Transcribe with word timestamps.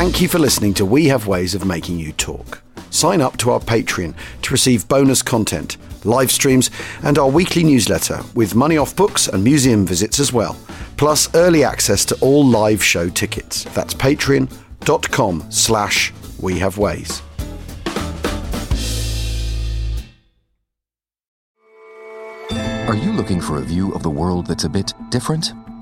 Thank 0.00 0.22
you 0.22 0.28
for 0.28 0.38
listening 0.38 0.72
to 0.74 0.86
We 0.86 1.08
Have 1.08 1.26
Ways 1.26 1.54
of 1.54 1.66
Making 1.66 1.98
You 1.98 2.12
Talk. 2.12 2.62
Sign 2.88 3.20
up 3.20 3.36
to 3.36 3.50
our 3.50 3.60
Patreon 3.60 4.14
to 4.40 4.50
receive 4.50 4.88
bonus 4.88 5.20
content, 5.20 5.76
live 6.06 6.32
streams, 6.32 6.70
and 7.02 7.18
our 7.18 7.28
weekly 7.28 7.62
newsletter 7.62 8.22
with 8.34 8.54
money 8.54 8.78
off 8.78 8.96
books 8.96 9.28
and 9.28 9.44
museum 9.44 9.84
visits 9.84 10.18
as 10.18 10.32
well, 10.32 10.56
plus 10.96 11.28
early 11.34 11.64
access 11.64 12.06
to 12.06 12.18
all 12.22 12.42
live 12.42 12.82
show 12.82 13.10
tickets. 13.10 13.64
That's 13.74 13.92
patreon.com 13.92 15.50
slash 15.50 16.14
we 16.40 16.58
have 16.60 16.78
ways. 16.78 17.20
Are 22.88 22.96
you 22.96 23.12
looking 23.12 23.42
for 23.42 23.58
a 23.58 23.62
view 23.62 23.92
of 23.92 24.02
the 24.02 24.08
world 24.08 24.46
that's 24.46 24.64
a 24.64 24.70
bit 24.70 24.94
different? 25.10 25.52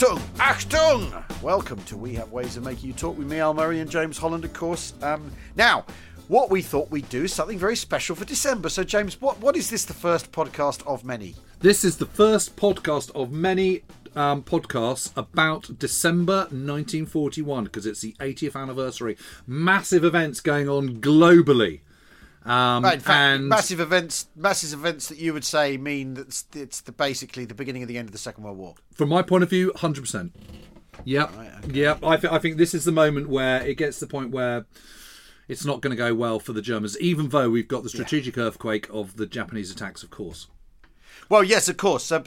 Achtung! 0.00 0.18
Achtung! 0.38 1.42
Welcome 1.42 1.78
to 1.82 1.94
We 1.94 2.14
Have 2.14 2.32
Ways 2.32 2.56
of 2.56 2.64
Making 2.64 2.86
You 2.86 2.92
Talk 2.94 3.18
with 3.18 3.30
me, 3.30 3.38
Al 3.38 3.52
Murray, 3.52 3.80
and 3.80 3.90
James 3.90 4.16
Holland, 4.16 4.46
of 4.46 4.54
course. 4.54 4.94
Um, 5.02 5.30
now, 5.56 5.84
what 6.26 6.48
we 6.48 6.62
thought 6.62 6.90
we'd 6.90 7.10
do 7.10 7.24
is 7.24 7.34
something 7.34 7.58
very 7.58 7.76
special 7.76 8.16
for 8.16 8.24
December. 8.24 8.70
So, 8.70 8.82
James, 8.82 9.20
what, 9.20 9.38
what 9.40 9.58
is 9.58 9.68
this 9.68 9.84
the 9.84 9.92
first 9.92 10.32
podcast 10.32 10.86
of 10.86 11.04
many? 11.04 11.34
This 11.58 11.84
is 11.84 11.98
the 11.98 12.06
first 12.06 12.56
podcast 12.56 13.10
of 13.14 13.30
many 13.30 13.82
um, 14.16 14.42
podcasts 14.42 15.14
about 15.18 15.78
December 15.78 16.44
1941 16.44 17.64
because 17.64 17.84
it's 17.84 18.00
the 18.00 18.16
80th 18.20 18.56
anniversary. 18.56 19.18
Massive 19.46 20.02
events 20.02 20.40
going 20.40 20.66
on 20.66 21.02
globally. 21.02 21.80
Um, 22.44 22.82
Right, 22.84 23.02
fact, 23.02 23.10
and 23.16 23.48
massive 23.48 23.80
events, 23.80 24.26
massive 24.34 24.78
events 24.78 25.08
that 25.08 25.18
you 25.18 25.32
would 25.34 25.44
say 25.44 25.76
mean 25.76 26.14
that 26.14 26.28
it's, 26.28 26.46
it's 26.54 26.80
the 26.80 26.92
basically 26.92 27.44
the 27.44 27.54
beginning 27.54 27.82
of 27.82 27.88
the 27.88 27.98
end 27.98 28.08
of 28.08 28.12
the 28.12 28.18
Second 28.18 28.44
World 28.44 28.56
War. 28.56 28.74
from 28.94 29.08
my 29.10 29.22
point 29.22 29.42
of 29.42 29.50
view, 29.50 29.72
100%. 29.76 30.30
Yep. 31.04 31.32
Yep. 31.72 32.04
I, 32.04 32.16
th- 32.16 32.32
I 32.32 32.38
think 32.38 32.56
this 32.56 32.74
is 32.74 32.84
the 32.84 32.92
moment 32.92 33.28
where 33.28 33.62
it 33.62 33.76
gets 33.76 33.98
to 33.98 34.06
the 34.06 34.10
point 34.10 34.30
where 34.30 34.66
it's 35.48 35.64
not 35.64 35.80
going 35.80 35.90
to 35.90 35.96
go 35.96 36.14
well 36.14 36.38
for 36.38 36.52
the 36.52 36.62
Germans, 36.62 36.98
even 37.00 37.28
though 37.28 37.50
we've 37.50 37.68
got 37.68 37.82
the 37.82 37.88
strategic 37.88 38.38
earthquake 38.38 38.86
of 38.90 39.16
the 39.16 39.26
Japanese 39.26 39.70
attacks, 39.70 40.02
of 40.02 40.10
course. 40.10 40.46
Well, 41.28 41.44
yes, 41.44 41.68
of 41.68 41.76
course. 41.76 42.10
Uh, 42.10 42.22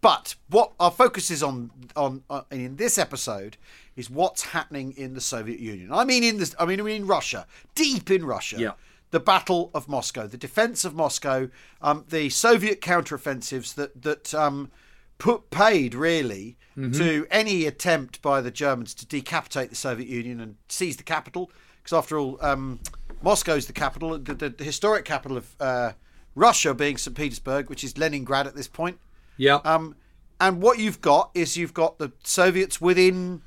but 0.00 0.34
what 0.48 0.72
our 0.80 0.90
focus 0.90 1.30
is 1.30 1.42
on 1.42 1.70
on 1.94 2.24
uh, 2.28 2.42
in 2.50 2.76
this 2.76 2.98
episode 2.98 3.56
is 3.96 4.10
what's 4.10 4.42
happening 4.42 4.92
in 4.96 5.14
the 5.14 5.20
Soviet 5.20 5.60
Union. 5.60 5.92
I 5.92 6.04
mean, 6.04 6.24
in 6.24 6.38
this, 6.38 6.54
I 6.58 6.66
mean, 6.66 6.80
in 6.86 7.06
Russia, 7.06 7.46
deep 7.74 8.10
in 8.10 8.24
Russia. 8.24 8.56
Yeah. 8.58 8.72
The 9.10 9.20
Battle 9.20 9.70
of 9.74 9.88
Moscow, 9.88 10.26
the 10.26 10.36
defense 10.36 10.84
of 10.84 10.94
Moscow, 10.94 11.50
um, 11.82 12.04
the 12.08 12.28
Soviet 12.30 12.80
counteroffensives 12.80 13.74
that 13.74 14.02
that 14.02 14.32
um, 14.34 14.70
put 15.18 15.50
paid 15.50 15.94
really 15.94 16.56
to 16.92 17.26
any 17.30 17.66
attempt 17.66 18.22
by 18.22 18.40
the 18.40 18.50
Germans 18.50 18.94
to 18.94 19.06
decapitate 19.06 19.68
the 19.68 19.76
Soviet 19.76 20.08
Union 20.08 20.40
and 20.40 20.56
seize 20.68 20.96
the 20.96 21.02
capital. 21.02 21.50
Because 21.82 21.96
after 21.96 22.18
all, 22.18 22.38
um, 22.40 22.80
Moscow's 23.22 23.66
the 23.66 23.72
capital, 23.72 24.18
the, 24.18 24.34
the, 24.34 24.48
the 24.50 24.64
historic 24.64 25.04
capital 25.04 25.36
of 25.36 25.54
uh, 25.60 25.92
Russia 26.34 26.74
being 26.74 26.96
St. 26.96 27.16
Petersburg, 27.16 27.68
which 27.68 27.84
is 27.84 27.98
Leningrad 27.98 28.46
at 28.46 28.54
this 28.54 28.68
point. 28.68 28.98
Yep. 29.36 29.66
Um, 29.66 29.96
and 30.40 30.62
what 30.62 30.78
you've 30.78 31.00
got 31.00 31.30
is 31.34 31.56
you've 31.56 31.74
got 31.74 31.98
the 31.98 32.12
Soviets 32.22 32.80
within, 32.80 33.42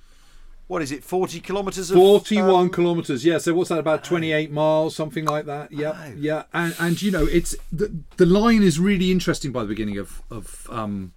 what 0.67 0.81
is 0.81 0.91
it, 0.91 1.03
40 1.03 1.39
kilometres 1.41 1.91
of. 1.91 1.97
41 1.97 2.49
um, 2.55 2.69
kilometers 2.69 3.25
yeah 3.25 3.37
so 3.37 3.53
what's 3.53 3.69
that 3.69 3.79
about 3.79 4.03
28 4.03 4.51
miles 4.51 4.95
something 4.95 5.25
like 5.25 5.45
that 5.45 5.71
yeah 5.71 6.11
yeah 6.17 6.43
and 6.53 6.75
and 6.79 7.01
you 7.01 7.11
know 7.11 7.25
it's 7.25 7.55
the 7.71 7.93
the 8.17 8.25
line 8.25 8.63
is 8.63 8.79
really 8.79 9.11
interesting 9.11 9.51
by 9.51 9.61
the 9.61 9.67
beginning 9.67 9.97
of 9.97 10.21
of 10.31 10.67
um 10.71 11.13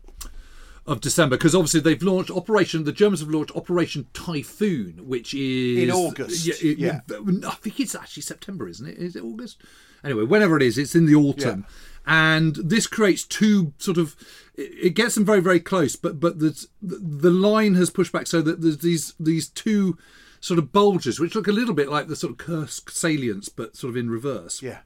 of 0.86 1.00
December 1.00 1.36
because 1.36 1.54
obviously 1.54 1.80
they've 1.80 2.02
launched 2.02 2.30
operation 2.30 2.84
the 2.84 2.92
Germans 2.92 3.20
have 3.20 3.28
launched 3.30 3.54
operation 3.56 4.06
Typhoon 4.12 5.00
which 5.06 5.34
is 5.34 5.82
In 5.82 5.90
August, 5.90 6.46
it- 6.48 6.78
yeah. 6.78 7.00
I 7.10 7.54
think 7.56 7.80
it's 7.80 7.94
actually 7.94 8.22
September 8.22 8.68
isn't 8.68 8.86
it? 8.86 8.96
Is 8.98 9.16
it 9.16 9.24
August? 9.24 9.60
Anyway 10.04 10.22
whenever 10.24 10.56
it 10.56 10.62
is 10.62 10.76
it's 10.78 10.94
in 10.94 11.06
the 11.06 11.14
autumn. 11.14 11.66
And 12.08 12.54
this 12.56 12.86
creates 12.86 13.24
two 13.24 13.72
sort 13.78 13.98
of 13.98 14.14
it 14.56 14.94
gets 14.94 15.14
them 15.14 15.24
very 15.24 15.40
very 15.40 15.60
close 15.60 15.96
but 15.96 16.18
but 16.20 16.38
the 16.38 16.66
the 16.82 17.30
line 17.30 17.74
has 17.74 17.90
pushed 17.90 18.12
back 18.12 18.26
so 18.26 18.40
that 18.40 18.60
there's 18.62 18.78
these 18.78 19.14
these 19.20 19.48
two 19.48 19.96
sort 20.40 20.58
of 20.58 20.72
bulges 20.72 21.18
which 21.20 21.34
look 21.34 21.48
a 21.48 21.52
little 21.52 21.74
bit 21.74 21.88
like 21.90 22.08
the 22.08 22.16
sort 22.16 22.30
of 22.32 22.38
Kursk 22.38 22.90
salients 22.90 23.48
but 23.48 23.76
sort 23.76 23.90
of 23.90 23.96
in 23.96 24.08
reverse 24.10 24.62
Yeah. 24.62 24.78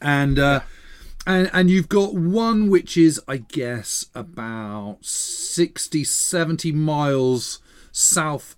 and 0.00 0.38
uh 0.38 0.60
and 1.26 1.50
and 1.52 1.70
you've 1.70 1.88
got 1.88 2.14
one 2.14 2.68
which 2.68 2.96
is 2.96 3.20
i 3.28 3.36
guess 3.36 4.06
about 4.14 4.98
60 5.02 6.02
70 6.04 6.72
miles 6.72 7.60
south 7.92 8.56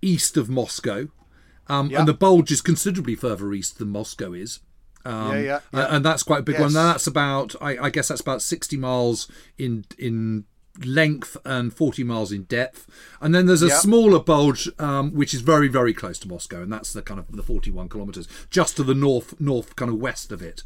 east 0.00 0.36
of 0.36 0.48
moscow 0.48 1.08
um 1.66 1.90
Yeah. 1.90 1.98
and 2.00 2.08
the 2.08 2.14
bulge 2.14 2.52
is 2.52 2.60
considerably 2.60 3.16
further 3.16 3.52
east 3.52 3.78
than 3.78 3.88
moscow 3.88 4.32
is 4.32 4.60
um, 5.04 5.32
Yeah, 5.32 5.40
yeah, 5.40 5.60
yeah. 5.72 5.86
and 5.90 6.04
that's 6.04 6.22
quite 6.22 6.40
a 6.40 6.42
big 6.42 6.54
Yes. 6.54 6.62
one. 6.62 6.72
That's 6.72 7.06
about, 7.06 7.54
I, 7.60 7.78
I 7.86 7.90
guess, 7.90 8.08
that's 8.08 8.20
about 8.20 8.42
sixty 8.42 8.76
miles 8.76 9.28
in 9.56 9.84
in 9.98 10.44
length 10.84 11.36
and 11.44 11.74
forty 11.74 12.04
miles 12.04 12.30
in 12.30 12.44
depth. 12.44 12.86
And 13.20 13.34
then 13.34 13.46
there's 13.46 13.62
a 13.62 13.68
Yeah. 13.68 13.78
smaller 13.78 14.20
bulge, 14.20 14.70
um, 14.78 15.12
which 15.12 15.34
is 15.34 15.40
very 15.40 15.68
very 15.68 15.92
close 15.92 16.18
to 16.20 16.28
Moscow, 16.28 16.62
and 16.62 16.72
that's 16.72 16.92
the 16.92 17.02
kind 17.02 17.18
of 17.18 17.26
the 17.30 17.42
forty-one 17.42 17.88
kilometers, 17.88 18.28
just 18.50 18.76
to 18.76 18.84
the 18.84 18.94
north 18.94 19.40
north 19.40 19.74
kind 19.76 19.90
of 19.90 19.98
west 19.98 20.30
of 20.32 20.40
it. 20.42 20.62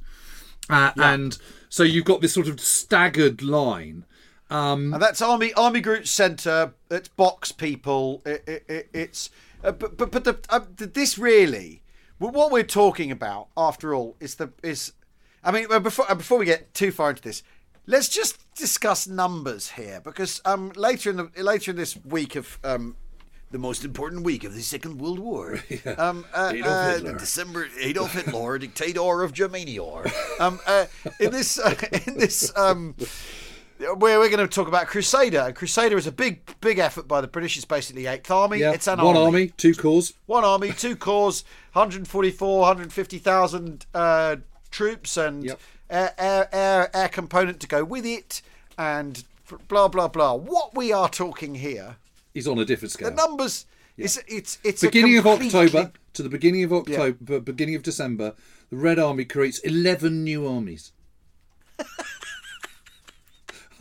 Uh, 0.70 0.92
And 0.96 1.38
so 1.68 1.82
you've 1.82 2.04
got 2.04 2.20
this 2.20 2.34
sort 2.34 2.46
of 2.48 2.60
staggered 2.60 3.42
line. 3.42 4.04
And 4.50 4.92
that's 5.00 5.22
Army 5.22 5.52
Army 5.54 5.80
Group 5.80 6.06
Centre. 6.06 6.74
It's 6.90 7.08
box 7.08 7.52
people. 7.52 8.20
It, 8.26 8.44
it, 8.46 8.64
it, 8.68 8.88
it's 8.92 9.30
uh, 9.64 9.72
but 9.72 9.96
but 9.96 10.10
but 10.10 10.24
the, 10.24 10.38
uh, 10.50 10.60
this 10.76 11.16
really, 11.16 11.81
well, 12.18 12.30
what 12.30 12.52
we're 12.52 12.62
talking 12.62 13.10
about 13.10 13.48
after 13.56 13.94
all 13.94 14.16
is 14.20 14.36
the 14.36 14.52
is, 14.62 14.92
I 15.42 15.50
mean 15.50 15.66
before 15.82 16.10
uh, 16.10 16.14
before 16.14 16.38
we 16.38 16.46
get 16.46 16.74
too 16.74 16.92
far 16.92 17.10
into 17.10 17.22
this, 17.22 17.42
let's 17.86 18.08
just 18.08 18.38
discuss 18.54 19.06
numbers 19.06 19.70
here 19.70 20.00
because 20.02 20.40
um 20.44 20.72
later 20.76 21.10
in 21.10 21.16
the 21.16 21.30
later 21.42 21.70
in 21.72 21.76
this 21.76 21.96
week 22.04 22.36
of 22.36 22.58
um. 22.64 22.96
The 23.50 23.58
most 23.58 23.84
important 23.84 24.22
week 24.24 24.44
of 24.44 24.54
the 24.54 24.62
Second 24.62 24.98
World 24.98 25.18
War. 25.18 25.60
Um, 25.98 26.24
uh, 26.32 26.52
Adolf 26.54 27.04
uh, 27.04 27.18
December 27.18 27.68
Adolf 27.78 28.14
Hitler, 28.14 28.56
dictator 28.56 29.22
of 29.22 29.34
Germania. 29.34 29.82
Um, 30.40 30.58
uh, 30.66 30.86
in 31.20 31.32
this, 31.32 31.58
uh, 31.58 31.74
in 32.06 32.16
this, 32.16 32.50
um, 32.56 32.94
where 33.98 34.18
we're 34.18 34.28
going 34.28 34.46
to 34.46 34.48
talk 34.48 34.68
about 34.68 34.86
Crusader. 34.86 35.52
Crusader 35.52 35.96
is 35.96 36.06
a 36.06 36.12
big, 36.12 36.40
big 36.60 36.78
effort 36.78 37.06
by 37.08 37.20
the 37.20 37.26
British. 37.28 37.56
It's 37.56 37.64
basically 37.64 38.06
Eighth 38.06 38.30
Army. 38.30 38.58
Yeah, 38.58 38.72
it's 38.72 38.86
an 38.86 38.98
one 39.00 39.16
army. 39.16 39.24
army, 39.26 39.52
two 39.56 39.74
corps. 39.74 40.12
one 40.26 40.44
army, 40.44 40.72
two 40.72 40.96
corps, 40.96 41.42
144, 41.72 42.58
150,000 42.60 43.86
uh, 43.94 44.36
troops, 44.70 45.16
and 45.16 45.44
Yep. 45.44 45.60
air, 45.90 46.14
air, 46.18 46.48
air, 46.52 46.90
air 46.96 47.08
component 47.08 47.60
to 47.60 47.66
go 47.66 47.84
with 47.84 48.06
it, 48.06 48.42
and 48.78 49.24
blah 49.68 49.88
blah 49.88 50.08
blah. 50.08 50.34
What 50.34 50.74
we 50.76 50.92
are 50.92 51.08
talking 51.08 51.56
here, 51.56 51.96
Is 52.34 52.46
on 52.48 52.58
a 52.58 52.64
different 52.64 52.92
scale. 52.92 53.10
the 53.10 53.16
numbers. 53.16 53.66
It's 53.98 54.18
it's 54.26 54.58
it's 54.64 54.82
a 54.82 54.86
beginning 54.86 55.18
of 55.18 55.26
October 55.26 55.92
to 56.14 56.22
the 56.22 56.28
beginning 56.30 56.64
of 56.64 56.72
October, 56.72 57.40
beginning 57.40 57.74
of 57.74 57.82
December, 57.82 58.34
the 58.70 58.76
Red 58.76 58.98
Army 58.98 59.24
creates 59.24 59.58
11 59.60 60.24
new 60.24 60.46
armies. 60.46 60.92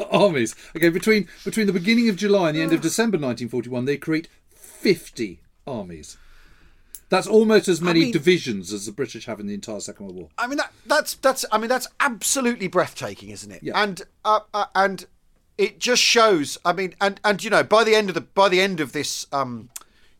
armies. 0.12 0.56
Okay, 0.76 0.90
between 0.90 1.28
between 1.44 1.68
the 1.68 1.74
beginning 1.74 2.10
of 2.10 2.16
July 2.16 2.50
and 2.50 2.58
the 2.58 2.62
end 2.62 2.74
of 2.74 2.82
December 2.82 3.18
1941, 3.18 3.86
they 3.86 3.98
create 3.98 4.28
50 4.50 5.42
armies. 5.68 6.18
That's 7.10 7.28
almost 7.28 7.68
as 7.68 7.82
many 7.82 8.02
mean- 8.02 8.14
divisions 8.14 8.72
as 8.72 8.86
the 8.86 8.92
British 8.92 9.26
have 9.26 9.40
in 9.40 9.48
the 9.48 9.54
entire 9.54 9.82
Second 9.82 10.06
World 10.06 10.16
War. 10.18 10.30
I 10.38 10.48
mean 10.48 10.58
that 10.58 10.72
that's 10.86 11.16
that's 11.16 11.44
I 11.52 11.58
mean 11.58 11.70
that's 11.70 11.88
absolutely 12.00 12.68
breathtaking, 12.68 13.30
isn't 13.30 13.52
it? 13.52 13.62
Yeah. 13.62 13.82
And 13.82 14.02
uh, 14.24 14.40
uh, 14.54 14.66
and 14.74 15.06
it 15.58 15.80
just 15.80 16.02
shows. 16.02 16.58
I 16.64 16.74
mean, 16.74 16.96
and 17.02 17.20
and 17.24 17.44
you 17.44 17.50
know, 17.50 17.64
by 17.64 17.84
the 17.84 17.96
end 17.96 18.10
of 18.10 18.16
the 18.16 18.22
by 18.22 18.50
the 18.50 18.62
end 18.62 18.80
of 18.80 18.94
this, 18.94 19.28
um, 19.32 19.70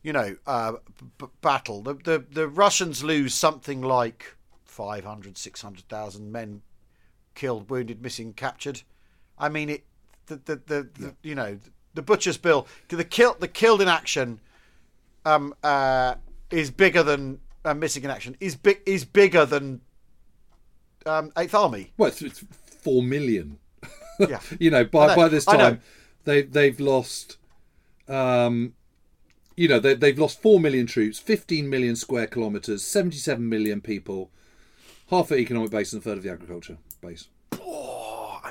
you 0.02 0.12
know, 0.12 0.36
uh, 0.46 0.74
b- 1.18 1.26
battle, 1.40 1.82
the, 1.82 1.94
the 1.94 2.24
the 2.30 2.46
Russians 2.46 3.02
lose 3.02 3.34
something 3.34 3.80
like 3.80 4.36
500, 4.64 5.36
600,000 5.36 6.30
men 6.30 6.62
killed, 7.34 7.70
wounded, 7.70 8.02
missing, 8.02 8.32
captured. 8.34 8.82
I 9.42 9.48
mean, 9.48 9.68
it 9.68 9.84
the 10.26 10.36
the, 10.36 10.56
the, 10.66 10.88
the 10.98 11.14
you 11.22 11.34
know 11.34 11.58
the 11.94 12.02
butcher's 12.02 12.38
bill 12.38 12.66
the 12.88 13.04
kill 13.04 13.36
the 13.38 13.48
killed 13.48 13.82
in 13.82 13.88
action 13.88 14.40
um 15.26 15.54
uh 15.62 16.14
is 16.50 16.70
bigger 16.70 17.02
than 17.02 17.40
uh, 17.64 17.74
missing 17.74 18.04
in 18.04 18.10
action 18.10 18.36
is 18.40 18.56
big 18.56 18.80
is 18.86 19.04
bigger 19.04 19.44
than 19.44 19.80
um 21.04 21.32
Eighth 21.36 21.54
Army. 21.54 21.92
Well, 21.96 22.08
it's, 22.08 22.22
it's 22.22 22.44
four 22.64 23.02
million. 23.02 23.58
Yeah. 24.20 24.40
you 24.60 24.70
know, 24.70 24.84
by 24.84 25.08
know, 25.08 25.16
by 25.16 25.28
this 25.28 25.44
time, 25.44 25.80
they 26.24 26.42
they've 26.42 26.78
lost. 26.78 27.38
Um, 28.08 28.74
you 29.56 29.68
know, 29.68 29.78
they, 29.78 29.94
they've 29.94 30.18
lost 30.18 30.40
four 30.40 30.60
million 30.60 30.86
troops, 30.86 31.18
fifteen 31.18 31.68
million 31.68 31.96
square 31.96 32.26
kilometers, 32.26 32.84
seventy-seven 32.84 33.48
million 33.48 33.80
people, 33.80 34.30
half 35.10 35.28
the 35.28 35.36
economic 35.36 35.70
base 35.70 35.92
and 35.92 36.00
a 36.00 36.04
third 36.04 36.18
of 36.18 36.22
the 36.22 36.30
agriculture 36.30 36.78
base. 37.00 37.28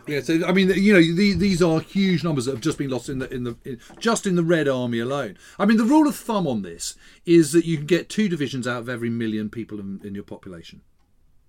I 0.07 0.09
mean, 0.09 0.15
Yeah, 0.18 0.21
so 0.24 0.45
I 0.45 0.51
mean, 0.51 0.69
you 0.69 0.94
know, 0.94 1.00
the, 1.01 1.33
these 1.33 1.62
are 1.62 1.80
huge 1.80 2.24
numbers 2.24 2.45
that 2.45 2.51
have 2.53 2.62
just 2.62 2.77
been 2.77 2.89
lost 2.89 3.09
in 3.09 3.19
the 3.19 3.33
in 3.33 3.44
the 3.44 3.56
in, 3.63 3.80
just 4.00 4.25
in 4.27 4.36
the 4.36 4.44
Red 4.44 4.68
Army 4.68 5.00
alone. 5.00 5.38
I 5.59 5.65
mean, 5.65 5.77
the 5.77 5.83
rule 5.86 6.07
of 6.07 6.15
thumb 6.15 6.48
on 6.48 6.62
this 6.62 6.95
is 7.25 7.51
that 7.53 7.65
you 7.65 7.77
can 7.77 7.86
get 7.86 8.09
two 8.09 8.27
divisions 8.30 8.68
out 8.68 8.80
of 8.80 8.89
every 8.89 9.09
million 9.09 9.50
people 9.50 9.80
in, 9.80 10.01
in 10.03 10.15
your 10.15 10.24
population. 10.24 10.81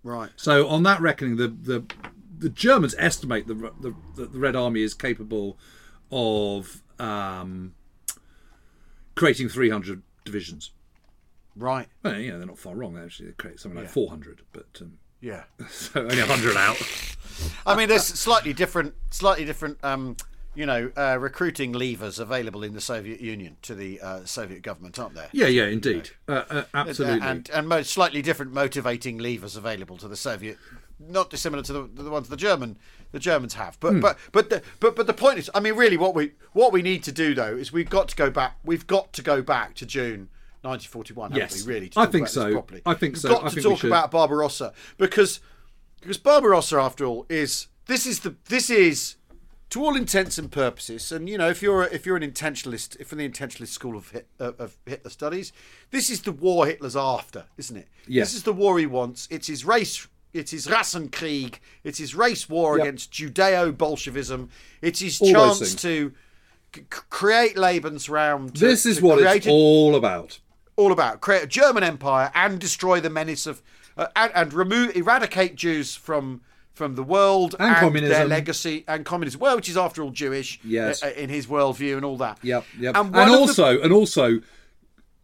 right. 0.02 0.30
So 0.36 0.68
on 0.68 0.82
that 0.84 1.00
reckoning, 1.00 1.36
the 1.36 1.48
the, 1.48 1.84
the 2.38 2.48
Germans 2.48 2.94
estimate 2.98 3.46
the, 3.46 3.54
the 3.80 3.94
the 4.26 4.38
Red 4.38 4.56
Army 4.56 4.82
is 4.82 4.94
capable 4.94 5.58
of 6.10 6.82
um, 6.98 7.74
creating 9.14 9.48
300 9.48 10.02
divisions. 10.24 10.70
Right. 11.56 11.88
Well, 12.02 12.18
you 12.18 12.30
know, 12.32 12.38
they're 12.38 12.46
not 12.46 12.58
far 12.58 12.74
wrong. 12.74 12.98
Actually 12.98 13.26
they 13.28 13.32
create 13.32 13.60
something 13.60 13.76
like 13.78 13.86
Yeah. 13.88 13.92
400, 13.92 14.42
but 14.52 14.66
um, 14.80 14.98
Yeah. 15.22 15.44
so 15.70 16.02
only 16.02 16.18
100 16.18 16.56
out. 16.56 16.76
I 17.64 17.76
mean, 17.76 17.88
there's 17.88 18.04
slightly 18.04 18.52
different, 18.52 18.94
slightly 19.10 19.44
different, 19.44 19.78
um, 19.82 20.16
you 20.54 20.66
know, 20.66 20.92
uh, 20.96 21.16
recruiting 21.18 21.72
levers 21.72 22.18
available 22.18 22.62
in 22.62 22.74
the 22.74 22.80
Soviet 22.80 23.20
Union 23.20 23.56
to 23.62 23.74
the 23.74 24.00
uh, 24.00 24.24
Soviet 24.24 24.62
government, 24.62 24.98
aren't 24.98 25.14
there? 25.14 25.28
Yeah, 25.32 25.46
yeah, 25.46 25.64
indeed, 25.64 26.10
uh, 26.28 26.44
uh, 26.50 26.64
absolutely. 26.74 27.26
And 27.26 27.48
and 27.50 27.66
mo- 27.66 27.82
slightly 27.82 28.20
different 28.20 28.52
motivating 28.52 29.16
levers 29.16 29.56
available 29.56 29.96
to 29.96 30.08
the 30.08 30.16
Soviet, 30.16 30.58
not 31.00 31.30
dissimilar 31.30 31.62
to 31.64 31.72
the, 31.72 31.82
the 32.02 32.10
ones 32.10 32.28
the 32.28 32.36
German 32.36 32.76
the 33.12 33.18
Germans 33.18 33.54
have. 33.54 33.76
Hmm. 33.76 34.00
But 34.00 34.00
but 34.00 34.18
but 34.32 34.50
the, 34.50 34.62
but 34.80 34.96
but 34.96 35.06
the 35.06 35.14
point 35.14 35.38
is, 35.38 35.50
I 35.54 35.60
mean, 35.60 35.74
really, 35.74 35.96
what 35.96 36.14
we 36.14 36.32
what 36.52 36.72
we 36.72 36.82
need 36.82 37.02
to 37.04 37.12
do 37.12 37.34
though 37.34 37.56
is 37.56 37.72
we've 37.72 37.90
got 37.90 38.08
to 38.08 38.16
go 38.16 38.30
back. 38.30 38.56
We've 38.64 38.86
got 38.86 39.12
to 39.14 39.22
go 39.22 39.40
back 39.40 39.74
to 39.76 39.86
June. 39.86 40.28
1941, 40.62 41.32
haven't 41.32 41.42
Yes. 41.42 41.66
we, 41.66 41.72
really? 41.74 41.92
I 41.96 42.06
think 42.06 42.28
so. 42.28 42.52
Properly. 42.52 42.82
I 42.86 42.94
think 42.94 43.14
We've 43.14 43.20
so. 43.22 43.28
got 43.30 43.44
I 43.44 43.48
to 43.50 43.60
talk 43.62 43.84
about 43.84 44.10
Barbarossa 44.10 44.72
because 44.98 45.40
because 46.00 46.18
Barbarossa, 46.18 46.76
after 46.78 47.04
all, 47.04 47.26
is 47.28 47.68
this 47.86 48.06
is 48.06 48.20
the 48.20 48.34
this 48.48 48.70
is 48.70 49.16
to 49.70 49.82
all 49.82 49.96
intents 49.96 50.36
and 50.36 50.50
purposes, 50.52 51.10
and 51.12 51.28
you 51.28 51.38
know, 51.38 51.48
if 51.48 51.62
you're 51.62 51.84
if 51.84 52.04
you're 52.06 52.16
an 52.16 52.28
intentionalist, 52.28 52.96
if 53.00 53.08
from 53.08 53.18
the 53.18 53.28
intentionalist 53.28 53.68
school 53.68 53.96
of 53.96 54.10
Hit, 54.10 54.28
uh, 54.38 54.52
of 54.58 54.76
Hitler 54.86 55.10
studies, 55.10 55.52
this 55.90 56.10
is 56.10 56.22
the 56.22 56.32
war 56.32 56.66
Hitler's 56.66 56.96
after, 56.96 57.44
isn't 57.56 57.76
it? 57.76 57.88
Yes. 58.06 58.28
This 58.28 58.36
is 58.36 58.42
the 58.42 58.52
war 58.52 58.78
he 58.78 58.86
wants. 58.86 59.28
It's 59.30 59.46
his 59.46 59.64
race. 59.64 60.06
It's 60.34 60.50
his 60.50 60.66
Rassenkrieg. 60.66 61.56
It's 61.84 61.98
his 61.98 62.14
race 62.14 62.48
war 62.48 62.78
Yep. 62.78 62.84
against 62.86 63.12
Judeo-Bolshevism. 63.12 64.48
It's 64.80 65.00
his 65.00 65.20
All 65.20 65.30
chance 65.32 65.74
to 65.76 66.12
c- 66.74 66.82
create 66.88 67.56
Lebensraum. 67.56 68.52
To, 68.54 68.60
this 68.60 68.86
is 68.86 69.00
what 69.02 69.18
it's 69.20 69.46
all 69.46 69.94
about. 69.94 70.38
All 70.76 70.92
about 70.92 71.20
create 71.20 71.42
a 71.44 71.46
German 71.46 71.82
empire 71.82 72.30
and 72.34 72.58
destroy 72.58 73.00
the 73.00 73.10
menace 73.10 73.46
of 73.46 73.62
uh, 73.96 74.06
and, 74.16 74.32
and 74.34 74.52
remove 74.54 74.96
eradicate 74.96 75.54
Jews 75.54 75.94
from 75.94 76.40
from 76.72 76.94
the 76.94 77.02
world 77.02 77.54
And 77.60 77.70
their 77.74 77.80
communism. 77.80 78.28
legacy 78.30 78.84
and 78.88 79.04
communism. 79.04 79.38
Well, 79.40 79.56
which 79.56 79.68
is 79.68 79.76
after 79.76 80.02
all 80.02 80.10
Jewish, 80.10 80.58
Yes. 80.64 81.02
uh, 81.02 81.12
in 81.16 81.28
his 81.28 81.46
worldview 81.46 81.96
and 81.96 82.04
all 82.04 82.16
that. 82.16 82.38
Yep, 82.42 82.64
yep. 82.78 82.96
And, 82.96 83.08
And, 83.14 83.16
of 83.16 83.28
the- 83.28 83.36
also, 83.38 83.78
and 83.82 83.92
also, 83.92 84.40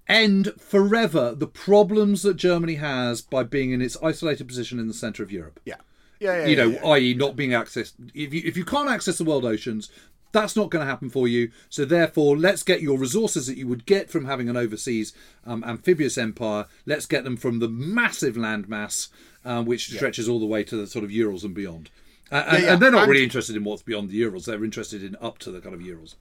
end 0.07 0.53
forever 0.59 1.35
the 1.35 1.47
problems 1.47 2.23
that 2.23 2.37
Germany 2.37 2.75
has 2.77 3.21
by 3.23 3.43
being 3.43 3.73
in 3.73 3.81
its 3.83 3.97
isolated 4.03 4.47
position 4.49 4.79
in 4.79 4.89
the 4.89 4.95
centre 4.95 5.23
of 5.23 5.31
Europe. 5.33 5.61
yeah, 5.65 5.77
yeah, 6.21 6.41
yeah. 6.41 6.47
you 6.47 6.57
know, 6.57 6.67
yeah, 6.69 6.81
yeah. 6.83 6.91
i.e., 6.91 7.15
not 7.15 7.37
being 7.37 7.51
accessed. 7.51 7.95
If 8.15 8.33
you 8.35 8.43
if 8.45 8.57
you 8.57 8.65
can't 8.65 8.89
access 8.91 9.19
the 9.19 9.25
world 9.25 9.45
oceans, 9.45 9.91
that's 10.33 10.57
not 10.57 10.71
going 10.71 10.85
to 10.85 10.91
happen 10.91 11.11
for 11.11 11.27
you. 11.27 11.51
So 11.69 11.85
therefore, 11.85 12.37
let's 12.37 12.63
get 12.63 12.83
your 12.83 12.99
resources 12.99 13.47
that 13.47 13.57
you 13.57 13.67
would 13.69 13.87
get 13.87 14.11
from 14.11 14.27
having 14.27 14.49
an 14.49 14.57
overseas 14.57 15.13
um, 15.47 15.65
amphibious 15.65 16.19
empire. 16.19 16.67
Let's 16.87 17.07
get 17.07 17.25
them 17.25 17.37
from 17.37 17.59
the 17.59 17.69
massive 17.69 18.37
landmass, 18.37 19.09
um, 19.45 19.65
which 19.65 19.91
stretches 19.91 20.29
all 20.29 20.41
the 20.41 20.47
way 20.47 20.65
to 20.65 20.77
the 20.77 20.87
sort 20.87 21.05
of 21.05 21.11
Urals 21.11 21.45
and 21.45 21.55
beyond. 21.55 21.91
Uh, 22.31 22.45
and, 22.49 22.63
yeah. 22.63 22.73
and 22.75 22.83
they're 22.83 22.91
not 22.91 23.05
And- 23.05 23.11
really 23.13 23.25
interested 23.25 23.57
in 23.57 23.65
what's 23.65 23.83
beyond 23.83 24.11
the 24.11 24.17
Urals. 24.17 24.45
They're 24.45 24.65
interested 24.65 25.03
in 25.03 25.17
up 25.21 25.39
to 25.39 25.51
the 25.51 25.61
kind 25.61 25.75
of 25.75 25.81
Urals. 25.81 26.17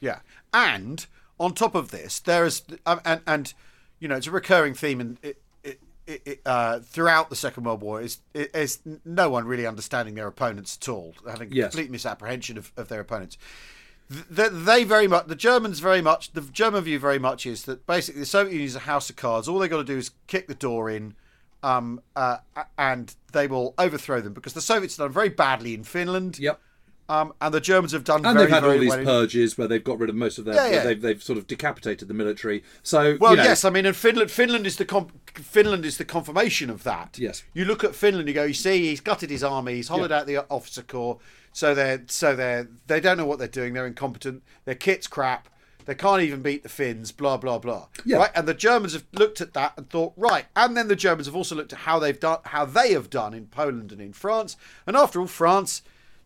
Yeah, 0.00 0.18
and 0.52 1.06
on 1.38 1.54
top 1.54 1.74
of 1.74 1.90
this, 1.90 2.18
there 2.20 2.44
is 2.44 2.62
um, 2.84 3.00
and 3.04 3.20
and 3.26 3.54
you 4.00 4.08
know 4.08 4.16
it's 4.16 4.26
a 4.26 4.30
recurring 4.32 4.74
theme 4.74 5.00
in 5.00 5.18
it, 6.06 6.40
uh, 6.46 6.80
throughout 6.80 7.30
the 7.30 7.36
Second 7.36 7.64
World 7.64 7.80
War 7.82 8.00
is 8.00 8.18
is 8.34 8.78
no 9.04 9.28
one 9.30 9.46
really 9.46 9.66
understanding 9.66 10.14
their 10.14 10.26
opponents 10.26 10.78
at 10.80 10.88
all, 10.88 11.14
having 11.28 11.50
Yes. 11.52 11.72
complete 11.72 11.90
misapprehension 11.90 12.58
of, 12.58 12.72
of 12.76 12.88
their 12.88 13.00
opponents. 13.00 13.36
Th- 14.34 14.50
They 14.52 14.84
very 14.84 15.08
much, 15.08 15.26
the 15.28 15.34
Germans 15.34 15.80
very 15.80 16.02
much, 16.02 16.32
the 16.32 16.42
German 16.42 16.84
view 16.84 16.98
very 16.98 17.18
much 17.18 17.46
is 17.46 17.64
that 17.64 17.86
basically 17.86 18.20
the 18.20 18.26
Soviet 18.26 18.52
Union 18.52 18.66
is 18.68 18.76
a 18.76 18.80
house 18.80 19.08
of 19.08 19.16
cards. 19.16 19.48
All 19.48 19.58
they 19.58 19.68
got 19.68 19.78
to 19.78 19.84
do 19.84 19.96
is 19.96 20.10
kick 20.26 20.46
the 20.46 20.54
door 20.54 20.90
in, 20.90 21.14
um, 21.62 22.00
uh, 22.14 22.36
and 22.76 23.14
they 23.32 23.46
will 23.46 23.72
overthrow 23.78 24.20
them 24.20 24.34
because 24.34 24.52
the 24.52 24.60
Soviets 24.60 24.96
have 24.98 25.06
done 25.06 25.12
very 25.12 25.30
badly 25.30 25.72
in 25.72 25.84
Finland. 25.84 26.38
Yep. 26.38 26.60
Um, 27.06 27.34
and 27.40 27.52
the 27.52 27.60
Germans 27.60 27.92
have 27.92 28.04
done 28.04 28.24
And 28.24 28.34
very, 28.34 28.46
they've 28.46 28.54
had 28.54 28.64
all 28.64 28.78
these 28.78 28.88
well 28.88 29.04
purges 29.04 29.58
where 29.58 29.68
they've 29.68 29.84
got 29.84 29.98
rid 29.98 30.08
of 30.08 30.16
most 30.16 30.38
of 30.38 30.46
their. 30.46 30.54
Yeah, 30.54 30.68
yeah. 30.70 30.84
They've, 30.84 31.00
they've 31.02 31.22
sort 31.22 31.38
of 31.38 31.46
decapitated 31.46 32.08
the 32.08 32.14
military. 32.14 32.62
So 32.82 33.18
Well, 33.20 33.32
you 33.32 33.36
know, 33.38 33.42
yes, 33.42 33.64
I 33.64 33.70
mean, 33.70 33.84
and 33.84 33.94
Finland, 33.94 34.30
Finland 34.30 34.66
is 34.66 34.76
the 34.76 34.86
com- 34.86 35.08
Finland 35.34 35.84
is 35.84 35.98
the 35.98 36.04
confirmation 36.06 36.70
of 36.70 36.82
that. 36.84 37.18
Yes. 37.18 37.42
you 37.52 37.66
look 37.66 37.84
at 37.84 37.94
Finland, 37.94 38.28
you 38.28 38.34
go, 38.34 38.44
you 38.44 38.54
see, 38.54 38.88
he's 38.88 39.00
gutted 39.00 39.28
his 39.28 39.42
army, 39.44 39.74
he's 39.74 39.88
hollowed 39.88 40.10
Yeah. 40.10 40.20
out 40.20 40.26
the 40.26 40.38
officer 40.50 40.82
corps, 40.82 41.18
so 41.52 41.74
they're 41.74 42.04
so 42.06 42.34
they're 42.34 42.68
they 42.86 43.00
don't 43.00 43.18
know 43.18 43.26
what 43.26 43.38
they're 43.38 43.48
doing, 43.48 43.74
they're 43.74 43.86
incompetent, 43.86 44.42
their 44.64 44.74
kit's 44.74 45.06
crap, 45.06 45.48
they 45.84 45.94
can't 45.94 46.22
even 46.22 46.40
beat 46.40 46.62
the 46.62 46.68
Finns, 46.70 47.12
blah 47.12 47.36
blah 47.36 47.58
blah. 47.58 47.88
Yeah. 48.06 48.16
Right, 48.16 48.30
and 48.34 48.48
the 48.48 48.54
Germans 48.54 48.94
have 48.94 49.04
looked 49.12 49.42
at 49.42 49.52
that 49.52 49.74
and 49.76 49.90
thought, 49.90 50.14
right, 50.16 50.46
and 50.56 50.74
then 50.74 50.88
the 50.88 50.96
Germans 50.96 51.26
have 51.26 51.36
also 51.36 51.54
looked 51.54 51.74
at 51.74 51.80
how 51.80 51.98
they've 51.98 52.18
done, 52.18 52.38
how 52.44 52.64
they 52.64 52.92
have 52.94 53.10
done 53.10 53.34
in 53.34 53.46
Poland 53.48 53.92
and 53.92 54.00
in 54.00 54.14
France, 54.14 54.56
and 54.86 54.96
after 54.96 55.20
all, 55.20 55.26
France, 55.26 55.82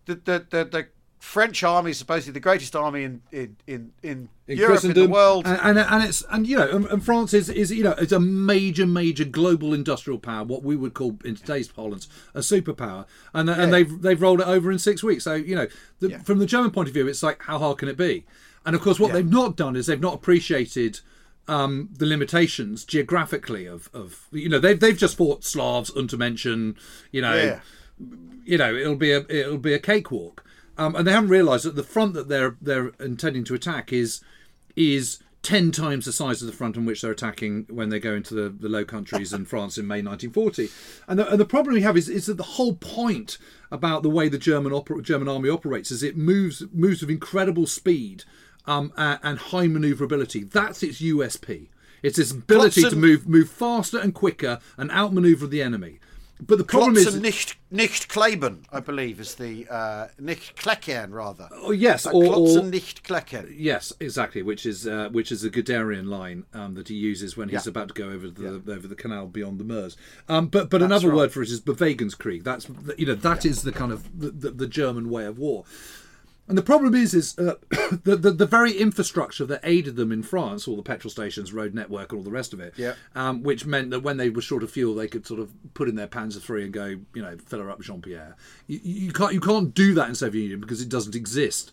the 0.09 0.15
the 0.17 0.47
the, 0.51 0.65
the 0.65 0.87
French 1.21 1.65
army 1.65 1.91
is 1.91 1.99
supposedly 1.99 2.33
the 2.33 2.41
greatest 2.41 2.77
army 2.77 3.03
in 3.03 3.21
in 3.33 3.57
in, 3.67 3.93
in, 4.03 4.29
in 4.47 4.57
Europe 4.59 4.85
in 4.85 4.93
the 4.93 5.09
world. 5.09 5.47
and, 5.47 5.59
and 5.61 5.79
and 5.79 6.05
it's 6.05 6.23
and 6.31 6.47
you 6.47 6.57
know 6.57 6.69
and, 6.71 6.87
and 6.87 7.05
France 7.05 7.35
is 7.35 7.49
is 7.49 7.73
you 7.73 7.83
know 7.83 7.95
it's 7.99 8.13
a 8.13 8.21
major 8.21 8.87
major 8.87 9.25
global 9.25 9.75
industrial 9.75 10.19
power, 10.21 10.45
what 10.45 10.63
we 10.63 10.77
would 10.77 10.95
call 10.95 11.19
in 11.25 11.35
today's 11.35 11.69
parlance 11.69 12.09
a 12.35 12.41
superpower, 12.41 13.05
and 13.35 13.51
and 13.51 13.73
they've 13.73 14.01
they've 14.01 14.23
rolled 14.23 14.41
it 14.41 14.47
over 14.47 14.71
in 14.71 14.79
six 14.79 15.03
weeks. 15.03 15.25
So 15.25 15.35
you 15.35 15.57
know 15.57 15.67
the, 15.99 16.11
Yeah. 16.11 16.23
from 16.23 16.39
the 16.39 16.47
German 16.47 16.71
point 16.71 16.89
of 16.89 16.95
view, 16.95 17.09
it's 17.09 17.23
like 17.23 17.43
how 17.43 17.59
hard 17.59 17.79
can 17.79 17.89
it 17.89 17.97
be? 17.97 18.25
And 18.65 18.77
of 18.77 18.83
course, 18.83 19.01
what 19.01 19.09
Yeah. 19.09 19.15
they've 19.15 19.31
not 19.31 19.57
done 19.57 19.75
is 19.77 19.87
they've 19.87 20.01
not 20.01 20.15
appreciated. 20.15 21.01
Um, 21.51 21.89
the 21.97 22.05
limitations 22.05 22.85
geographically 22.85 23.65
of, 23.65 23.89
of 23.95 24.27
you 24.31 24.51
know 24.51 24.59
they've 24.59 24.79
they've 24.79 24.99
just 24.99 25.17
fought 25.17 25.45
Slavs, 25.45 25.91
Untermenschen, 25.93 26.77
you 27.11 27.23
know, 27.23 27.35
Yeah. 27.35 27.61
You 28.45 28.59
know 28.59 28.75
it'll 28.75 28.97
be 28.97 29.13
a 29.13 29.25
it'll 29.29 29.59
be 29.59 29.75
a 29.75 29.79
cakewalk 29.79 30.45
um, 30.77 30.95
and 30.95 31.07
they 31.07 31.13
haven't 31.13 31.31
realized 31.31 31.65
that 31.65 31.77
the 31.77 31.83
front 31.83 32.15
that 32.15 32.29
they're 32.29 32.57
they're 32.61 32.89
intending 33.01 33.45
to 33.45 33.55
attack 33.55 33.93
is 33.93 34.21
is 34.77 35.19
10 35.43 35.71
times 35.71 36.05
the 36.05 36.13
size 36.13 36.43
of 36.43 36.47
the 36.47 36.53
front 36.53 36.77
on 36.77 36.85
which 36.85 37.01
they're 37.01 37.13
attacking 37.13 37.65
when 37.71 37.89
they 37.89 38.01
go 38.01 38.15
into 38.15 38.35
the, 38.35 38.49
the 38.49 38.69
Low 38.69 38.85
Countries 38.85 39.33
and 39.33 39.49
France 39.49 39.79
in 39.79 39.87
May 39.87 40.03
1940. 40.03 40.69
And 41.07 41.19
the, 41.19 41.29
and 41.31 41.41
the 41.41 41.45
problem 41.45 41.75
we 41.75 41.83
have 41.83 41.97
is, 41.97 42.09
is 42.09 42.27
that 42.27 42.37
the 42.37 42.43
whole 42.43 42.75
point 42.75 43.39
about 43.71 44.03
the 44.03 44.11
way 44.11 44.29
the 44.29 44.39
German 44.39 44.83
German 45.03 45.29
army 45.29 45.49
operates 45.49 45.91
is 45.91 46.03
it 46.03 46.17
moves 46.17 46.65
moves 46.73 47.01
with 47.01 47.11
incredible 47.11 47.67
speed 47.67 48.25
um, 48.67 48.93
a- 48.97 49.21
and 49.23 49.39
high 49.39 49.69
maneuverability. 49.69 50.45
That's 50.45 50.83
its 50.83 51.01
USP. 51.01 51.69
It's 52.03 52.19
its 52.19 52.31
ability 52.31 52.83
to 52.83 52.97
move 52.97 53.29
move 53.29 53.49
faster 53.49 53.99
and 53.99 54.15
quicker 54.15 54.61
and 54.77 54.91
outmaneuver 54.91 55.47
the 55.47 55.63
enemy. 55.63 55.99
But 56.41 56.59
the 56.59 56.65
problem 56.65 56.97
is, 56.97 57.07
Klotzen 57.07 57.21
nicht, 57.21 57.57
nicht 57.71 58.09
kleben, 58.09 58.63
I 58.73 58.81
believe, 58.81 59.19
is 59.21 59.35
the 59.35 59.67
uh, 59.69 60.07
nicht 60.21 60.57
kleckern 60.57 61.13
rather. 61.13 61.49
oh, 61.53 61.73
yes, 61.73 62.07
or, 62.07 62.37
or 62.37 62.63
nicht 62.63 63.03
kleckern. 63.03 63.53
Yes, 63.57 63.93
exactly. 63.99 64.43
Which 64.43 64.65
is 64.65 64.87
uh, 64.87 65.09
which 65.11 65.33
is 65.33 65.43
a 65.43 65.51
Guderian 65.51 66.07
line 66.07 66.45
um, 66.55 66.75
that 66.75 66.89
he 66.89 66.95
uses 66.95 67.37
when 67.37 67.49
he's 67.49 67.67
Yeah. 67.67 67.71
about 67.71 67.89
to 67.89 67.95
go 67.95 68.11
over 68.11 68.31
the 68.31 68.63
over 68.73 68.87
the 68.87 68.95
canal 68.95 69.27
beyond 69.27 69.59
the 69.59 69.65
Meuse. 69.65 69.97
Um, 70.29 70.47
but 70.47 70.71
but 70.71 70.81
another 70.81 71.09
right. 71.09 71.17
word 71.17 71.33
for 71.33 71.43
it 71.43 71.51
is 71.51 71.61
Bewegungskrieg. 71.61 72.45
That's 72.45 72.69
you 72.97 73.07
know 73.07 73.15
that 73.15 73.45
is 73.45 73.63
the 73.63 73.73
kind 73.73 73.91
of 73.91 74.05
the, 74.19 74.31
the, 74.31 74.51
the 74.51 74.67
German 74.69 75.11
way 75.11 75.25
of 75.25 75.39
war. 75.39 75.65
And 76.49 76.57
the 76.57 76.63
problem 76.63 76.95
is, 76.95 77.13
is 77.15 77.39
uh, 77.39 77.55
the, 78.05 78.17
the 78.17 78.31
the 78.31 78.47
very 78.47 78.73
infrastructure 78.73 79.45
that 79.47 79.61
aided 79.63 79.97
them 79.97 80.11
in 80.11 80.23
France, 80.23 80.67
all 80.67 80.77
the 80.77 80.83
petrol 80.83 81.11
stations, 81.11 81.53
road 81.53 81.75
network, 81.75 82.11
and 82.11 82.19
all 82.19 82.25
the 82.25 82.31
rest 82.31 82.53
of 82.55 82.61
it, 82.61 82.75
Yeah. 82.77 82.95
um, 83.15 83.43
which 83.43 83.67
meant 83.67 83.91
that 83.91 84.01
when 84.01 84.17
they 84.17 84.31
were 84.31 84.41
short 84.41 84.63
of 84.63 84.71
fuel, 84.71 84.95
they 84.95 85.09
could 85.09 85.27
sort 85.27 85.41
of 85.41 85.51
put 85.75 85.89
in 85.89 85.95
their 85.95 86.07
Panzer 86.09 86.41
three 86.41 86.65
and 86.65 86.73
go, 86.73 86.87
you 87.15 87.23
know, 87.23 87.37
fill 87.37 87.61
her 87.61 87.71
up 87.71 87.81
Jean 87.83 88.01
Pierre. 88.01 88.35
You, 88.67 88.81
you 88.83 89.13
can't 89.13 89.35
you 89.35 89.41
can't 89.41 89.75
do 89.75 89.93
that 89.95 90.09
in 90.09 90.15
Soviet 90.15 90.43
Union 90.43 90.61
because 90.61 90.81
it 90.81 90.89
doesn't 90.89 91.15
exist. 91.15 91.73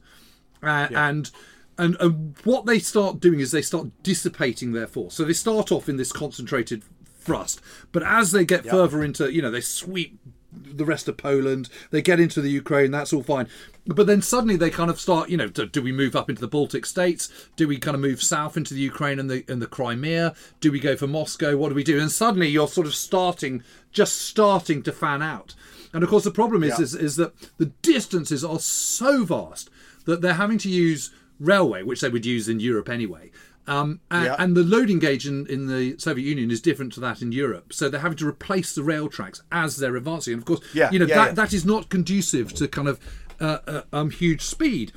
Uh, 0.61 0.87
And 0.93 1.31
and 1.77 1.95
and 1.99 2.35
what 2.43 2.65
they 2.65 2.79
start 2.79 3.19
doing 3.19 3.39
is 3.39 3.51
they 3.51 3.61
start 3.61 3.87
dissipating 4.03 4.71
their 4.73 4.87
force. 4.87 5.13
So 5.15 5.23
they 5.23 5.33
start 5.33 5.71
off 5.71 5.87
in 5.89 5.97
this 5.97 6.11
concentrated 6.11 6.83
thrust, 7.19 7.59
but 7.91 8.03
as 8.03 8.31
they 8.31 8.45
get 8.45 8.65
further 8.65 9.03
into, 9.03 9.33
you 9.33 9.41
know, 9.41 9.49
they 9.51 9.61
sweep 9.61 10.19
the 10.63 10.85
rest 10.85 11.07
of 11.07 11.17
Poland, 11.17 11.69
they 11.91 12.01
get 12.01 12.19
into 12.19 12.41
the 12.41 12.49
Ukraine, 12.49 12.91
that's 12.91 13.13
all 13.13 13.23
fine. 13.23 13.47
But 13.87 14.07
then 14.07 14.21
suddenly 14.21 14.55
they 14.55 14.69
kind 14.71 14.89
of 14.89 14.99
start, 14.99 15.29
you 15.29 15.37
know, 15.37 15.47
do, 15.47 15.65
do 15.67 15.81
we 15.81 15.91
move 15.91 16.15
up 16.15 16.29
into 16.29 16.41
the 16.41 16.47
Baltic 16.47 16.85
states? 16.85 17.29
Do 17.55 17.67
we 17.67 17.77
kind 17.77 17.93
of 17.95 18.01
move 18.01 18.21
south 18.21 18.57
into 18.57 18.73
the 18.73 18.79
Ukraine 18.79 19.19
and 19.19 19.29
the 19.29 19.43
and 19.47 19.61
the 19.61 19.67
Crimea? 19.67 20.33
Do 20.59 20.71
we 20.71 20.79
go 20.79 20.95
for 20.95 21.07
Moscow? 21.07 21.55
What 21.55 21.69
do 21.69 21.75
we 21.75 21.83
do? 21.83 21.99
And 21.99 22.11
suddenly 22.11 22.47
you're 22.47 22.67
sort 22.67 22.87
of 22.87 22.95
starting, 22.95 23.63
just 23.91 24.21
starting 24.21 24.81
to 24.83 24.91
fan 24.91 25.21
out. 25.21 25.53
And 25.93 26.03
of 26.03 26.09
course, 26.09 26.23
the 26.23 26.31
problem 26.31 26.63
is, 26.63 26.79
Yeah. 26.79 26.83
is, 26.83 26.95
is 26.95 27.15
that 27.17 27.33
the 27.57 27.67
distances 27.81 28.43
are 28.43 28.59
so 28.59 29.23
vast 29.23 29.69
that 30.05 30.21
they're 30.21 30.33
having 30.33 30.57
to 30.59 30.69
use 30.69 31.11
railway, 31.39 31.83
which 31.83 32.01
they 32.01 32.09
would 32.09 32.25
use 32.25 32.49
in 32.49 32.59
Europe 32.59 32.89
anyway. 32.89 33.31
Um, 33.67 33.99
and, 34.11 34.25
Yeah. 34.25 34.35
and 34.37 34.55
the 34.55 34.63
loading 34.63 34.99
gauge 34.99 35.27
in, 35.27 35.47
in 35.47 35.67
the 35.67 35.97
Soviet 35.97 36.25
Union 36.25 36.51
is 36.51 36.61
different 36.61 36.93
to 36.93 36.99
that 36.99 37.21
in 37.21 37.31
Europe. 37.31 37.73
So 37.73 37.89
they're 37.89 38.01
having 38.01 38.17
to 38.19 38.27
replace 38.27 38.75
the 38.75 38.83
rail 38.83 39.07
tracks 39.09 39.41
as 39.51 39.77
they're 39.77 39.95
advancing. 39.95 40.33
And 40.33 40.41
of 40.41 40.45
course, 40.45 40.59
Yeah, 40.73 40.91
you 40.91 40.99
know, 40.99 41.05
yeah, 41.07 41.25
that, 41.25 41.35
that 41.35 41.53
is 41.53 41.65
not 41.65 41.89
conducive 41.89 42.53
to 42.55 42.67
kind 42.67 42.87
of 42.87 42.99
uh, 43.39 43.57
uh, 43.67 43.81
um, 43.91 44.11
huge 44.11 44.41
speed. 44.41 44.91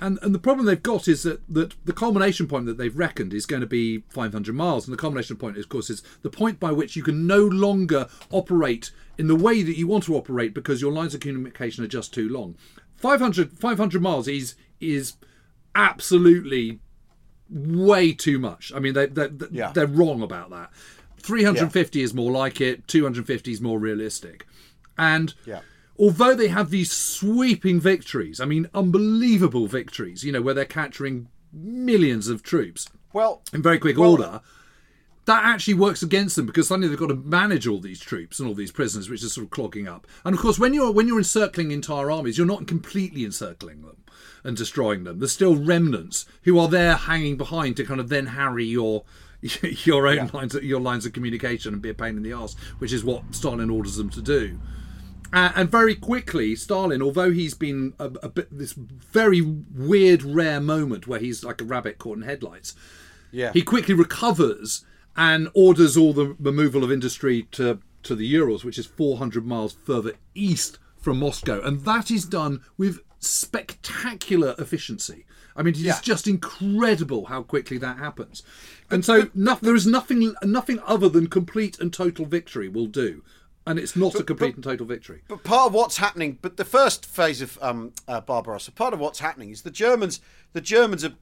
And, 0.00 0.18
and 0.22 0.34
the 0.34 0.38
problem 0.40 0.66
they've 0.66 0.82
got 0.82 1.06
is 1.06 1.22
that, 1.22 1.42
that 1.52 1.74
the 1.84 1.92
culmination 1.92 2.48
point 2.48 2.66
that 2.66 2.76
they've 2.76 2.96
reckoned 2.96 3.32
is 3.32 3.46
going 3.46 3.60
to 3.60 3.68
be 3.68 4.02
500 4.08 4.52
miles. 4.54 4.86
And 4.86 4.92
the 4.92 5.00
culmination 5.00 5.36
point, 5.36 5.56
of 5.56 5.68
course, 5.68 5.90
is 5.90 6.02
the 6.22 6.30
point 6.30 6.58
by 6.58 6.72
which 6.72 6.96
you 6.96 7.02
can 7.04 7.26
no 7.26 7.44
longer 7.44 8.08
operate 8.30 8.90
in 9.18 9.28
the 9.28 9.36
way 9.36 9.62
that 9.62 9.76
you 9.76 9.86
want 9.86 10.04
to 10.04 10.16
operate 10.16 10.54
because 10.54 10.80
your 10.80 10.90
lines 10.92 11.14
of 11.14 11.20
communication 11.20 11.84
are 11.84 11.88
just 11.88 12.12
too 12.14 12.28
long. 12.28 12.56
500, 12.96 13.58
500 13.58 14.02
miles 14.02 14.26
is 14.28 14.54
is 14.80 15.14
absolutely 15.74 16.78
way 17.52 18.12
too 18.12 18.38
much. 18.38 18.72
I 18.74 18.78
mean, 18.78 18.94
they, 18.94 19.06
they, 19.06 19.28
they- 19.28 19.46
Yeah. 19.50 19.72
they're 19.72 19.86
wrong 19.86 20.22
about 20.22 20.50
that. 20.50 20.70
350 21.18 22.02
is 22.02 22.14
more 22.14 22.32
like 22.32 22.60
it, 22.60 22.88
250 22.88 23.52
is 23.52 23.60
more 23.60 23.78
realistic. 23.78 24.46
And 24.98 25.34
Yeah. 25.46 25.60
although 25.98 26.34
they 26.34 26.48
have 26.48 26.70
these 26.70 26.90
sweeping 26.92 27.80
victories, 27.80 28.40
I 28.40 28.44
mean, 28.44 28.68
unbelievable 28.74 29.66
victories, 29.66 30.24
you 30.24 30.32
know, 30.32 30.42
where 30.42 30.54
they're 30.54 30.64
capturing 30.64 31.28
millions 31.52 32.28
of 32.28 32.42
troops 32.42 32.88
Well, 33.12 33.42
in 33.52 33.62
very 33.62 33.78
quick 33.78 33.98
Well- 33.98 34.12
order, 34.12 34.40
that 35.26 35.44
actually 35.44 35.74
works 35.74 36.02
against 36.02 36.34
them 36.34 36.46
because 36.46 36.66
suddenly 36.66 36.88
they've 36.88 36.98
got 36.98 37.06
to 37.08 37.14
manage 37.14 37.68
all 37.68 37.78
these 37.78 38.00
troops 38.00 38.40
and 38.40 38.48
all 38.48 38.54
these 38.56 38.72
prisoners, 38.72 39.08
which 39.08 39.22
is 39.22 39.32
sort 39.34 39.44
of 39.44 39.50
clogging 39.50 39.86
up. 39.86 40.04
And 40.24 40.34
of 40.34 40.40
course, 40.40 40.58
when 40.58 40.74
you're 40.74 40.90
when 40.90 41.06
you're 41.06 41.18
encircling 41.18 41.70
entire 41.70 42.10
armies, 42.10 42.36
you're 42.36 42.46
not 42.46 42.66
completely 42.66 43.24
encircling 43.24 43.82
them 43.82 43.98
and 44.44 44.56
destroying 44.56 45.04
them. 45.04 45.18
There's 45.18 45.32
still 45.32 45.56
remnants 45.56 46.26
who 46.42 46.58
are 46.58 46.68
there 46.68 46.94
hanging 46.94 47.36
behind 47.36 47.76
to 47.76 47.84
kind 47.84 48.00
of 48.00 48.08
then 48.08 48.26
harry 48.26 48.64
your 48.64 49.04
your 49.62 50.06
own 50.06 50.30
lines 50.32 50.54
your 50.54 50.80
lines 50.80 51.04
of 51.04 51.12
communication 51.12 51.72
and 51.72 51.82
be 51.82 51.90
a 51.90 51.94
pain 51.94 52.16
in 52.16 52.22
the 52.22 52.32
ass, 52.32 52.54
which 52.78 52.92
is 52.92 53.04
what 53.04 53.22
Stalin 53.34 53.70
orders 53.70 53.96
them 53.96 54.10
to 54.10 54.22
do. 54.22 54.58
Uh, 55.32 55.50
and 55.56 55.70
very 55.70 55.94
quickly, 55.94 56.54
Stalin, 56.54 57.00
although 57.00 57.30
he's 57.30 57.54
been 57.54 57.94
a, 57.98 58.04
a 58.22 58.28
bit 58.28 58.48
this 58.50 58.72
very 58.74 59.40
weird, 59.40 60.22
rare 60.22 60.60
moment 60.60 61.06
where 61.06 61.20
he's 61.20 61.42
like 61.42 61.60
a 61.60 61.64
rabbit 61.64 61.98
caught 61.98 62.18
in 62.18 62.22
headlights, 62.22 62.74
yeah. 63.30 63.50
he 63.52 63.62
quickly 63.62 63.94
recovers 63.94 64.84
and 65.16 65.48
orders 65.54 65.96
all 65.96 66.12
the 66.12 66.36
removal 66.38 66.84
of 66.84 66.92
industry 66.92 67.48
to, 67.52 67.80
to 68.02 68.14
the 68.14 68.26
Urals, 68.26 68.62
which 68.62 68.78
is 68.78 68.86
400 68.86 69.46
miles 69.46 69.72
further 69.72 70.12
east 70.34 70.78
from 70.98 71.18
Moscow. 71.18 71.60
And 71.62 71.80
that 71.84 72.10
is 72.10 72.26
done 72.26 72.60
with 72.76 73.00
spectacular 73.22 74.54
efficiency. 74.58 75.24
I 75.54 75.62
mean, 75.62 75.74
it's 75.74 75.82
Yeah. 75.82 75.98
just 76.02 76.26
incredible 76.26 77.26
how 77.26 77.42
quickly 77.42 77.78
that 77.78 77.98
happens. 77.98 78.42
And 78.90 79.04
so 79.04 79.28
no, 79.34 79.58
there 79.60 79.74
is 79.74 79.86
nothing 79.86 80.34
nothing 80.42 80.80
other 80.86 81.08
than 81.08 81.26
complete 81.28 81.78
and 81.78 81.92
total 81.92 82.26
victory 82.26 82.68
will 82.68 82.86
do. 82.86 83.22
And 83.64 83.78
it's 83.78 83.94
not 83.94 84.16
a 84.16 84.24
complete 84.24 84.56
and 84.56 84.64
total 84.64 84.86
victory. 84.86 85.22
But 85.28 85.44
part 85.44 85.68
of 85.68 85.74
what's 85.74 85.98
happening, 85.98 86.38
but 86.42 86.56
the 86.56 86.64
first 86.64 87.06
phase 87.06 87.40
of 87.40 87.58
um, 87.62 87.92
uh, 88.08 88.20
Barbarossa, 88.20 88.72
part 88.72 88.92
of 88.92 88.98
what's 88.98 89.20
happening 89.20 89.50
is 89.50 89.62
the 89.62 89.70
Germans. 89.70 90.20
The 90.52 90.60
Germans 90.60 91.04
are 91.04 91.12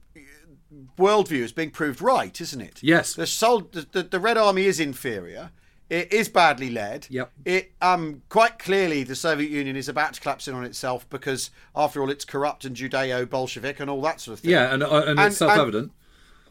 worldview 0.97 1.41
is 1.43 1.51
being 1.51 1.69
proved 1.69 2.01
right, 2.01 2.39
isn't 2.41 2.61
it? 2.61 2.79
Yes. 2.81 3.13
The, 3.13 3.27
sol- 3.27 3.67
the, 3.71 3.85
the 3.91 4.03
the 4.03 4.19
Red 4.19 4.37
Army 4.37 4.65
is 4.65 4.79
inferior. 4.79 5.51
It 5.91 6.13
is 6.13 6.29
badly 6.29 6.69
led. 6.69 7.05
Yep. 7.09 7.31
It 7.43 7.73
um 7.81 8.21
quite 8.29 8.57
clearly 8.59 9.03
the 9.03 9.13
Soviet 9.15 9.51
Union 9.51 9.75
is 9.75 9.89
about 9.89 10.13
to 10.13 10.21
collapse 10.21 10.47
in 10.47 10.55
on 10.55 10.63
itself 10.63 11.07
because 11.09 11.51
after 11.75 12.01
all 12.01 12.09
it's 12.09 12.23
corrupt 12.23 12.63
and 12.63 12.77
Judeo-Bolshevik 12.77 13.81
and 13.81 13.89
all 13.89 14.01
that 14.03 14.21
sort 14.21 14.35
of 14.37 14.39
thing. 14.39 14.51
Yeah, 14.51 14.73
and, 14.73 14.83
uh, 14.83 15.03
and, 15.05 15.19
And- 15.19 15.27
it's 15.27 15.37
self-evident. 15.37 15.91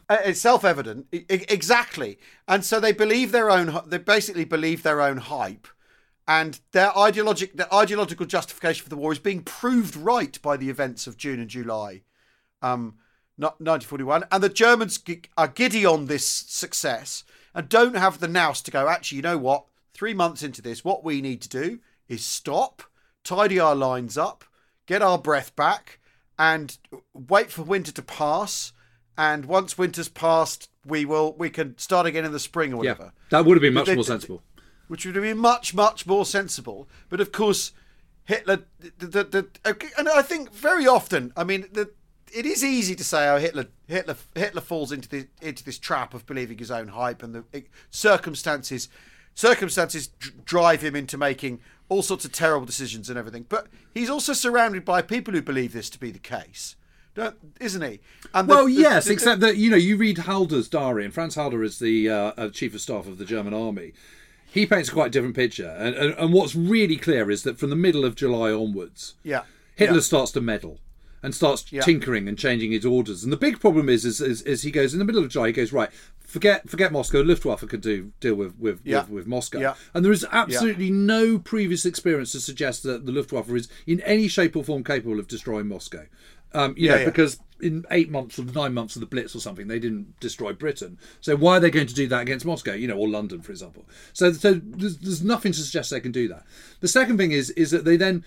Uh, 0.07 0.17
it's 0.25 0.39
self-evident 0.41 1.07
I- 1.11 1.25
exactly 1.49 2.19
and 2.47 2.63
so 2.63 2.79
they 2.79 2.91
believe 2.91 3.31
their 3.31 3.49
own 3.49 3.81
they 3.87 3.97
basically 3.97 4.45
believe 4.45 4.83
their 4.83 5.01
own 5.01 5.17
hype 5.17 5.67
and 6.27 6.59
their 6.71 6.95
ideologic 6.95 7.55
their 7.55 7.73
ideological 7.73 8.27
justification 8.27 8.83
for 8.83 8.89
the 8.89 8.95
war 8.97 9.11
is 9.11 9.19
being 9.19 9.41
proved 9.41 9.95
right 9.95 10.39
by 10.43 10.55
the 10.55 10.69
events 10.69 11.07
of 11.07 11.17
June 11.17 11.39
and 11.39 11.49
July 11.49 12.01
um 12.61 12.95
not 13.37 13.53
1941 13.61 14.25
and 14.31 14.43
the 14.43 14.49
Germans 14.49 14.99
are 15.35 15.47
giddy 15.47 15.83
on 15.85 16.05
this 16.05 16.27
success 16.27 17.23
and 17.53 17.67
don't 17.69 17.95
have 17.95 18.19
the 18.19 18.27
nous 18.27 18.61
to 18.61 18.71
go 18.71 18.87
actually 18.87 19.17
you 19.17 19.21
know 19.21 19.37
what? 19.37 19.65
3 19.93 20.13
months 20.13 20.41
into 20.43 20.61
this 20.61 20.83
what 20.83 21.03
we 21.03 21.21
need 21.21 21.41
to 21.41 21.49
do 21.49 21.79
is 22.07 22.25
stop 22.25 22.83
tidy 23.23 23.59
our 23.59 23.75
lines 23.75 24.17
up 24.17 24.43
get 24.87 25.01
our 25.01 25.17
breath 25.17 25.55
back 25.55 25.99
and 26.39 26.77
wait 27.13 27.51
for 27.51 27.61
winter 27.61 27.91
to 27.91 28.01
pass. 28.01 28.73
And 29.17 29.45
once 29.45 29.77
winter's 29.77 30.09
passed 30.09 30.69
we 30.85 31.05
will 31.05 31.33
we 31.37 31.49
can 31.49 31.77
start 31.77 32.07
again 32.07 32.25
in 32.25 32.31
the 32.31 32.39
spring 32.39 32.73
or 32.73 32.83
Yeah, 32.83 32.93
whatever. 32.93 33.13
That 33.29 33.45
would 33.45 33.57
have 33.57 33.61
been 33.61 33.73
much 33.75 33.85
they- 33.85 33.95
more 33.95 34.03
sensible. 34.03 34.41
which 34.87 35.05
would 35.05 35.15
have 35.15 35.23
been 35.23 35.37
much 35.37 35.73
much 35.75 36.07
more 36.07 36.25
sensible. 36.25 36.89
But 37.09 37.19
of 37.21 37.31
course 37.31 37.73
hitler 38.25 38.63
the, 38.79 39.07
the, 39.07 39.23
the, 39.23 39.47
okay, 39.65 39.89
and 39.97 40.07
i 40.07 40.21
think 40.21 40.53
very 40.53 40.85
often 40.87 41.33
i 41.35 41.43
mean 41.43 41.65
the, 41.73 41.89
it 42.33 42.45
is 42.45 42.63
easy 42.63 42.95
to 42.95 43.03
say 43.03 43.27
oh 43.29 43.37
hitler 43.37 43.65
hitler 43.87 44.15
hitler 44.35 44.61
falls 44.61 44.91
into 44.91 45.07
the 45.09 45.27
into 45.41 45.63
this 45.63 45.77
trap 45.77 46.13
of 46.13 46.25
believing 46.25 46.57
his 46.57 46.71
own 46.71 46.89
hype 46.89 47.23
and 47.23 47.33
the 47.35 47.43
eh, 47.53 47.61
circumstances 47.89 48.89
circumstances 49.33 50.07
dr- 50.07 50.45
drive 50.45 50.81
him 50.81 50.95
into 50.95 51.17
making 51.17 51.59
all 51.89 52.01
sorts 52.01 52.25
of 52.25 52.31
terrible 52.31 52.65
decisions 52.65 53.09
and 53.09 53.17
everything 53.17 53.45
but 53.49 53.67
he's 53.93 54.09
also 54.09 54.33
surrounded 54.33 54.83
by 54.85 55.01
people 55.01 55.33
who 55.33 55.41
believe 55.41 55.73
this 55.73 55.89
to 55.89 55.99
be 55.99 56.11
the 56.11 56.19
case 56.19 56.75
don't, 57.13 57.35
isn't 57.59 57.81
he 57.81 57.99
and 58.33 58.47
the- 58.47 58.53
Well, 58.53 58.65
the- 58.65 58.71
yes, 58.71 59.05
the- 59.05 59.11
except 59.13 59.41
that 59.41 59.57
you 59.57 59.69
know 59.69 59.75
you 59.77 59.97
read 59.97 60.19
Halder's 60.19 60.69
diary, 60.69 61.03
and 61.03 61.13
Franz 61.13 61.35
Halder 61.35 61.61
is 61.61 61.77
the 61.79 62.09
uh, 62.09 62.31
uh, 62.37 62.49
chief 62.49 62.73
of 62.73 62.79
staff 62.79 63.05
of 63.05 63.17
the 63.17 63.25
German 63.25 63.53
army. 63.53 63.91
He 64.45 64.65
paints 64.65 64.87
a 64.87 64.93
quite 64.93 65.11
different 65.11 65.35
picture, 65.35 65.75
and, 65.77 65.93
and, 65.93 66.13
and 66.17 66.33
what's 66.33 66.55
really 66.55 66.95
clear 66.95 67.29
is 67.29 67.43
that 67.43 67.59
from 67.59 67.69
the 67.69 67.75
middle 67.75 68.05
of 68.05 68.15
July 68.15 68.51
onwards, 68.53 69.15
yeah 69.23 69.43
Hitler 69.75 69.95
yeah. 69.95 70.01
starts 70.01 70.31
to 70.31 70.41
meddle 70.41 70.79
and 71.23 71.35
starts 71.35 71.65
Yeah. 71.71 71.81
tinkering 71.81 72.27
and 72.27 72.37
changing 72.37 72.71
his 72.71 72.85
orders. 72.85 73.23
And 73.23 73.31
the 73.31 73.37
big 73.37 73.59
problem 73.59 73.89
is, 73.89 74.05
is, 74.05 74.21
is, 74.21 74.41
is 74.43 74.63
he 74.63 74.71
goes 74.71 74.93
in 74.93 74.99
the 74.99 75.05
middle 75.05 75.23
of 75.23 75.29
July. 75.29 75.47
He 75.47 75.53
goes 75.53 75.71
right. 75.73 75.89
Forget, 76.19 76.69
forget 76.69 76.91
Moscow. 76.91 77.21
Luftwaffe 77.21 77.67
can 77.67 77.79
do 77.81 78.11
deal 78.21 78.35
with 78.35 78.57
with, 78.57 78.79
Yeah. 78.83 79.01
with, 79.01 79.09
with 79.09 79.27
Moscow. 79.27 79.59
Yeah. 79.59 79.73
And 79.93 80.03
there 80.05 80.11
is 80.13 80.25
absolutely 80.31 80.89
no 80.89 81.37
previous 81.37 81.85
experience 81.85 82.31
to 82.31 82.39
suggest 82.39 82.83
that 82.83 83.05
the 83.05 83.11
Luftwaffe 83.11 83.49
is 83.49 83.67
in 83.85 83.99
any 84.01 84.27
shape 84.27 84.55
or 84.55 84.63
form 84.63 84.83
capable 84.83 85.19
of 85.19 85.27
destroying 85.27 85.67
Moscow. 85.67 86.05
Um, 86.53 86.73
you 86.77 86.89
Yeah, 86.89 86.97
know, 86.97 87.05
because 87.05 87.39
in 87.61 87.85
eight 87.91 88.09
months 88.09 88.37
or 88.39 88.43
nine 88.43 88.73
months 88.73 88.95
of 88.95 88.99
the 88.99 89.05
Blitz 89.05 89.35
or 89.35 89.39
something, 89.39 89.67
they 89.67 89.79
didn't 89.79 90.19
destroy 90.19 90.51
Britain. 90.51 90.97
So 91.21 91.35
why 91.37 91.57
are 91.57 91.59
they 91.61 91.69
going 91.69 91.87
to 91.87 91.93
do 91.93 92.07
that 92.07 92.21
against 92.21 92.45
Moscow? 92.45 92.73
You 92.73 92.87
know, 92.87 92.97
or 92.97 93.07
London, 93.07 93.41
for 93.41 93.51
example. 93.51 93.85
So, 94.13 94.33
so 94.33 94.53
there's, 94.61 94.97
there's 94.97 95.23
nothing 95.23 95.51
to 95.53 95.59
suggest 95.59 95.91
they 95.91 95.99
can 96.01 96.11
do 96.11 96.27
that. 96.29 96.43
The 96.81 96.87
second 96.89 97.17
thing 97.17 97.31
is 97.31 97.51
is 97.51 97.71
that 97.71 97.85
they 97.85 97.95
then 97.97 98.25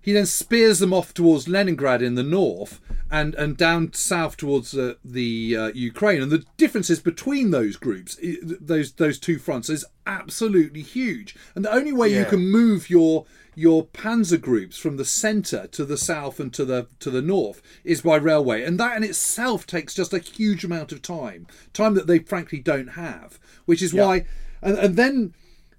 he 0.00 0.12
then 0.12 0.26
spears 0.26 0.78
them 0.78 0.92
off 0.92 1.12
towards 1.12 1.48
Leningrad 1.48 2.02
in 2.02 2.14
the 2.14 2.22
north 2.22 2.80
and, 3.10 3.34
and 3.34 3.56
down 3.56 3.92
south 3.92 4.36
towards 4.36 4.76
uh, 4.76 4.94
the 5.04 5.56
uh, 5.56 5.66
Ukraine. 5.74 6.22
And 6.22 6.30
the 6.30 6.44
differences 6.56 7.00
between 7.00 7.50
those 7.50 7.76
groups, 7.76 8.18
those 8.42 8.92
those 8.92 9.18
two 9.18 9.38
fronts, 9.38 9.68
is 9.68 9.84
absolutely 10.06 10.82
huge. 10.82 11.34
And 11.54 11.64
the 11.64 11.72
only 11.72 11.92
way 11.92 12.08
you 12.08 12.24
can 12.24 12.50
move 12.50 12.90
your 12.90 13.26
your 13.54 13.86
panzer 13.86 14.40
groups 14.40 14.78
from 14.78 14.98
the 14.98 15.04
centre 15.04 15.66
to 15.66 15.84
the 15.84 15.98
south 15.98 16.38
and 16.38 16.54
to 16.54 16.64
the 16.64 16.86
to 17.00 17.10
the 17.10 17.22
north 17.22 17.60
is 17.82 18.02
by 18.02 18.16
railway, 18.16 18.62
and 18.62 18.78
that 18.78 18.96
in 18.96 19.04
itself 19.04 19.66
takes 19.66 19.94
just 19.94 20.12
a 20.12 20.18
huge 20.18 20.64
amount 20.64 20.92
of 20.92 21.02
time, 21.02 21.46
time 21.72 21.94
that 21.94 22.06
they 22.06 22.20
frankly 22.20 22.60
don't 22.60 22.90
have. 22.90 23.38
Which 23.64 23.82
is 23.82 23.92
why, 23.92 24.26
and, 24.62 24.78
and 24.78 24.96
then 24.96 25.34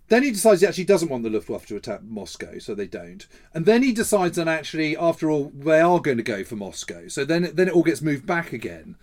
Then 0.09 0.23
he 0.23 0.31
decides 0.31 0.61
he 0.61 0.67
actually 0.67 0.83
doesn't 0.85 1.09
want 1.09 1.23
the 1.23 1.29
Luftwaffe 1.29 1.65
to 1.67 1.75
attack 1.75 2.01
Moscow, 2.03 2.59
so 2.59 2.73
they 2.75 2.87
don't. 2.87 3.25
And 3.53 3.65
then 3.65 3.83
he 3.83 3.91
decides 3.91 4.35
that 4.37 4.47
actually, 4.47 4.97
after 4.97 5.29
all, 5.29 5.51
they 5.55 5.79
are 5.79 5.99
going 5.99 6.17
to 6.17 6.23
go 6.23 6.43
for 6.43 6.55
Moscow. 6.55 7.07
So 7.07 7.23
then, 7.25 7.51
then 7.53 7.67
it 7.67 7.73
all 7.73 7.83
gets 7.83 8.01
moved 8.01 8.25
back 8.25 8.51
again. 8.51 8.95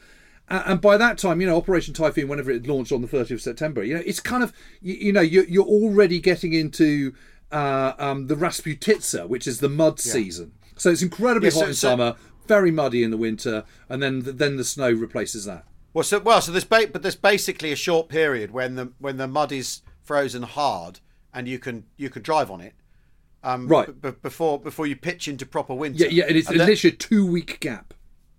A- 0.48 0.68
And 0.70 0.80
by 0.80 0.96
that 0.96 1.16
time, 1.18 1.40
you 1.40 1.46
know, 1.46 1.56
Operation 1.56 1.94
Typhoon, 1.94 2.28
whenever 2.28 2.50
it 2.50 2.66
launched 2.66 2.92
on 2.92 3.02
the 3.02 3.08
30th 3.08 3.30
of 3.30 3.40
September, 3.42 3.82
you 3.84 3.94
know, 3.94 4.02
it's 4.04 4.20
kind 4.20 4.42
of, 4.42 4.52
you, 4.82 4.94
you 4.94 5.12
know, 5.12 5.20
you're, 5.20 5.44
you're 5.44 5.64
already 5.64 6.18
getting 6.20 6.52
into 6.52 7.14
uh, 7.52 7.92
um, 7.98 8.26
the 8.26 8.34
Rasputitsa, 8.34 9.28
which 9.28 9.46
is 9.46 9.60
the 9.60 9.68
mud 9.68 10.00
season. 10.00 10.52
So 10.76 10.90
it's 10.90 11.02
incredibly 11.02 11.48
Yeah, 11.48 11.52
so- 11.54 11.60
hot 11.60 11.68
in 11.68 11.74
so- 11.74 11.88
summer, 11.90 12.16
very 12.48 12.70
muddy 12.70 13.02
in 13.02 13.10
the 13.10 13.16
winter, 13.16 13.64
and 13.88 14.02
then 14.02 14.22
then 14.24 14.56
the 14.56 14.62
snow 14.64 14.90
replaces 14.90 15.44
that. 15.46 15.64
Well, 15.92 16.04
so 16.04 16.18
well, 16.20 16.40
so 16.40 16.52
there's 16.52 16.64
ba- 16.64 16.88
but 16.92 17.02
there's 17.02 17.16
basically 17.16 17.72
a 17.72 17.76
short 17.76 18.08
period 18.08 18.50
when 18.52 18.74
the 18.76 18.92
when 19.00 19.16
the 19.16 19.26
mud 19.26 19.50
is 19.50 19.82
frozen 20.06 20.42
hard 20.44 21.00
and 21.34 21.46
you 21.48 21.58
can 21.58 21.84
you 21.96 22.08
can 22.08 22.22
drive 22.22 22.50
on 22.50 22.60
it. 22.60 22.74
Um, 23.42 23.68
Right. 23.68 24.00
b- 24.00 24.12
before 24.22 24.58
before 24.58 24.86
you 24.86 24.96
pitch 24.96 25.28
into 25.28 25.44
proper 25.44 25.74
winter. 25.74 26.04
Yeah, 26.04 26.10
yeah, 26.10 26.24
and 26.28 26.36
it's 26.36 26.48
And 26.48 26.58
then- 26.60 26.66
literally 26.68 26.94
a 26.94 26.96
two 26.96 27.26
week 27.26 27.60
gap. 27.60 27.92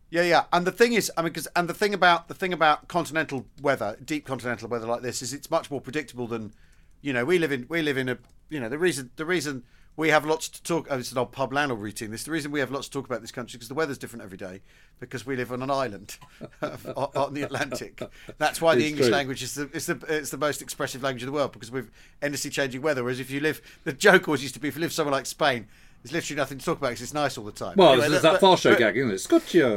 Yeah, 0.10 0.24
yeah, 0.24 0.46
and 0.54 0.66
the 0.66 0.72
thing 0.72 0.94
is, 0.94 1.12
I 1.18 1.22
mean, 1.22 1.34
because 1.34 1.48
and 1.56 1.68
the 1.70 1.74
thing 1.74 1.94
about 1.94 2.30
the 2.30 2.34
thing 2.34 2.54
about 2.54 2.88
continental 2.88 3.46
weather, 3.62 3.98
deep 4.04 4.26
continental 4.26 4.70
weather 4.70 4.88
like 4.88 5.02
this, 5.02 5.22
is 5.22 5.34
it's 5.34 5.52
much 5.52 5.70
more 5.70 5.82
predictable 5.82 6.28
than, 6.28 6.54
you 7.02 7.12
know, 7.12 7.26
we 7.26 7.38
live 7.38 7.52
in 7.52 7.66
we 7.70 7.82
live 7.82 7.98
in 7.98 8.08
a, 8.10 8.18
you 8.50 8.60
know, 8.62 8.70
the 8.70 8.78
reason 8.78 9.12
the 9.18 9.26
reason 9.26 9.64
we 9.98 10.10
have 10.10 10.25
lots 10.25 10.48
to 10.48 10.63
talk. 10.63 10.88
Oh, 10.89 11.00
it's 11.00 11.12
an 11.12 11.18
old 11.18 11.32
pub 11.32 11.51
landlord 11.51 11.82
routine. 11.82 12.12
This 12.12 12.24
the 12.24 12.32
reason 12.32 12.51
we 12.51 12.60
have 12.60 12.72
lots 12.72 12.88
to 12.88 12.94
talk 12.94 13.06
about 13.06 13.22
this 13.22 13.32
country 13.32 13.58
because 13.58 13.68
the 13.68 13.74
weather's 13.74 13.98
different 13.98 14.24
every 14.24 14.38
day 14.38 14.62
because 15.00 15.25
we 15.25 15.36
live 15.36 15.51
on 15.51 15.63
an 15.63 15.72
island 15.72 16.18
on 16.62 17.34
the 17.34 17.42
Atlantic. 17.42 18.01
That's 18.38 18.62
why 18.62 18.75
the 18.75 18.88
English 18.88 19.08
true. 19.08 19.16
language 19.16 19.42
is 19.42 19.56
the 19.56 19.70
it's 19.74 19.88
the 19.88 20.00
it's 20.08 20.30
the 20.30 20.38
most 20.38 20.62
expressive 20.62 21.01
language 21.01 21.24
in 21.24 21.25
the 21.25 21.34
world 21.34 21.51
because 21.51 21.72
we've 21.72 21.89
endlessly 22.22 22.51
changing 22.51 22.84
weather. 22.84 23.04
Whereas 23.04 23.20
if 23.20 23.32
you 23.32 23.39
live, 23.39 23.60
the 23.84 23.94
joke 23.94 24.27
always 24.27 24.44
used 24.44 24.54
to 24.54 24.60
be 24.62 24.68
if 24.68 24.75
you 24.75 24.82
live 24.82 24.94
somewhere 24.94 25.13
like 25.13 25.25
Spain, 25.25 25.68
there's 26.04 26.13
literally 26.13 26.38
nothing 26.38 26.60
to 26.60 26.66
talk 26.66 26.77
about 26.77 26.89
because 26.89 27.01
it's 27.01 27.13
nice 27.13 27.36
all 27.36 27.44
the 27.44 27.51
time. 27.51 27.74
Well, 27.75 27.94
Anyway, 27.94 28.10
there's 28.10 28.22
that 28.22 28.39
Fast 28.39 28.62
Show 28.63 28.75
gag, 28.75 28.96
isn't 28.96 29.12
it? 29.12 29.27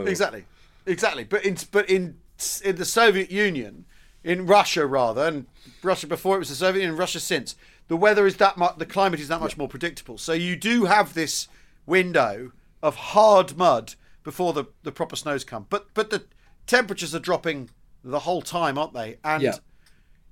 Exactly, 0.06 0.44
exactly. 0.84 1.24
But 1.24 1.46
in 1.46 1.56
but 1.72 1.88
in 1.88 2.18
in 2.62 2.76
the 2.76 2.84
Soviet 2.84 3.30
Union, 3.30 3.86
in 4.22 4.44
Russia 4.44 4.84
rather, 4.84 5.26
and 5.26 5.46
Russia 5.82 6.06
before 6.06 6.36
it 6.36 6.40
was 6.40 6.50
the 6.50 6.54
Soviet 6.56 6.82
Union, 6.82 6.98
Russia 6.98 7.20
since 7.20 7.56
the 7.90 7.96
weather 7.96 8.24
is 8.24 8.36
that 8.36 8.56
much, 8.56 8.78
the 8.78 8.86
climate 8.86 9.18
is 9.18 9.26
that 9.26 9.40
much 9.40 9.58
more 9.58 9.66
predictable. 9.66 10.16
So 10.16 10.32
you 10.32 10.54
do 10.54 10.84
have 10.84 11.12
this 11.12 11.48
window 11.86 12.52
of 12.84 12.94
hard 12.94 13.56
mud 13.56 13.96
before 14.22 14.52
the 14.52 14.66
the 14.84 14.92
proper 14.92 15.16
snows 15.16 15.42
come. 15.42 15.66
But 15.68 15.88
but 15.92 16.10
the 16.10 16.22
temperatures 16.68 17.16
are 17.16 17.18
dropping 17.18 17.68
the 18.04 18.20
whole 18.20 18.42
time, 18.42 18.78
aren't 18.78 18.94
they? 18.94 19.18
And 19.24 19.42
Yeah. 19.42 19.56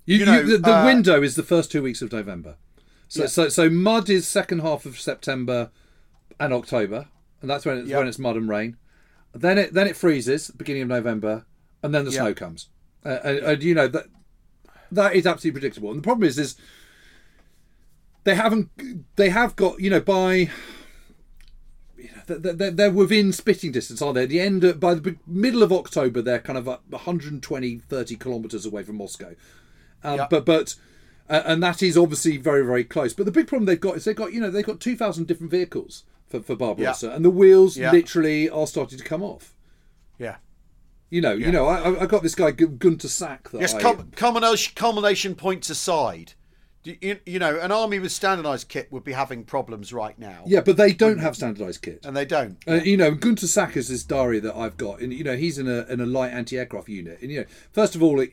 You, 0.06 0.18
You 0.18 0.26
know, 0.26 0.38
you, 0.40 0.46
the, 0.52 0.58
the 0.58 0.76
uh, 0.76 0.84
window 0.84 1.20
is 1.20 1.34
the 1.34 1.42
first 1.42 1.72
two 1.72 1.82
weeks 1.82 2.00
of 2.00 2.12
November. 2.12 2.58
So, 3.08 3.22
Yeah. 3.22 3.26
so, 3.26 3.48
so 3.48 3.68
mud 3.68 4.08
is 4.08 4.26
second 4.28 4.60
half 4.60 4.86
of 4.86 5.00
September 5.00 5.70
and 6.38 6.54
October, 6.54 7.08
and 7.42 7.50
that's 7.50 7.66
when 7.66 7.78
it's 7.78 7.88
Yeah. 7.88 7.98
when 7.98 8.06
it's 8.06 8.20
mud 8.20 8.36
and 8.36 8.48
rain. 8.48 8.76
Then 9.34 9.58
it 9.58 9.74
then 9.74 9.88
it 9.88 9.96
freezes 9.96 10.52
beginning 10.52 10.82
of 10.82 10.88
November, 10.88 11.44
and 11.82 11.92
then 11.92 12.04
the 12.04 12.12
snow 12.12 12.34
comes. 12.34 12.68
Uh, 13.04 13.18
and, 13.24 13.38
and 13.38 13.62
you 13.64 13.74
know 13.74 13.88
that 13.88 14.06
that 14.92 15.16
is 15.16 15.26
absolutely 15.26 15.60
predictable. 15.60 15.90
And 15.90 15.98
the 15.98 16.04
problem 16.04 16.28
is, 16.28 16.38
is 16.38 16.54
they 18.28 18.34
haven't 18.34 18.68
they 19.16 19.30
have 19.30 19.56
got 19.56 19.80
you 19.80 19.88
know 19.90 20.00
by 20.00 20.50
you 21.96 22.08
know, 22.28 22.52
they're, 22.70 22.90
within 22.90 23.32
spitting 23.32 23.72
distance, 23.72 24.00
are 24.02 24.12
they? 24.12 24.22
At 24.24 24.28
the 24.28 24.38
end, 24.40 24.62
of, 24.62 24.78
by 24.78 24.94
the 24.94 25.16
middle 25.26 25.62
of 25.62 25.72
October, 25.72 26.22
they're 26.22 26.38
kind 26.38 26.58
of 26.58 26.68
uh, 26.68 26.78
120, 26.90 27.78
30 27.78 28.16
kilometres 28.16 28.64
away 28.66 28.82
from 28.84 28.96
Moscow. 28.96 29.34
Um, 30.04 30.16
Yeah. 30.18 30.26
But 30.30 30.44
but 30.44 30.74
uh, 31.28 31.42
and 31.44 31.62
that 31.62 31.82
is 31.82 31.96
obviously 31.98 32.36
very 32.36 32.64
very 32.64 32.84
close. 32.84 33.14
But 33.14 33.26
the 33.26 33.32
big 33.32 33.48
problem 33.48 33.66
they've 33.66 33.80
got 33.80 33.96
is 33.96 34.04
they've 34.04 34.14
got 34.14 34.32
you 34.32 34.40
know 34.40 34.50
they've 34.50 34.64
got 34.64 34.78
two 34.80 34.96
thousand 34.96 35.26
different 35.26 35.50
vehicles 35.50 36.04
for 36.28 36.40
for 36.40 36.54
Barbarossa, 36.54 37.10
and 37.10 37.24
the 37.24 37.30
wheels 37.30 37.76
Yeah. 37.76 37.90
literally 37.92 38.48
are 38.50 38.66
starting 38.66 38.98
to 38.98 39.04
come 39.04 39.22
off. 39.22 39.54
yeah. 40.18 40.36
You 41.10 41.22
know, 41.22 41.32
yeah. 41.32 41.46
you 41.46 41.52
know, 41.52 41.64
I, 41.66 42.02
I- 42.02 42.06
got 42.06 42.22
this 42.22 42.34
guy 42.34 42.50
Gu- 42.50 42.68
Gunter 42.68 43.08
Sack 43.08 43.48
that 43.48 43.62
Yes, 43.62 43.72
I, 43.72 43.94
culmination, 44.14 44.74
culmination 44.76 45.34
points 45.34 45.70
aside. 45.70 46.34
You, 47.00 47.18
you, 47.26 47.38
know, 47.38 47.58
an 47.58 47.70
army 47.70 47.98
with 47.98 48.12
standardised 48.12 48.68
kit 48.68 48.90
would 48.90 49.04
be 49.04 49.12
having 49.12 49.44
problems 49.44 49.92
right 49.92 50.18
now. 50.18 50.44
yeah, 50.46 50.60
but 50.60 50.76
they 50.76 50.92
don't 50.92 51.18
have 51.18 51.36
standardised 51.36 51.82
kit. 51.82 52.04
And 52.04 52.16
they 52.16 52.24
don't. 52.24 52.56
Uh, 52.66 52.74
you 52.74 52.96
know, 52.96 53.12
Gunter 53.12 53.46
Sack 53.46 53.76
is 53.76 53.88
this 53.88 54.02
diary 54.02 54.40
that 54.40 54.56
I've 54.56 54.76
got, 54.76 55.00
and 55.00 55.12
you 55.12 55.24
know, 55.24 55.36
he's 55.36 55.58
in 55.58 55.68
a 55.68 55.84
in 55.92 56.00
a 56.00 56.06
light 56.06 56.32
anti-aircraft 56.32 56.88
unit, 56.88 57.20
and 57.20 57.30
you 57.30 57.40
know, 57.40 57.46
first 57.72 57.94
of 57.94 58.02
all, 58.02 58.20
it, 58.20 58.32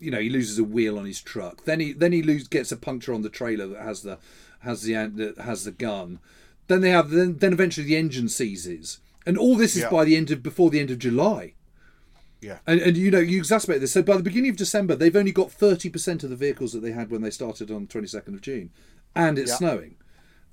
you 0.00 0.10
know, 0.10 0.20
he 0.20 0.28
loses 0.28 0.58
a 0.58 0.64
wheel 0.64 0.98
on 0.98 1.06
his 1.06 1.20
truck. 1.20 1.64
Then 1.64 1.80
he 1.80 1.92
then 1.92 2.12
he 2.12 2.22
lose, 2.22 2.46
gets 2.46 2.70
a 2.72 2.76
puncture 2.76 3.14
on 3.14 3.22
the 3.22 3.30
trailer 3.30 3.66
that 3.68 3.82
has 3.82 4.02
the 4.02 4.18
has 4.60 4.82
the 4.82 4.94
that 4.94 5.38
has 5.38 5.64
the 5.64 5.72
gun. 5.72 6.18
Then 6.66 6.80
they 6.82 6.90
have 6.90 7.10
then 7.10 7.38
then 7.38 7.52
eventually 7.52 7.86
the 7.86 7.96
engine 7.96 8.28
seizes, 8.28 8.98
and 9.24 9.38
all 9.38 9.56
this 9.56 9.74
is 9.76 9.82
Yeah. 9.82 9.90
by 9.90 10.04
the 10.04 10.16
end 10.16 10.30
of 10.30 10.42
before 10.42 10.70
the 10.70 10.80
end 10.80 10.90
of 10.90 10.98
July. 10.98 11.54
Yeah. 12.40 12.58
And, 12.66 12.80
and 12.80 12.96
you 12.96 13.10
know 13.10 13.18
you 13.18 13.40
exacerbate 13.42 13.80
this. 13.80 13.92
So 13.92 14.00
by 14.02 14.16
the 14.16 14.22
beginning 14.22 14.50
of 14.50 14.56
December, 14.56 14.94
they've 14.94 15.16
only 15.16 15.32
got 15.32 15.50
thirty 15.50 15.90
percent 15.90 16.22
of 16.22 16.30
the 16.30 16.36
vehicles 16.36 16.72
that 16.72 16.80
they 16.80 16.92
had 16.92 17.10
when 17.10 17.20
they 17.22 17.30
started 17.30 17.68
on 17.70 17.86
twenty 17.88 18.06
second 18.06 18.34
of 18.34 18.40
June, 18.42 18.70
and 19.14 19.38
it's 19.38 19.50
Yeah. 19.52 19.56
snowing. 19.56 19.96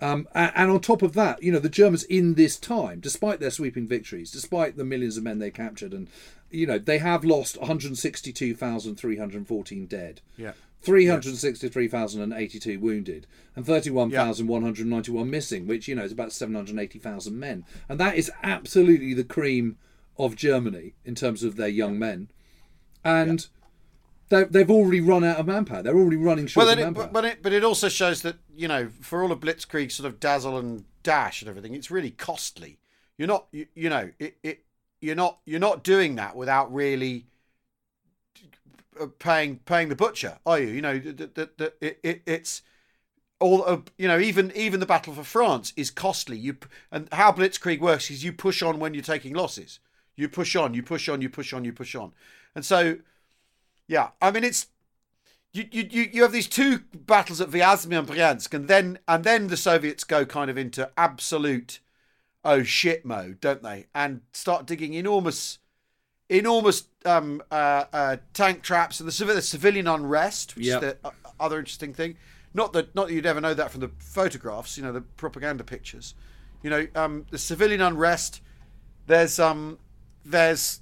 Um, 0.02 0.28
a- 0.36 0.52
and 0.60 0.70
on 0.72 0.82
top 0.82 1.02
of 1.04 1.14
that, 1.14 1.42
you 1.42 1.54
know, 1.54 1.60
the 1.60 1.70
Germans 1.70 2.04
in 2.04 2.34
this 2.34 2.58
time, 2.58 3.00
despite 3.00 3.40
their 3.40 3.50
sweeping 3.52 3.88
victories, 3.88 4.30
despite 4.30 4.76
the 4.76 4.84
millions 4.84 5.16
of 5.16 5.24
men 5.24 5.40
they 5.40 5.50
captured, 5.52 5.94
and 5.94 6.10
you 6.52 6.68
know, 6.68 6.78
they 6.80 6.98
have 6.98 7.24
lost 7.24 7.58
162,314 7.62 9.86
dead, 9.86 10.20
Yeah. 10.38 10.52
363,082 10.82 12.78
wounded, 12.80 13.26
and 13.56 13.66
31,191 13.66 15.30
missing, 15.30 15.66
which 15.68 15.88
you 15.88 15.96
know 15.96 16.04
is 16.04 16.12
about 16.12 16.32
780,000 16.34 17.40
men, 17.40 17.64
and 17.90 17.98
that 18.00 18.16
is 18.18 18.30
absolutely 18.44 19.14
the 19.14 19.24
cream 19.24 19.78
of 20.18 20.36
Germany 20.36 20.94
in 21.04 21.16
terms 21.16 21.44
of 21.44 21.56
their 21.56 21.68
young 21.68 22.00
men, 22.00 22.30
and. 23.04 23.48
they 24.30 24.44
They've 24.46 24.72
already 24.72 25.02
run 25.02 25.24
out 25.24 25.38
of 25.38 25.46
manpower. 25.46 25.84
They're 25.84 25.96
already 25.96 26.18
running 26.18 26.48
short 26.48 26.66
Well, 26.66 26.74
of 26.74 26.80
it, 26.80 26.84
manpower. 26.84 27.04
but, 27.06 27.14
but 27.14 27.26
it 27.26 27.44
but 27.44 27.54
it 27.54 27.64
also 27.64 27.90
shows 27.90 28.24
that 28.24 28.38
you 28.56 28.68
know 28.68 28.90
for 29.02 29.22
all 29.22 29.32
of 29.32 29.40
Blitzkrieg 29.40 29.92
sort 29.92 30.08
of 30.08 30.20
dazzle 30.20 30.58
and 30.58 30.84
dash 31.04 31.42
and 31.42 31.50
everything, 31.50 31.76
it's 31.76 31.92
really 31.92 32.10
costly. 32.12 32.80
You're 33.18 33.28
not 33.28 33.46
you, 33.52 33.68
you 33.76 33.90
know 33.90 34.10
it, 34.20 34.38
it 34.42 34.64
you're 35.00 35.16
not 35.16 35.40
you're 35.46 35.60
not 35.60 35.84
doing 35.84 36.16
that 36.16 36.36
without 36.36 36.74
really 36.74 37.28
uh, 39.00 39.08
paying 39.20 39.58
paying 39.60 39.90
the 39.90 39.96
butcher, 39.96 40.40
are 40.46 40.60
you? 40.60 40.68
You 40.68 40.82
know 40.82 40.98
that 40.98 41.36
that 41.36 41.76
it, 41.82 42.00
it 42.04 42.22
it's 42.26 42.62
all 43.40 43.64
of 43.64 43.84
you 43.98 44.08
know 44.08 44.20
even 44.20 44.52
even 44.56 44.80
the 44.80 44.86
battle 44.86 45.14
for 45.14 45.24
France 45.24 45.74
is 45.76 45.92
costly. 45.92 46.38
You 46.38 46.58
and 46.92 47.08
how 47.12 47.32
Blitzkrieg 47.32 47.80
works 47.80 48.10
is 48.10 48.24
you 48.24 48.34
push 48.34 48.62
on 48.64 48.80
when 48.80 48.94
you're 48.94 49.04
taking 49.04 49.34
losses. 49.36 49.80
You 50.16 50.30
push 50.30 50.56
on, 50.56 50.74
you 50.74 50.84
push 50.84 51.10
on, 51.10 51.22
you 51.22 51.30
push 51.30 51.54
on, 51.54 51.66
you 51.66 51.74
push 51.74 51.96
on, 51.96 52.14
and 52.56 52.66
so 52.66 52.98
yeah, 53.88 54.10
I 54.22 54.32
mean 54.32 54.44
it's 54.44 54.68
you, 55.54 55.66
you, 55.72 55.88
you 55.90 56.10
you 56.14 56.22
have 56.24 56.32
these 56.32 56.48
two 56.48 56.80
battles 56.94 57.40
at 57.42 57.50
Vyazma 57.50 58.00
and 58.00 58.08
Bryansk, 58.08 58.54
and 58.54 58.68
then 58.68 59.00
and 59.08 59.24
then 59.24 59.48
the 59.48 59.58
Soviets 59.58 60.04
go 60.04 60.26
kind 60.26 60.50
of 60.50 60.58
into 60.58 60.90
absolute 60.98 61.80
oh 62.44 62.64
shit 62.64 63.06
mode, 63.06 63.40
don't 63.42 63.64
they? 63.64 63.88
And 63.96 64.22
start 64.32 64.66
digging 64.68 64.94
enormous, 64.94 65.60
enormous 66.30 66.84
um, 67.06 67.42
uh, 67.52 67.86
uh, 67.92 68.18
tank 68.34 68.62
traps 68.62 69.00
and 69.00 69.08
the, 69.08 69.12
civ- 69.12 69.28
the 69.28 69.42
civilian 69.42 69.88
unrest, 69.88 70.56
which 70.56 70.68
Yep. 70.68 70.84
is 70.84 70.90
the 70.90 70.98
uh, 71.08 71.12
other 71.40 71.58
interesting 71.60 71.94
thing. 71.94 72.18
Not 72.54 72.72
that 72.74 72.94
not 72.96 73.08
that 73.08 73.14
you'd 73.14 73.26
ever 73.26 73.42
know 73.42 73.54
that 73.54 73.72
from 73.72 73.82
the 73.82 73.92
photographs, 74.00 74.78
you 74.78 74.84
know, 74.84 74.92
the 74.92 75.02
propaganda 75.02 75.64
pictures. 75.64 76.14
You 76.64 76.70
know, 76.70 76.88
um, 76.96 77.26
the 77.32 77.38
civilian 77.38 77.82
unrest. 77.82 78.42
There's 79.08 79.40
um, 79.40 79.78
there's 80.26 80.82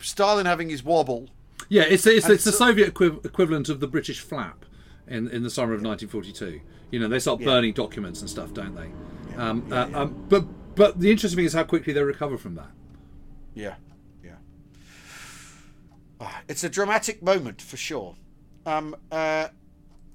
Stalin 0.00 0.46
having 0.46 0.68
his 0.70 0.82
wobble. 0.84 1.28
Yeah, 1.68 1.82
it's 1.82 2.06
it's, 2.06 2.28
it's 2.28 2.44
the 2.44 2.52
so- 2.52 2.58
Soviet 2.66 2.88
equi- 2.88 3.18
equivalent 3.24 3.68
of 3.68 3.80
the 3.80 3.86
British 3.88 4.20
flap 4.20 4.64
in 5.08 5.28
in 5.28 5.42
the 5.42 5.50
summer 5.50 5.72
of 5.74 5.82
1942. 5.82 6.60
You 6.90 7.00
know, 7.00 7.08
they 7.08 7.18
start 7.18 7.40
burning 7.42 7.72
documents 7.72 8.20
and 8.20 8.30
stuff, 8.30 8.52
don't 8.54 8.74
they? 8.76 8.90
Um, 9.36 9.66
uh, 9.72 9.88
um, 9.94 10.26
but 10.28 10.44
but 10.76 11.00
the 11.00 11.10
interesting 11.10 11.36
thing 11.38 11.46
is 11.46 11.52
how 11.52 11.64
quickly 11.64 11.92
they 11.92 12.02
recover 12.02 12.36
from 12.38 12.54
that. 12.54 12.70
Yeah, 13.54 13.74
yeah. 14.22 14.32
Ah, 16.20 16.42
It's 16.48 16.62
a 16.64 16.68
dramatic 16.68 17.22
moment 17.22 17.60
for 17.60 17.76
sure, 17.76 18.14
um, 18.66 18.94
uh, 19.10 19.48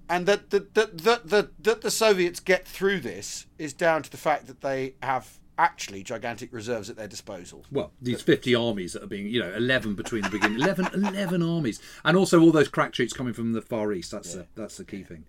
and 0.10 0.26
that 0.26 0.50
that 0.52 0.74
that 0.76 0.98
that 1.00 1.30
that 1.30 1.64
that 1.64 1.82
the 1.82 1.92
Soviets 1.92 2.40
get 2.40 2.66
through 2.68 3.00
this 3.02 3.48
is 3.58 3.74
down 3.74 4.04
to 4.04 4.10
the 4.10 4.18
fact 4.18 4.48
that 4.48 4.62
they 4.62 4.96
have 5.04 5.40
actually 5.60 6.02
gigantic 6.04 6.52
reserves 6.54 6.90
at 6.90 6.96
their 6.96 7.08
disposal. 7.08 7.66
Well, 7.72 7.92
these 8.02 8.22
50 8.22 8.56
armies 8.56 8.94
that 8.94 9.04
are 9.04 9.08
being, 9.08 9.28
you 9.28 9.42
know, 9.42 9.54
11 9.54 9.94
between 9.96 10.24
the 10.24 10.30
beginning, 10.30 10.60
11, 10.62 10.88
11 10.94 11.44
armies, 11.44 11.80
and 12.06 12.16
also 12.18 12.40
all 12.42 12.52
those 12.52 12.70
crack 12.70 12.94
troops 12.94 13.14
coming 13.14 13.34
from 13.34 13.54
the 13.54 13.62
Far 13.62 13.92
East. 13.94 14.12
That's 14.12 14.34
the, 14.34 14.48
that's 14.56 14.78
the 14.78 14.86
key 14.86 15.04
thing. 15.04 15.26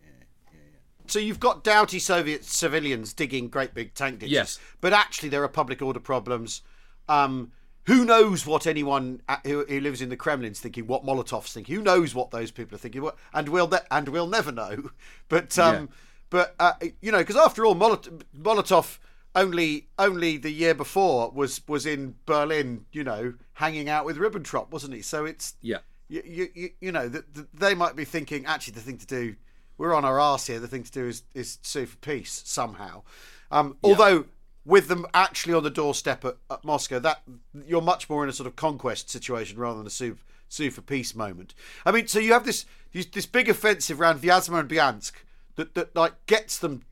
So 1.07 1.19
you've 1.19 1.41
got 1.41 1.65
doughty 1.65 1.99
Soviet 1.99 2.45
civilians 2.45 3.13
digging 3.13 3.49
great 3.49 3.75
big 3.75 3.95
tank 3.95 4.21
ditches. 4.21 4.33
Yes. 4.33 4.59
But 4.81 4.93
actually, 4.93 5.29
there 5.29 5.43
are 5.43 5.49
public 5.49 5.83
order 5.83 5.99
problems. 5.99 6.63
Um, 7.09 7.51
who 7.87 8.05
knows 8.05 8.47
what 8.47 8.67
anyone 8.69 9.21
who, 9.45 9.65
who 9.65 9.81
lives 9.81 10.01
in 10.01 10.11
the 10.11 10.17
Kremlin's 10.17 10.61
thinking, 10.61 10.87
what 10.87 11.05
Molotov's 11.05 11.53
thinking? 11.53 11.75
Who 11.75 11.83
knows 11.83 12.15
what 12.15 12.31
those 12.31 12.53
people 12.53 12.77
are 12.77 12.79
thinking? 12.79 13.03
What- 13.03 13.17
And 13.35 13.49
we'll 13.49 13.67
ne- 13.69 13.79
and 13.91 14.09
we'll 14.09 14.29
never 14.29 14.53
know. 14.53 14.91
But 15.29 15.59
um, 15.59 15.75
Yeah. 15.75 15.87
but 16.31 16.55
uh, 16.61 16.73
you 17.01 17.11
know, 17.11 17.19
because 17.19 17.37
after 17.37 17.67
all, 17.67 17.75
Molot- 17.75 18.23
Molotov 18.41 18.99
only 19.35 19.89
only 19.99 20.37
the 20.37 20.51
year 20.51 20.75
before 20.75 21.31
was 21.31 21.61
was 21.69 21.87
in 21.87 22.17
Berlin, 22.27 22.87
you 22.93 23.05
know, 23.05 23.35
hanging 23.55 23.89
out 23.89 24.05
with 24.05 24.17
Ribbentrop, 24.17 24.71
wasn't 24.71 24.95
he? 24.95 25.03
So 25.03 25.25
it's 25.25 25.55
Yeah. 25.61 25.79
you 26.09 26.49
you, 26.55 26.71
you, 26.81 26.93
know 26.93 27.09
that 27.09 27.35
that 27.35 27.53
they 27.53 27.75
might 27.75 27.97
be 27.97 28.05
thinking 28.05 28.45
actually 28.47 28.75
the 28.75 28.81
thing 28.81 28.99
to 28.99 29.07
do 29.07 29.37
we're 29.79 29.95
on 29.95 30.05
our 30.05 30.21
arse 30.21 30.47
here 30.49 30.59
the 30.59 30.69
thing 30.69 30.83
to 30.83 30.93
do 30.93 31.07
is 31.07 31.23
is 31.35 31.59
sue 31.63 31.87
for 31.87 31.97
peace 31.99 32.43
somehow 32.45 33.03
um, 33.51 33.77
although 33.83 34.27
with 34.65 34.89
them 34.89 35.07
actually 35.15 35.55
on 35.55 35.63
the 35.63 35.71
doorstep 35.71 36.25
at, 36.25 36.37
at 36.51 36.65
Moscow 36.65 36.99
that 36.99 37.23
you're 37.67 37.81
much 37.81 38.11
more 38.11 38.23
in 38.23 38.29
a 38.29 38.33
sort 38.33 38.47
of 38.47 38.57
conquest 38.57 39.09
situation 39.09 39.59
rather 39.59 39.79
than 39.79 39.87
a 39.87 39.91
sue 39.91 40.19
sue 40.49 40.71
for 40.71 40.83
peace 40.83 41.15
moment 41.15 41.55
I 41.87 41.93
mean 41.93 42.09
so 42.09 42.19
you 42.19 42.33
have 42.33 42.45
this 42.45 42.67
this, 42.93 43.07
this 43.07 43.27
big 43.27 43.49
offensive 43.49 44.01
around 44.01 44.21
Vyazma 44.21 44.61
and 44.61 44.69
Bryansk 44.69 45.13
that 45.55 45.75
that 45.75 45.95
like 45.95 46.27
gets 46.27 46.59
them 46.59 46.83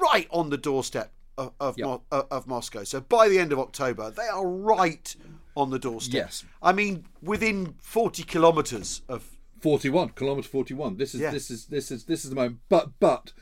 right 0.00 0.28
on 0.30 0.50
the 0.50 0.56
doorstep 0.56 1.12
of 1.40 1.52
of, 1.60 1.78
Yep. 1.78 1.86
Mo- 1.86 2.02
of 2.30 2.46
Moscow. 2.46 2.84
So 2.84 3.00
by 3.00 3.28
the 3.28 3.38
end 3.38 3.52
of 3.52 3.58
October 3.58 4.10
they 4.10 4.28
are 4.28 4.46
right 4.46 5.14
on 5.56 5.70
the 5.70 5.78
doorstep. 5.78 6.14
Yes. 6.14 6.44
I 6.62 6.72
mean, 6.72 7.06
within 7.22 7.74
forty 7.80 8.22
kilometres 8.22 9.02
of 9.08 9.24
41 9.60 10.10
kilometer 10.10 10.48
41 10.48 10.96
this 10.96 11.14
is 11.14 11.20
Yeah. 11.20 11.30
this 11.30 11.50
is 11.50 11.66
this 11.66 11.90
is 11.90 12.04
this 12.04 12.24
is 12.24 12.30
the 12.30 12.36
moment. 12.36 12.60
But 12.68 12.98
but 12.98 13.32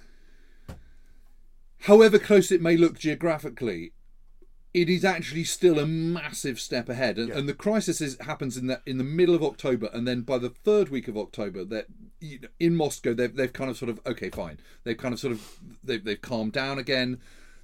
however 1.82 2.18
close 2.18 2.50
it 2.50 2.60
may 2.60 2.76
look 2.76 2.98
geographically 2.98 3.92
it 4.74 4.90
is 4.90 5.04
actually 5.04 5.44
still 5.44 5.78
a 5.78 5.86
massive 5.86 6.60
step 6.60 6.90
ahead. 6.90 7.16
And, 7.18 7.30
and 7.32 7.48
the 7.48 7.54
crisis 7.54 8.02
is, 8.02 8.18
happens 8.20 8.56
in 8.58 8.66
the 8.66 8.80
in 8.84 8.98
the 8.98 9.04
middle 9.04 9.34
of 9.34 9.42
october 9.42 9.88
and 9.94 10.06
then 10.06 10.20
by 10.22 10.38
the 10.38 10.50
third 10.50 10.88
week 10.90 11.08
of 11.08 11.16
october 11.16 11.64
that 11.64 11.86
you 12.20 12.40
know, 12.40 12.48
in 12.60 12.74
moscow 12.76 13.14
they've, 13.14 13.34
they've 13.34 13.52
kind 13.52 13.70
of 13.70 13.76
sort 13.78 13.88
of 13.90 14.00
okay 14.06 14.28
fine. 14.30 14.58
They've 14.84 14.96
kind 14.98 15.14
of 15.14 15.20
sort 15.20 15.32
of 15.32 15.58
they've, 15.82 16.04
they've 16.04 16.20
calmed 16.20 16.52
down 16.52 16.78
again 16.78 17.18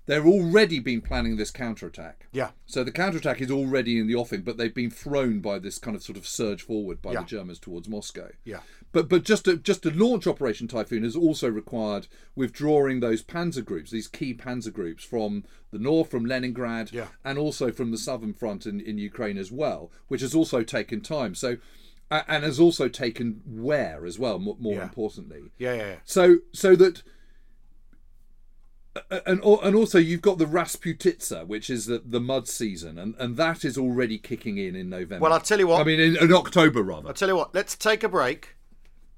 they've 0.07 0.27
already 0.27 0.79
been 0.79 1.01
planning 1.01 1.37
this 1.37 1.51
counterattack 1.51 2.27
Yeah. 2.33 2.51
so 2.67 2.85
the 2.85 2.93
counterattack 2.93 3.41
is 3.41 3.51
already 3.51 3.99
in 3.99 4.07
the 4.07 4.15
offing 4.15 4.43
but 4.43 4.57
they've 4.59 4.75
been 4.75 4.91
thrown 4.91 5.41
by 5.41 5.59
this 5.59 5.79
kind 5.79 5.97
of 5.97 6.03
sort 6.03 6.19
of 6.19 6.27
surge 6.27 6.63
forward 6.63 7.01
by 7.01 7.13
Yeah. 7.13 7.21
the 7.21 7.27
germans 7.27 7.59
towards 7.59 7.89
moscow 7.89 8.29
Yeah. 8.45 8.61
but 8.93 9.09
but 9.09 9.25
just 9.25 9.45
to 9.47 9.57
just 9.57 9.83
to 9.85 9.91
launch 9.91 10.27
Operation 10.27 10.69
Typhoon 10.69 11.05
has 11.05 11.17
also 11.17 11.49
required 11.49 12.07
withdrawing 12.37 13.01
those 13.01 13.23
panzer 13.23 13.65
groups, 13.65 13.91
these 13.91 14.09
key 14.09 14.35
panzer 14.35 14.73
groups 14.73 15.05
from 15.05 15.45
the 15.71 15.79
north, 15.79 16.11
from 16.11 16.25
Leningrad, 16.27 16.93
Yeah. 16.93 17.09
and 17.25 17.39
also 17.39 17.73
from 17.73 17.91
the 17.91 17.99
southern 17.99 18.33
front 18.35 18.67
in, 18.67 18.81
in 18.81 18.99
Ukraine 18.99 19.39
as 19.39 19.51
well, 19.51 19.91
which 20.09 20.21
has 20.21 20.35
also 20.35 20.63
taken 20.63 21.01
time. 21.01 21.35
So, 21.35 21.57
and 22.11 22.45
has 22.45 22.61
also 22.61 22.87
taken 22.89 23.43
wear 23.47 24.05
as 24.07 24.19
well. 24.19 24.39
More, 24.39 24.57
more 24.61 24.75
Yeah. 24.75 24.83
importantly, 24.85 25.51
yeah, 25.59 25.75
yeah, 25.75 25.87
yeah. 25.87 25.97
so 26.05 26.39
so 26.53 26.77
that. 26.77 27.03
And 29.11 29.43
and 29.43 29.75
also 29.75 29.99
you've 29.99 30.23
got 30.23 30.39
the 30.39 30.47
Rasputitsa, 30.47 31.47
which 31.49 31.69
is 31.69 31.87
the, 31.87 32.01
the 32.05 32.21
mud 32.21 32.47
season, 32.47 32.97
and, 32.97 33.17
and 33.19 33.37
that 33.37 33.65
is 33.65 33.77
already 33.77 34.19
kicking 34.19 34.57
in 34.57 34.77
in 34.77 34.89
November. 34.89 35.21
Well, 35.23 35.33
I'll 35.33 35.41
tell 35.41 35.59
you 35.59 35.67
what. 35.67 35.81
I 35.81 35.85
mean, 35.85 35.99
in, 35.99 36.17
in 36.17 36.33
October 36.33 36.81
rather. 36.83 37.09
I'll 37.09 37.15
tell 37.15 37.29
you 37.29 37.35
what. 37.35 37.55
Let's 37.55 37.77
take 37.77 38.05
a 38.05 38.09
break, 38.09 38.55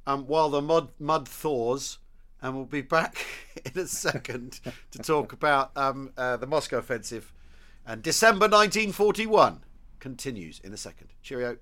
um, 0.06 0.26
while 0.26 0.48
the 0.48 0.62
mud 0.62 0.88
mud 0.98 1.28
thaws, 1.28 1.98
and 2.40 2.54
we'll 2.54 2.64
be 2.64 2.80
back 2.80 3.18
in 3.66 3.78
a 3.82 3.86
second 3.86 4.60
to 4.92 4.98
talk 4.98 5.34
about 5.34 5.76
um, 5.76 6.10
uh, 6.16 6.38
the 6.38 6.46
Moscow 6.46 6.78
offensive, 6.78 7.34
and 7.86 8.02
December 8.02 8.46
1941 8.46 9.62
continues 10.00 10.58
in 10.60 10.72
a 10.72 10.78
second. 10.78 11.08
Cheerio. 11.22 11.58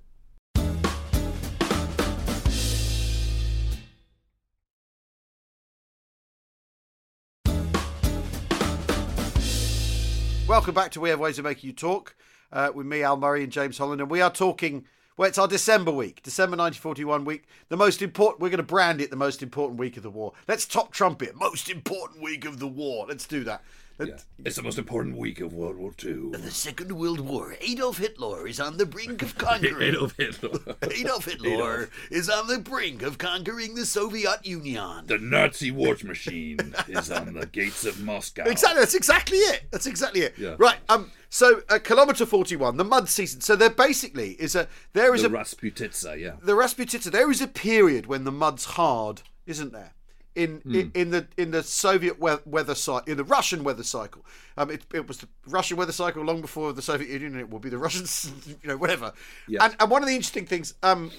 Welcome 10.55 10.73
back 10.73 10.93
to 10.93 11.01
We 11.01 11.09
Have 11.09 11.19
Ways 11.19 11.41
of 11.41 11.45
Making 11.45 11.71
You 11.71 11.75
Talk 11.75 12.15
uh, 12.53 12.71
with 12.73 12.87
me, 12.87 13.03
Al 13.03 13.17
Murray, 13.17 13.43
and 13.43 13.51
James 13.51 13.77
Holland. 13.77 14.01
And 14.01 14.09
we 14.09 14.21
are 14.21 14.31
talking, 14.31 14.85
well, 15.17 15.29
it's 15.29 15.37
our 15.37 15.49
December 15.49 15.91
week, 15.91 16.23
December 16.23 16.57
1941 16.57 17.25
week. 17.25 17.49
The 17.71 17.77
most 17.77 18.01
important, 18.01 18.41
we're 18.41 18.51
going 18.51 18.59
to 18.59 18.63
brand 18.63 19.01
it 19.01 19.11
the 19.11 19.17
most 19.17 19.43
important 19.43 19.81
week 19.81 19.97
of 19.97 20.05
the 20.05 20.11
war. 20.11 20.33
Let's 20.47 20.65
top 20.65 20.93
trumpet, 20.93 21.35
most 21.35 21.69
important 21.69 22.23
week 22.23 22.45
of 22.45 22.61
the 22.61 22.69
war. 22.69 23.05
Let's 23.09 23.27
do 23.27 23.43
that. 23.43 23.65
Yeah. 23.99 24.17
It's 24.45 24.57
the 24.57 24.63
most 24.63 24.79
important 24.79 25.17
week 25.17 25.41
of 25.41 25.53
World 25.53 25.77
War 25.77 25.93
Two. 25.97 26.33
The 26.37 26.51
Second 26.51 26.93
World 26.93 27.21
War. 27.21 27.57
Adolf 27.61 27.99
Hitler 27.99 28.47
is 28.47 28.59
on 28.59 28.77
the 28.77 28.87
brink 28.87 29.23
of 29.23 29.39
conquering. 29.39 29.81
Adolf 29.83 30.17
Hitler. 30.17 30.77
Adolf 30.83 31.25
Hitler 31.27 31.89
is 32.11 32.29
on 32.29 32.49
the 32.49 32.59
brink 32.59 33.03
of 33.03 33.19
conquering 33.19 33.75
the 33.75 33.87
Soviet 33.87 34.45
Union. 34.45 35.07
The 35.07 35.19
Nazi 35.19 35.71
war 35.71 35.97
machine 36.05 36.75
is 36.89 37.11
on 37.11 37.35
the 37.35 37.47
gates 37.47 37.85
of 37.85 38.03
Moscow. 38.03 38.45
Exactly. 38.45 38.81
That's 38.81 38.95
exactly 38.95 39.39
it. 39.39 39.63
That's 39.71 39.87
exactly 39.87 40.23
it. 40.23 40.35
Yeah. 40.37 40.57
Right. 40.59 40.79
Um. 40.89 41.13
So, 41.31 41.63
uh, 41.69 41.81
kilometer 41.83 42.27
forty-one, 42.27 42.77
the 42.77 42.85
mud 42.85 43.09
season. 43.09 43.41
So 43.41 43.57
there 43.57 43.71
basically 43.71 44.33
is 44.33 44.55
a 44.55 44.69
there 44.93 45.15
is 45.15 45.23
The 45.23 45.29
a 45.29 45.31
Rasputitsa, 45.33 46.21
yeah. 46.21 46.33
the 46.43 46.53
Rasputitsa. 46.53 47.11
There 47.11 47.31
is 47.31 47.41
a 47.41 47.49
period 47.49 48.07
when 48.07 48.23
the 48.23 48.31
mud's 48.31 48.65
hard, 48.67 49.23
isn't 49.47 49.73
there? 49.73 49.94
In 50.35 50.61
Hmm. 50.65 50.75
in, 50.75 50.91
in 50.95 51.11
the 51.11 51.27
in 51.37 51.51
the 51.53 51.63
Soviet 51.63 52.19
weather 52.19 52.75
cycle, 52.75 53.09
in 53.11 53.17
the 53.17 53.23
Russian 53.25 53.63
weather 53.63 53.85
cycle. 53.85 54.25
Um, 54.57 54.69
it, 54.71 54.83
it 54.93 55.07
was 55.07 55.19
the 55.19 55.29
Russian 55.47 55.77
weather 55.77 55.93
cycle 55.93 56.25
long 56.25 56.41
before 56.41 56.73
the 56.73 56.83
Soviet 56.83 57.09
Union. 57.09 57.33
and 57.35 57.41
It 57.41 57.51
will 57.51 57.61
be 57.61 57.69
the 57.71 57.79
Russians, 57.87 58.33
you 58.63 58.69
know, 58.69 58.77
whatever. 58.77 59.13
And 59.49 59.77
and 59.79 59.91
one 59.91 60.03
of 60.03 60.09
the 60.09 60.15
interesting 60.17 60.45
things 60.47 60.75
um 60.83 61.13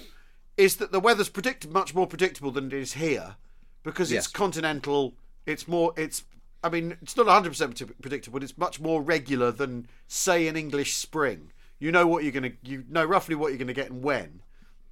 is 0.58 0.76
that 0.76 0.92
the 0.92 1.00
weather's 1.00 1.30
predicted 1.30 1.72
much 1.72 1.94
more 1.94 2.06
predictable 2.06 2.50
than 2.50 2.66
it 2.66 2.72
is 2.74 2.94
here 2.94 3.36
because 3.82 4.10
it's 4.12 4.26
Yes. 4.26 4.32
continental. 4.32 5.14
It's 5.46 5.66
more. 5.66 5.92
It's. 5.96 6.24
I 6.64 6.68
mean, 6.68 6.96
it's 7.00 7.16
not 7.16 7.26
100 7.26 7.48
percent 7.50 8.00
predictable. 8.02 8.38
But 8.38 8.44
it's 8.44 8.58
much 8.58 8.80
more 8.80 9.00
regular 9.00 9.50
than 9.50 9.86
say 10.08 10.46
an 10.48 10.56
English 10.56 10.94
spring. 10.94 11.52
You 11.78 11.90
know 11.92 12.06
what 12.06 12.22
you're 12.22 12.32
gonna. 12.32 12.52
You 12.62 12.84
know 12.88 13.04
roughly 13.04 13.34
what 13.34 13.48
you're 13.48 13.58
gonna 13.58 13.72
get 13.72 13.90
and 13.90 14.02
when, 14.02 14.42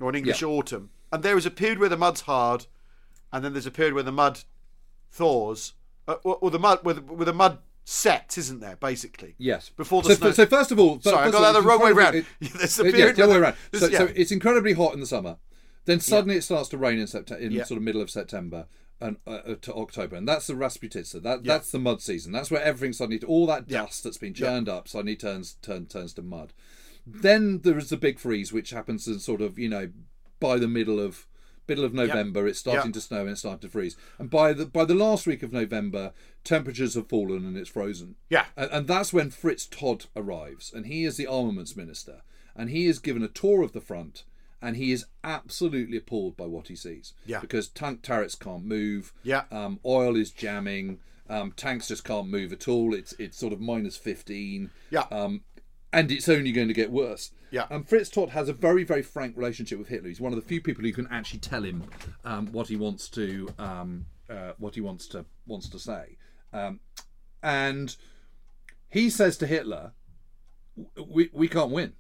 or 0.01 0.09
an 0.09 0.15
English 0.15 0.41
Yeah. 0.41 0.49
autumn. 0.49 0.91
And 1.13 1.23
there 1.23 1.37
is 1.37 1.45
a 1.45 1.51
period 1.51 1.79
where 1.79 1.89
the 1.91 1.97
mud's 1.97 2.23
hard, 2.23 2.67
and 3.35 3.45
then 3.45 3.53
there's 3.53 3.67
a 3.67 3.71
period 3.71 3.93
where 3.95 4.03
the 4.03 4.13
mud 4.13 4.41
thaws, 5.11 5.75
uh, 6.09 6.15
or, 6.25 6.37
or 6.41 6.51
the 6.51 6.59
mud 6.59 6.79
where 6.83 6.95
the, 6.95 7.25
the 7.25 7.33
mud 7.33 7.59
sets, 7.85 8.39
isn't 8.39 8.61
there? 8.61 8.77
Basically. 8.77 9.35
Yes. 9.39 9.71
Before 9.77 10.03
the 10.03 10.11
so, 10.11 10.15
snow- 10.15 10.31
so 10.33 10.47
first 10.47 10.73
of 10.73 10.79
all, 10.79 11.01
Sorry, 11.01 11.29
I 11.29 11.31
got 11.31 11.41
that 11.41 11.53
the 11.53 11.59
it's 11.59 11.67
wrong 11.67 11.83
way 11.83 11.93
round. 11.93 12.17
it- 12.17 12.27
There's 12.41 12.77
the 12.77 12.85
yeah, 12.87 12.91
period 12.93 13.17
the 13.17 13.25
other 13.25 13.33
way 13.35 13.39
around. 13.41 13.57
So, 13.75 13.91
so 13.91 14.05
it's 14.15 14.31
incredibly 14.33 14.73
hot 14.73 14.95
in 14.95 15.01
the 15.01 15.07
summer. 15.07 15.37
Then 15.85 16.01
suddenly 16.01 16.37
it 16.37 16.43
starts 16.45 16.69
to 16.71 16.79
rain 16.79 16.99
in 16.99 17.07
September, 17.07 17.43
in 17.43 17.53
Yeah. 17.53 17.65
sort 17.65 17.77
of 17.77 17.83
middle 17.85 18.01
of 18.01 18.09
September 18.11 18.67
and 19.01 19.17
uh, 19.27 19.31
uh, 19.31 19.55
to 19.63 19.75
October, 19.75 20.17
and 20.17 20.27
that's 20.27 20.47
the 20.47 20.55
Rasputitsa. 20.55 21.23
That 21.23 21.45
that's 21.45 21.71
the 21.73 21.79
mud 21.79 22.01
season. 22.01 22.33
That's 22.33 22.51
where 22.51 22.63
everything 22.63 22.93
suddenly, 22.95 23.21
all 23.27 23.47
that 23.49 23.65
Yeah. 23.69 23.83
dust 23.83 24.05
that's 24.05 24.17
been 24.17 24.33
churned 24.33 24.69
up, 24.69 24.89
suddenly 24.89 25.17
turns 25.17 25.57
turn, 25.61 25.87
turns 25.87 26.15
to 26.15 26.23
mud. 26.23 26.53
Then 27.07 27.61
there 27.63 27.77
is 27.77 27.91
the 27.91 27.99
big 27.99 28.19
freeze, 28.19 28.51
which 28.53 28.71
happens 28.71 29.07
in 29.07 29.19
sort 29.19 29.43
of 29.43 29.59
you 29.59 29.69
know 29.69 29.91
by 30.41 30.59
the 30.59 30.69
middle 30.69 30.99
of 31.01 31.27
middle 31.69 31.85
of 31.85 31.95
November. 31.95 32.47
It's 32.47 32.59
starting 32.59 32.91
Yeah. 32.91 32.93
to 32.93 33.01
snow 33.01 33.21
and 33.23 33.31
it's 33.31 33.41
starting 33.41 33.61
to 33.61 33.69
freeze. 33.69 33.97
And 34.19 34.31
by 34.31 34.53
the 34.53 34.67
by 34.67 34.85
the 34.85 34.95
last 34.95 35.27
week 35.27 35.43
of 35.43 35.53
November, 35.53 36.13
temperatures 36.45 36.95
have 36.95 37.09
fallen 37.09 37.45
and 37.45 37.57
it's 37.57 37.71
frozen. 37.71 38.17
Yeah. 38.31 38.47
And, 38.57 38.71
and 38.71 38.87
that's 38.89 39.13
when 39.13 39.31
Fritz 39.31 39.67
Todt 39.67 40.07
arrives, 40.17 40.73
and 40.73 40.87
he 40.87 41.05
is 41.05 41.17
the 41.17 41.27
armaments 41.27 41.77
minister, 41.77 42.23
and 42.57 42.71
he 42.71 42.87
is 42.87 42.99
given 42.99 43.23
a 43.23 43.29
tour 43.29 43.63
of 43.63 43.73
the 43.73 43.81
front, 43.81 44.25
and 44.61 44.77
he 44.77 44.93
is 44.93 45.07
absolutely 45.23 45.97
appalled 45.97 46.37
by 46.37 46.47
what 46.47 46.69
he 46.69 46.77
sees. 46.77 47.13
Yeah. 47.27 47.41
Because 47.41 47.69
tank 47.69 48.03
turrets 48.03 48.35
can't 48.35 48.65
move. 48.65 49.13
Yeah. 49.23 49.45
Um, 49.51 49.81
oil 49.85 50.17
is 50.17 50.31
jamming. 50.31 51.01
Um, 51.29 51.53
tanks 51.53 51.89
just 51.89 52.05
can't 52.05 52.29
move 52.29 52.53
at 52.53 52.69
all. 52.69 52.95
It's 52.95 53.13
it's 53.15 53.39
sort 53.39 53.53
of 53.55 53.61
minus 53.61 53.97
fifteen. 53.97 54.71
Yeah. 54.91 55.05
Um, 55.11 55.43
and 55.93 56.11
it's 56.11 56.29
only 56.29 56.51
going 56.53 56.69
to 56.69 56.75
get 56.75 56.91
worse. 56.91 57.31
Yeah. 57.55 57.67
And 57.71 57.89
Fritz 57.89 58.09
Todt 58.09 58.31
has 58.31 58.49
a 58.49 58.53
very, 58.53 58.83
very 58.83 59.03
frank 59.03 59.37
relationship 59.37 59.79
with 59.79 59.87
Hitler. 59.87 60.09
He's 60.09 60.21
one 60.21 60.33
of 60.33 60.41
the 60.41 60.45
few 60.45 60.61
people 60.61 60.83
who 60.83 60.93
can 60.93 61.07
actually 61.07 61.39
tell 61.39 61.63
him 61.63 61.85
um, 62.25 62.49
what 62.49 62.67
he 62.67 62.75
wants 62.75 63.09
to 63.11 63.49
um, 63.61 64.07
uh, 64.29 64.55
what 64.59 64.75
he 64.75 64.81
wants 64.81 65.07
to 65.09 65.25
wants 65.47 65.69
to 65.69 65.79
say. 65.79 66.17
Um, 66.53 66.81
and 67.45 67.95
he 68.89 69.09
says 69.09 69.37
to 69.39 69.47
Hitler, 69.47 69.93
"We 71.07 71.31
we 71.33 71.47
can't 71.47 71.71
win. 71.71 71.93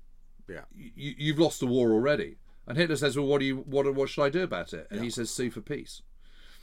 yeah. 0.48 0.62
You, 0.74 1.14
you've 1.16 1.38
lost 1.38 1.60
the 1.60 1.66
war 1.66 1.92
already." 1.92 2.38
And 2.66 2.76
Hitler 2.76 2.96
says, 2.96 3.16
"Well, 3.16 3.26
what 3.26 3.38
do 3.38 3.46
you 3.46 3.58
what 3.58 3.94
what 3.94 4.08
should 4.08 4.24
I 4.24 4.30
do 4.30 4.42
about 4.42 4.72
it?" 4.72 4.88
And 4.90 5.04
he 5.04 5.10
says, 5.10 5.30
"Sue 5.30 5.50
for 5.50 5.60
peace." 5.60 6.02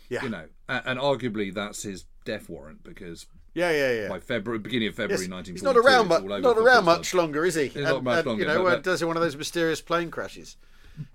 Yeah. 0.10 0.24
You 0.24 0.30
know, 0.30 0.48
and, 0.68 0.84
and 0.86 1.00
arguably 1.00 1.54
that's 1.54 1.84
his 1.84 2.04
death 2.26 2.50
warrant 2.50 2.84
because 2.84 3.26
Yeah, 3.54 3.72
yeah, 3.72 3.92
yeah. 4.04 4.08
by 4.10 4.20
February, 4.20 4.60
beginning 4.60 4.88
of 4.90 4.96
February, 4.96 5.24
Yes, 5.24 5.30
nineteen 5.30 5.56
He's 5.56 5.64
not 5.64 5.76
around 5.78 6.08
much. 6.08 6.24
Not 6.24 6.58
around 6.58 6.86
much 6.86 7.14
longer, 7.14 7.44
is 7.46 7.56
he? 7.56 7.68
He's 7.68 7.84
not 7.84 8.04
much 8.04 8.26
longer, 8.26 8.42
You 8.44 8.48
know, 8.48 8.64
but- 8.64 8.80
uh, 8.80 8.82
does 8.82 9.00
he 9.02 9.06
one 9.06 9.18
of 9.18 9.24
those 9.24 9.36
mysterious 9.36 9.82
plane 9.82 10.10
crashes? 10.12 10.56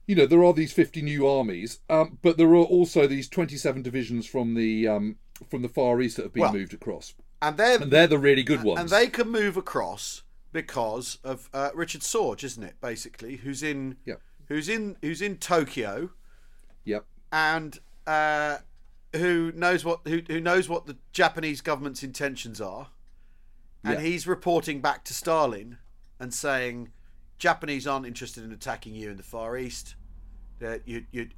you 0.07 0.15
know, 0.15 0.27
there 0.27 0.43
are 0.45 0.53
these 0.53 0.73
50 0.73 1.03
new 1.03 1.27
armies, 1.27 1.81
um, 1.91 2.19
but 2.23 2.37
there 2.39 2.49
are 2.51 2.57
also 2.65 3.07
these 3.07 3.29
27 3.29 3.83
divisions 3.83 4.27
from 4.27 4.55
the 4.55 4.87
um, 4.89 5.17
from 5.51 5.63
the 5.63 5.69
Far 5.69 6.01
East 6.01 6.17
that 6.17 6.25
have 6.25 6.33
been 6.33 6.41
Well, 6.43 6.53
moved 6.53 6.75
across. 6.75 7.15
And 7.41 7.57
they're 7.57 7.81
And 7.81 7.91
they're 7.93 8.07
the 8.07 8.19
really 8.19 8.43
good 8.43 8.63
ones. 8.63 8.81
and 8.81 8.89
they 8.89 9.07
can 9.09 9.29
move 9.31 9.57
across 9.57 10.23
because 10.53 11.19
of 11.23 11.49
uh, 11.53 11.71
Richard 11.75 12.01
Sorge, 12.01 12.43
isn't 12.45 12.63
it? 12.63 12.75
Basically, 12.81 13.37
who's 13.37 13.63
in 13.63 13.97
Yep. 14.05 14.21
who's 14.49 14.69
in 14.69 14.97
who's 15.03 15.23
in 15.23 15.37
Tokyo 15.37 16.11
Yep. 16.85 17.05
and 17.31 17.79
uh, 18.07 18.59
who 19.15 19.53
knows 19.53 19.85
what 19.85 20.01
who, 20.07 20.23
who 20.27 20.41
knows 20.41 20.69
what 20.69 20.87
the 20.87 20.97
Japanese 21.13 21.61
government's 21.61 22.03
intentions 22.03 22.61
are, 22.61 22.89
and 23.85 23.95
Yeah. 23.95 24.05
he's 24.05 24.27
reporting 24.27 24.81
back 24.81 25.05
to 25.05 25.15
Stalin 25.15 25.79
and 26.19 26.35
saying 26.35 26.91
Japanese 27.39 27.87
aren't 27.87 28.07
interested 28.07 28.43
in 28.43 28.51
attacking 28.53 28.95
you 28.95 29.11
in 29.11 29.17
the 29.17 29.23
Far 29.23 29.57
East. 29.57 29.95
Uh, 30.61 30.79
you 30.85 31.05
you 31.13 31.29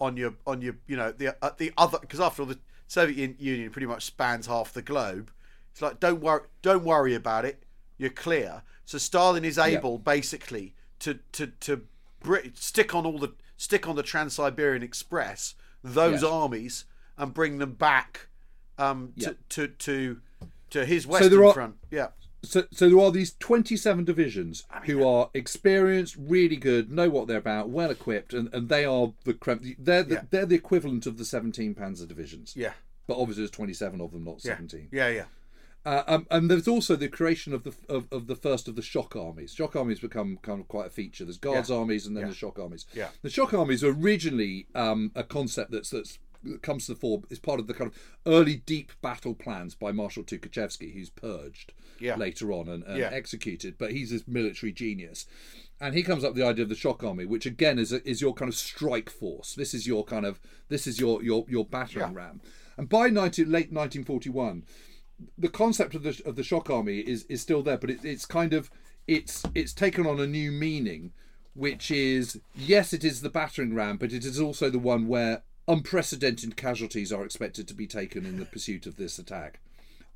on 0.00 0.16
your 0.16 0.34
on 0.46 0.62
your 0.62 0.76
you 0.86 0.96
know 0.96 1.10
the 1.10 1.36
uh, 1.44 1.50
the 1.56 1.72
other 1.76 1.98
because 1.98 2.20
after 2.20 2.42
all 2.42 2.46
the 2.48 2.60
Soviet 2.86 3.40
Union 3.40 3.70
pretty 3.70 3.86
much 3.86 4.04
spans 4.04 4.46
half 4.46 4.72
the 4.72 4.82
globe. 4.82 5.32
It's 5.72 5.82
like 5.82 6.00
don't 6.00 6.20
worry 6.20 6.42
don't 6.62 6.84
worry 6.84 7.14
about 7.14 7.44
it. 7.44 7.62
You're 7.98 8.10
clear. 8.10 8.62
So 8.84 8.98
Stalin 8.98 9.44
is 9.44 9.58
able 9.58 9.98
basically 9.98 10.74
to 11.00 11.18
to 11.32 11.48
to 11.60 11.82
br- 12.20 12.38
stick 12.54 12.94
on 12.94 13.06
all 13.06 13.18
the 13.18 13.34
stick 13.56 13.88
on 13.88 13.96
the 13.96 14.02
Trans-Siberian 14.02 14.82
Express 14.82 15.54
those 15.82 16.22
Yeah. 16.22 16.28
armies 16.28 16.84
and 17.16 17.34
bring 17.34 17.58
them 17.58 17.72
back 17.72 18.28
um, 18.78 19.12
Yeah. 19.16 19.30
to, 19.50 19.68
to 19.68 19.68
to 19.68 20.20
to 20.70 20.84
his 20.84 21.06
western 21.06 21.30
there 21.30 21.44
are- 21.44 21.52
front. 21.54 21.76
Yeah. 21.90 22.08
So, 22.44 22.64
so 22.70 22.88
there 22.88 23.00
are 23.00 23.10
these 23.10 23.32
27 23.40 24.04
divisions 24.04 24.64
who 24.84 25.04
are 25.04 25.28
experienced, 25.34 26.14
really 26.16 26.54
good, 26.54 26.88
know 26.88 27.10
what 27.10 27.26
they're 27.26 27.36
about, 27.38 27.68
well 27.68 27.90
equipped, 27.90 28.32
and, 28.32 28.48
and 28.54 28.68
they 28.68 28.84
are 28.84 29.12
the 29.24 29.34
creme. 29.34 29.74
They're 29.76 30.04
the, 30.04 30.14
Yeah. 30.14 30.22
they're 30.30 30.46
the 30.46 30.54
equivalent 30.54 31.04
of 31.06 31.18
the 31.18 31.24
17 31.24 31.74
Panzer 31.74 32.06
divisions. 32.06 32.54
Yeah. 32.54 32.74
But 33.08 33.18
obviously, 33.18 33.42
there's 33.42 33.50
27 33.50 34.00
of 34.00 34.12
them, 34.12 34.22
not 34.22 34.36
Yeah. 34.44 34.52
17. 34.52 34.88
Yeah. 34.92 35.08
Yeah. 35.08 35.24
Uh, 35.88 36.02
um, 36.06 36.26
and 36.30 36.50
there's 36.50 36.68
also 36.68 36.96
the 36.96 37.08
creation 37.08 37.54
of 37.54 37.62
the 37.64 37.72
of, 37.88 38.06
of 38.12 38.26
the 38.26 38.36
first 38.36 38.68
of 38.68 38.76
the 38.76 38.82
shock 38.82 39.16
armies. 39.16 39.54
Shock 39.54 39.74
armies 39.74 40.00
become 40.00 40.38
kind 40.42 40.60
of 40.60 40.68
quite 40.68 40.86
a 40.88 40.90
feature. 40.90 41.24
There's 41.24 41.38
guards 41.38 41.70
Yeah. 41.70 41.76
armies 41.76 42.06
and 42.06 42.14
then 42.16 42.24
Yeah. 42.24 42.28
the 42.30 42.34
shock 42.34 42.58
armies. 42.58 42.84
Yeah. 42.94 43.08
The 43.22 43.30
shock 43.30 43.54
armies 43.54 43.82
are 43.82 43.90
originally 43.92 44.66
um, 44.74 45.12
a 45.14 45.24
concept 45.24 45.70
that's 45.70 45.90
that's 45.90 46.18
that 46.44 46.62
comes 46.62 46.86
to 46.86 46.92
the 46.94 47.00
fore 47.00 47.22
is 47.30 47.38
part 47.40 47.58
of 47.58 47.66
the 47.66 47.74
kind 47.74 47.90
of 47.90 47.98
early 48.26 48.56
deep 48.56 48.92
battle 49.02 49.34
plans 49.34 49.74
by 49.74 49.90
Marshal 49.90 50.22
Tukhachevsky, 50.22 50.92
who's 50.94 51.10
purged 51.10 51.72
Yeah. 52.00 52.16
later 52.16 52.52
on 52.52 52.68
and, 52.68 52.84
and 52.84 53.02
executed. 53.02 53.76
But 53.78 53.90
he's 53.92 54.10
this 54.10 54.28
military 54.28 54.72
genius. 54.72 55.26
And 55.80 55.94
he 55.94 56.02
comes 56.02 56.22
up 56.22 56.30
with 56.34 56.42
the 56.42 56.46
idea 56.48 56.64
of 56.64 56.68
the 56.68 56.74
shock 56.76 57.02
army, 57.02 57.24
which 57.24 57.46
again 57.46 57.78
is 57.78 57.92
a, 57.92 58.06
is 58.08 58.20
your 58.20 58.34
kind 58.34 58.48
of 58.48 58.54
strike 58.56 59.10
force. 59.10 59.54
This 59.54 59.72
is 59.74 59.86
your 59.86 60.04
kind 60.04 60.26
of 60.26 60.38
this 60.68 60.86
is 60.86 61.00
your 61.00 61.22
your 61.22 61.44
your 61.48 61.64
battering 61.64 62.12
Yeah. 62.12 62.18
ram. 62.22 62.40
And 62.76 62.88
by 62.88 63.08
19, 63.08 63.50
late 63.50 63.72
1941, 63.72 64.62
the 65.36 65.48
concept 65.48 65.94
of 65.94 66.02
the 66.02 66.20
of 66.24 66.36
the 66.36 66.42
shock 66.42 66.70
army 66.70 66.98
is 66.98 67.24
is 67.24 67.40
still 67.40 67.62
there, 67.62 67.78
but 67.78 67.90
it, 67.90 68.04
it's 68.04 68.26
kind 68.26 68.52
of 68.52 68.70
it's 69.06 69.42
it's 69.54 69.72
taken 69.72 70.06
on 70.06 70.20
a 70.20 70.26
new 70.26 70.52
meaning, 70.52 71.12
which 71.54 71.90
is 71.90 72.40
yes, 72.54 72.92
it 72.92 73.04
is 73.04 73.20
the 73.20 73.30
battering 73.30 73.74
ram, 73.74 73.96
but 73.96 74.12
it 74.12 74.24
is 74.24 74.40
also 74.40 74.70
the 74.70 74.78
one 74.78 75.08
where 75.08 75.42
unprecedented 75.66 76.56
casualties 76.56 77.12
are 77.12 77.24
expected 77.24 77.68
to 77.68 77.74
be 77.74 77.86
taken 77.86 78.24
in 78.24 78.38
the 78.38 78.44
pursuit 78.44 78.86
of 78.86 78.96
this 78.96 79.18
attack, 79.18 79.60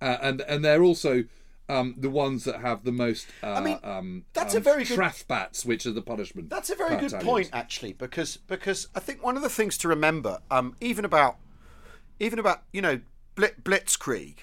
uh, 0.00 0.18
and 0.20 0.40
and 0.42 0.64
they're 0.64 0.82
also. 0.82 1.24
Um, 1.68 1.94
the 1.96 2.10
ones 2.10 2.42
that 2.44 2.60
have 2.60 2.82
the 2.82 2.92
most, 2.92 3.28
uh, 3.42 3.54
mean, 3.60 3.78
um, 3.84 4.24
that's 4.34 4.54
um, 4.54 4.58
a 4.58 4.60
very 4.60 4.84
good- 4.84 4.96
which 5.64 5.86
are 5.86 5.92
the 5.92 6.02
punishment. 6.02 6.50
That's 6.50 6.68
a 6.70 6.74
very 6.74 6.96
good 6.96 7.12
point, 7.20 7.50
actually, 7.52 7.92
because 7.92 8.36
because 8.36 8.88
I 8.96 9.00
think 9.00 9.22
one 9.22 9.36
of 9.36 9.42
the 9.42 9.48
things 9.48 9.78
to 9.78 9.88
remember, 9.88 10.40
um, 10.50 10.74
even 10.80 11.04
about 11.04 11.36
even 12.18 12.40
about 12.40 12.64
you 12.72 12.82
know 12.82 13.00
Blit- 13.36 13.62
Blitzkrieg, 13.62 14.38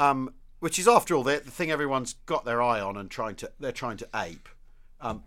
um, 0.00 0.34
which 0.60 0.78
is 0.78 0.86
after 0.88 1.14
all 1.14 1.22
the, 1.22 1.40
the 1.44 1.50
thing 1.50 1.70
everyone's 1.70 2.14
got 2.26 2.44
their 2.44 2.60
eye 2.62 2.80
on 2.80 2.96
and 2.96 3.10
trying 3.10 3.34
to 3.36 3.50
they're 3.60 3.72
trying 3.72 3.96
to 3.98 4.08
ape, 4.14 4.48
um, 5.00 5.22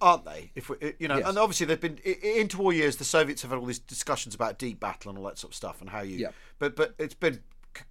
aren't 0.00 0.24
they? 0.24 0.50
If 0.54 0.68
we, 0.68 0.76
you 0.98 1.08
know, 1.08 1.18
Yes. 1.18 1.28
and 1.28 1.38
obviously 1.38 1.66
they've 1.66 1.80
been 1.80 1.98
i- 2.06 2.48
war 2.56 2.72
years. 2.72 2.96
The 2.96 3.04
Soviets 3.04 3.42
have 3.42 3.50
had 3.50 3.58
all 3.60 3.66
these 3.66 3.78
discussions 3.78 4.34
about 4.34 4.58
deep 4.58 4.80
battle 4.80 5.10
and 5.10 5.18
all 5.18 5.24
that 5.26 5.38
sort 5.38 5.52
of 5.52 5.56
stuff, 5.56 5.80
and 5.80 5.90
how 5.90 6.02
you. 6.02 6.18
Yeah. 6.18 6.28
But 6.58 6.76
but 6.76 6.94
it's 6.98 7.14
been 7.14 7.40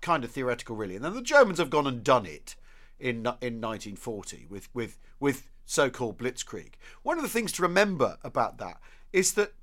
kind 0.02 0.24
of 0.24 0.32
theoretical, 0.32 0.76
really. 0.76 0.96
And 0.96 1.04
then 1.04 1.14
the 1.14 1.22
Germans 1.22 1.58
have 1.60 1.70
gone 1.70 1.88
and 1.88 2.04
done 2.04 2.26
it 2.26 2.56
in 3.00 3.18
in 3.42 3.60
1940 3.62 4.48
with 4.50 4.70
with 4.74 5.00
with 5.20 5.50
so-called 5.66 6.18
blitzkrieg. 6.18 6.74
One 7.04 7.18
of 7.18 7.24
the 7.24 7.30
things 7.30 7.52
to 7.54 7.62
remember 7.62 8.18
about 8.24 8.58
that 8.60 8.80
is 9.12 9.34
that 9.34 9.54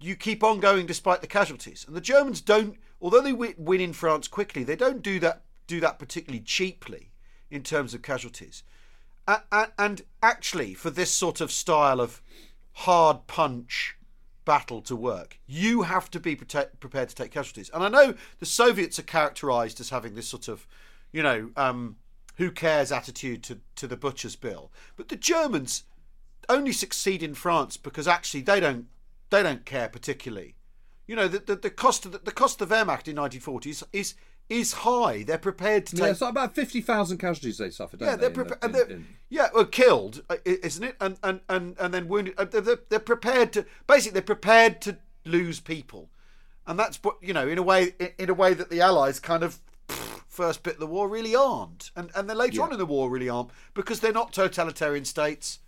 you 0.00 0.16
keep 0.16 0.42
on 0.42 0.60
going 0.60 0.84
despite 0.86 1.20
the 1.20 1.26
casualties, 1.26 1.84
and 1.86 1.96
the 1.96 2.00
Germans 2.00 2.40
don't. 2.40 2.76
Although 3.00 3.20
they 3.22 3.32
win 3.32 3.80
in 3.80 3.92
France 3.92 4.28
quickly, 4.28 4.64
they 4.64 4.76
don't 4.76 5.02
do 5.02 5.18
that 5.20 5.42
do 5.66 5.80
that 5.80 5.98
particularly 5.98 6.42
cheaply 6.42 7.12
in 7.50 7.62
terms 7.62 7.94
of 7.94 8.02
casualties. 8.02 8.62
And 9.26 10.02
actually, 10.22 10.74
for 10.74 10.90
this 10.90 11.10
sort 11.10 11.40
of 11.40 11.50
style 11.50 12.00
of 12.00 12.20
hard 12.72 13.26
punch 13.26 13.96
battle 14.44 14.82
to 14.82 14.94
work, 14.94 15.38
you 15.46 15.82
have 15.82 16.10
to 16.10 16.20
be 16.20 16.36
prepared 16.36 17.08
to 17.08 17.14
take 17.14 17.30
casualties. 17.30 17.70
And 17.72 17.82
I 17.82 17.88
know 17.88 18.14
the 18.38 18.46
Soviets 18.46 18.98
are 18.98 19.04
characterized 19.04 19.80
as 19.80 19.90
having 19.90 20.14
this 20.14 20.28
sort 20.28 20.48
of, 20.48 20.66
you 21.12 21.22
know, 21.22 21.50
um, 21.56 21.96
who 22.36 22.50
cares 22.50 22.92
attitude 22.92 23.42
to, 23.44 23.60
to 23.76 23.86
the 23.86 23.96
butcher's 23.96 24.36
bill. 24.36 24.70
But 24.96 25.08
the 25.08 25.16
Germans 25.16 25.84
only 26.48 26.72
succeed 26.72 27.22
in 27.22 27.34
France 27.34 27.76
because 27.76 28.06
actually 28.06 28.42
they 28.42 28.60
don't 28.60 28.86
they 29.30 29.42
don't 29.42 29.64
care 29.64 29.88
particularly. 29.88 30.54
You 31.06 31.16
know, 31.16 31.28
the, 31.28 31.38
the, 31.38 31.56
the 31.56 31.70
cost 31.70 32.06
of 32.06 32.12
the, 32.12 32.18
the 32.18 32.32
cost 32.32 32.60
of 32.60 32.68
the 32.68 32.74
Wehrmacht 32.74 33.08
in 33.08 33.16
1940 33.16 33.70
is, 33.70 33.84
is 33.92 34.14
is 34.48 34.72
high. 34.72 35.22
They're 35.22 35.38
prepared 35.38 35.86
to 35.86 35.96
take 35.96 36.04
Yeah, 36.04 36.10
it's 36.10 36.20
like 36.20 36.30
about 36.30 36.54
fifty 36.54 36.80
thousand 36.80 37.18
casualties 37.18 37.58
they 37.58 37.70
suffered. 37.70 38.00
Yeah, 38.00 38.16
they're 38.16 38.30
they, 38.30 38.42
the- 38.42 38.58
in- 38.64 38.72
they're, 38.72 38.86
in- 38.86 39.06
yeah, 39.30 39.48
well, 39.54 39.64
killed, 39.64 40.22
uh, 40.30 40.36
isn't 40.44 40.84
it? 40.84 40.96
And 41.00 41.16
and 41.22 41.40
and 41.48 41.76
and 41.78 41.94
then 41.94 42.08
wounded. 42.08 42.34
Uh, 42.38 42.44
They're, 42.44 42.78
they're, 42.88 42.98
prepared 43.00 43.52
to 43.54 43.64
basically 43.86 44.14
they're 44.14 44.22
prepared 44.22 44.80
to 44.82 44.98
lose 45.24 45.60
people, 45.60 46.10
and 46.66 46.78
that's 46.78 46.98
what 47.02 47.16
you 47.22 47.32
know 47.32 47.48
in 47.48 47.58
a 47.58 47.62
way 47.62 47.94
in 48.18 48.28
a 48.30 48.34
way 48.34 48.54
that 48.54 48.70
the 48.70 48.80
Allies 48.80 49.18
kind 49.20 49.42
of 49.42 49.58
first 50.28 50.62
bit 50.62 50.74
of 50.74 50.80
the 50.80 50.86
war 50.86 51.08
really 51.08 51.34
aren't, 51.34 51.90
and 51.96 52.10
and 52.14 52.28
then 52.28 52.36
later 52.36 52.56
Yeah. 52.56 52.62
on 52.64 52.72
in 52.72 52.78
the 52.78 52.86
war 52.86 53.08
really 53.08 53.28
aren't 53.28 53.50
because 53.72 54.00
they're 54.00 54.12
not 54.12 54.32
totalitarian 54.32 55.04
states. 55.04 55.60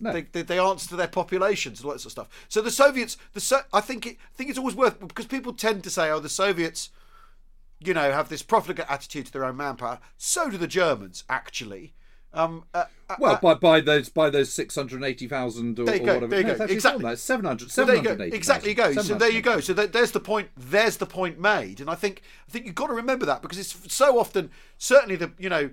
No. 0.00 0.12
They, 0.12 0.22
they, 0.22 0.42
they 0.42 0.58
answer 0.60 0.88
to 0.90 0.96
their 0.96 1.08
populations 1.08 1.80
and 1.80 1.86
all 1.86 1.92
that 1.92 1.98
sort 1.98 2.06
of 2.06 2.12
stuff. 2.12 2.46
So 2.48 2.60
the 2.62 2.70
Soviets, 2.70 3.16
the 3.32 3.40
so, 3.40 3.62
I 3.72 3.80
think 3.80 4.06
it, 4.06 4.16
I 4.32 4.36
think 4.36 4.48
it's 4.48 4.56
always 4.58 4.76
worth 4.76 5.00
because 5.00 5.26
people 5.26 5.52
tend 5.52 5.82
to 5.82 5.90
say, 5.90 6.08
oh, 6.08 6.20
the 6.20 6.28
Soviets, 6.28 6.90
you 7.80 7.94
know, 7.94 8.10
have 8.12 8.28
this 8.28 8.42
profligate 8.42 8.86
attitude 8.88 9.26
to 9.26 9.32
their 9.32 9.44
own 9.44 9.56
manpower. 9.56 10.00
So 10.16 10.50
do 10.50 10.56
the 10.56 10.66
Germans, 10.66 11.24
actually. 11.28 11.94
Um, 12.34 12.64
uh, 12.74 12.84
uh, 13.08 13.16
Well, 13.18 13.34
uh, 13.36 13.40
by 13.40 13.54
by 13.54 13.80
those 13.80 14.10
by 14.10 14.28
those 14.28 14.52
six 14.52 14.74
hundred 14.74 15.02
eighty 15.02 15.26
thousand 15.26 15.78
or, 15.80 15.86
There 15.86 15.96
you 15.96 16.02
or 16.02 16.06
go, 16.06 16.14
whatever. 16.14 16.26
there 16.30 16.40
you 16.40 16.46
No, 16.46 16.58
go. 16.58 16.64
Exactly. 16.64 17.04
that. 17.04 17.18
Seven 17.18 17.46
hundred. 17.46 17.70
So 17.70 17.86
there 17.86 17.96
you 17.96 18.02
go. 18.02 18.22
Exactly, 18.22 18.70
you 18.70 18.74
go. 18.74 18.92
So 18.92 19.14
there 19.14 19.30
you 19.30 19.40
go. 19.40 19.60
So 19.60 19.72
there, 19.72 19.86
there's 19.86 20.10
the 20.12 20.20
point. 20.20 20.50
There's 20.54 20.98
the 20.98 21.06
point 21.06 21.40
made, 21.40 21.80
and 21.80 21.88
I 21.88 21.94
think 21.94 22.20
I 22.46 22.50
think 22.52 22.66
you've 22.66 22.74
got 22.74 22.88
to 22.88 22.92
remember 22.92 23.24
that 23.26 23.40
because 23.40 23.58
it's 23.58 23.94
so 23.94 24.18
often. 24.18 24.50
Certainly, 24.76 25.16
the 25.16 25.32
you 25.38 25.48
know, 25.48 25.70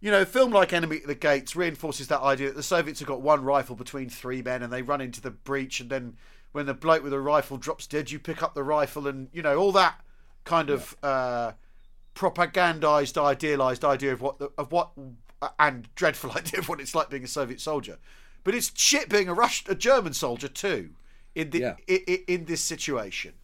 you 0.00 0.10
know, 0.10 0.20
a 0.20 0.26
film 0.26 0.52
like 0.52 0.74
Enemy 0.74 0.98
at 0.98 1.06
the 1.06 1.14
Gates 1.14 1.56
reinforces 1.56 2.08
that 2.08 2.20
idea 2.20 2.48
that 2.48 2.56
the 2.56 2.62
Soviets 2.62 3.00
have 3.00 3.08
got 3.08 3.22
one 3.22 3.42
rifle 3.42 3.74
between 3.74 4.10
three 4.10 4.42
men, 4.42 4.62
and 4.62 4.70
they 4.70 4.82
run 4.82 5.00
into 5.00 5.22
the 5.22 5.30
breach, 5.30 5.80
and 5.80 5.88
then 5.88 6.16
when 6.52 6.66
the 6.66 6.74
bloke 6.74 7.02
with 7.02 7.12
the 7.12 7.20
rifle 7.20 7.56
drops 7.56 7.86
dead, 7.86 8.10
you 8.10 8.18
pick 8.18 8.42
up 8.42 8.54
the 8.54 8.62
rifle, 8.62 9.08
and 9.08 9.28
you 9.32 9.40
know 9.40 9.56
all 9.56 9.72
that 9.72 9.98
kind 10.44 10.70
of 10.70 10.96
uh, 11.02 11.52
propagandized, 12.14 13.20
idealized 13.20 13.84
idea 13.84 14.12
of 14.12 14.20
what 14.20 14.38
the, 14.38 14.50
of 14.58 14.72
what 14.72 14.90
and 15.58 15.88
dreadful 15.94 16.32
idea 16.36 16.60
of 16.60 16.68
what 16.68 16.80
it's 16.80 16.94
like 16.94 17.10
being 17.10 17.24
a 17.24 17.28
Soviet 17.28 17.60
soldier. 17.60 17.98
But 18.44 18.54
it's 18.54 18.72
shit 18.74 19.08
being 19.08 19.28
a 19.28 19.34
Russian, 19.34 19.70
a 19.70 19.74
German 19.74 20.12
soldier 20.14 20.48
too, 20.48 20.90
in 21.34 21.50
the 21.50 21.58
Yeah. 21.60 21.74
i 21.88 22.02
i 22.08 22.18
in 22.26 22.46
this 22.46 22.60
situation. 22.62 23.34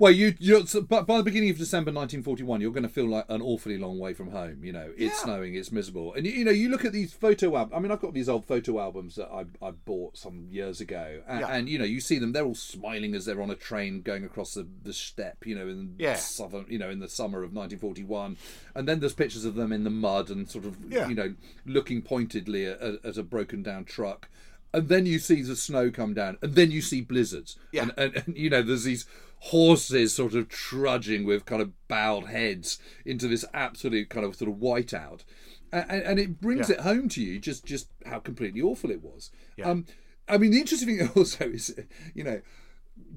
Well, 0.00 0.12
you, 0.12 0.34
you're, 0.38 0.62
but 0.88 1.06
by 1.06 1.18
the 1.18 1.22
beginning 1.22 1.50
of 1.50 1.58
December 1.58 1.90
1941, 1.92 2.62
you're 2.62 2.70
going 2.72 2.84
to 2.84 2.88
feel 2.88 3.06
like 3.06 3.26
an 3.28 3.42
awfully 3.42 3.76
long 3.76 3.98
way 3.98 4.14
from 4.14 4.30
home. 4.30 4.64
You 4.64 4.72
know, 4.72 4.90
it's 4.96 5.14
Yeah. 5.18 5.24
snowing, 5.24 5.54
it's 5.56 5.70
miserable, 5.70 6.14
and 6.14 6.24
you, 6.24 6.32
you 6.32 6.44
know, 6.46 6.50
you 6.50 6.70
look 6.70 6.86
at 6.86 6.92
these 6.94 7.12
photo 7.12 7.54
albums. 7.54 7.74
I 7.76 7.80
mean, 7.80 7.92
I've 7.92 8.00
got 8.00 8.14
these 8.14 8.28
old 8.30 8.46
photo 8.46 8.80
albums 8.80 9.16
that 9.16 9.28
I, 9.30 9.44
I 9.62 9.72
bought 9.72 10.16
some 10.16 10.46
years 10.50 10.80
ago, 10.80 11.20
and, 11.28 11.40
Yeah. 11.40 11.48
and 11.48 11.68
you 11.68 11.78
know, 11.78 11.84
you 11.84 12.00
see 12.00 12.18
them; 12.18 12.32
they're 12.32 12.46
all 12.46 12.54
smiling 12.54 13.14
as 13.14 13.26
they're 13.26 13.42
on 13.42 13.50
a 13.50 13.54
train 13.54 14.00
going 14.00 14.24
across 14.24 14.54
the, 14.54 14.66
the 14.82 14.94
steppe. 14.94 15.44
You 15.46 15.54
know, 15.56 15.68
in 15.68 15.96
Yeah. 15.98 16.14
southern, 16.16 16.64
you 16.70 16.78
know, 16.78 16.88
in 16.88 17.00
the 17.00 17.08
summer 17.08 17.42
of 17.42 17.52
1941, 17.52 18.38
and 18.74 18.88
then 18.88 19.00
there's 19.00 19.12
pictures 19.12 19.44
of 19.44 19.54
them 19.54 19.70
in 19.70 19.84
the 19.84 19.90
mud 19.90 20.30
and 20.30 20.48
sort 20.50 20.64
of, 20.64 20.76
you 20.90 21.14
know, 21.14 21.34
looking 21.66 22.00
pointedly 22.00 22.64
at, 22.64 22.80
at, 22.80 23.04
at 23.04 23.16
a 23.18 23.22
broken 23.22 23.62
down 23.62 23.84
truck. 23.84 24.30
And 24.72 24.88
then 24.88 25.04
you 25.04 25.18
see 25.18 25.42
the 25.42 25.56
snow 25.56 25.90
come 25.90 26.14
down, 26.14 26.38
and 26.40 26.54
then 26.54 26.70
you 26.70 26.80
see 26.80 27.00
blizzards. 27.02 27.58
Yeah. 27.72 27.82
And, 27.82 27.92
and, 27.98 28.22
and 28.24 28.36
you 28.38 28.48
know, 28.48 28.62
there's 28.62 28.84
these 28.84 29.04
horses 29.44 30.14
sort 30.14 30.34
of 30.34 30.48
trudging 30.48 31.24
with 31.24 31.44
kind 31.46 31.62
of 31.62 31.72
bowed 31.88 32.26
heads 32.26 32.78
into 33.04 33.26
this 33.26 33.44
absolute 33.54 34.08
kind 34.10 34.24
of 34.26 34.36
sort 34.36 34.50
of 34.50 34.56
whiteout. 34.58 35.24
And, 35.72 35.90
and 35.90 36.18
it 36.18 36.40
brings 36.40 36.68
Yeah. 36.68 36.76
it 36.76 36.80
home 36.82 37.08
to 37.10 37.22
you 37.22 37.38
just 37.38 37.64
just 37.64 37.88
how 38.06 38.18
completely 38.18 38.60
awful 38.60 38.90
it 38.90 39.02
was. 39.02 39.30
Yeah. 39.56 39.70
Um, 39.70 39.86
I 40.28 40.38
mean, 40.38 40.50
the 40.50 40.60
interesting 40.60 40.98
thing 40.98 41.08
also 41.16 41.44
is, 41.46 41.74
you 42.14 42.22
know, 42.24 42.40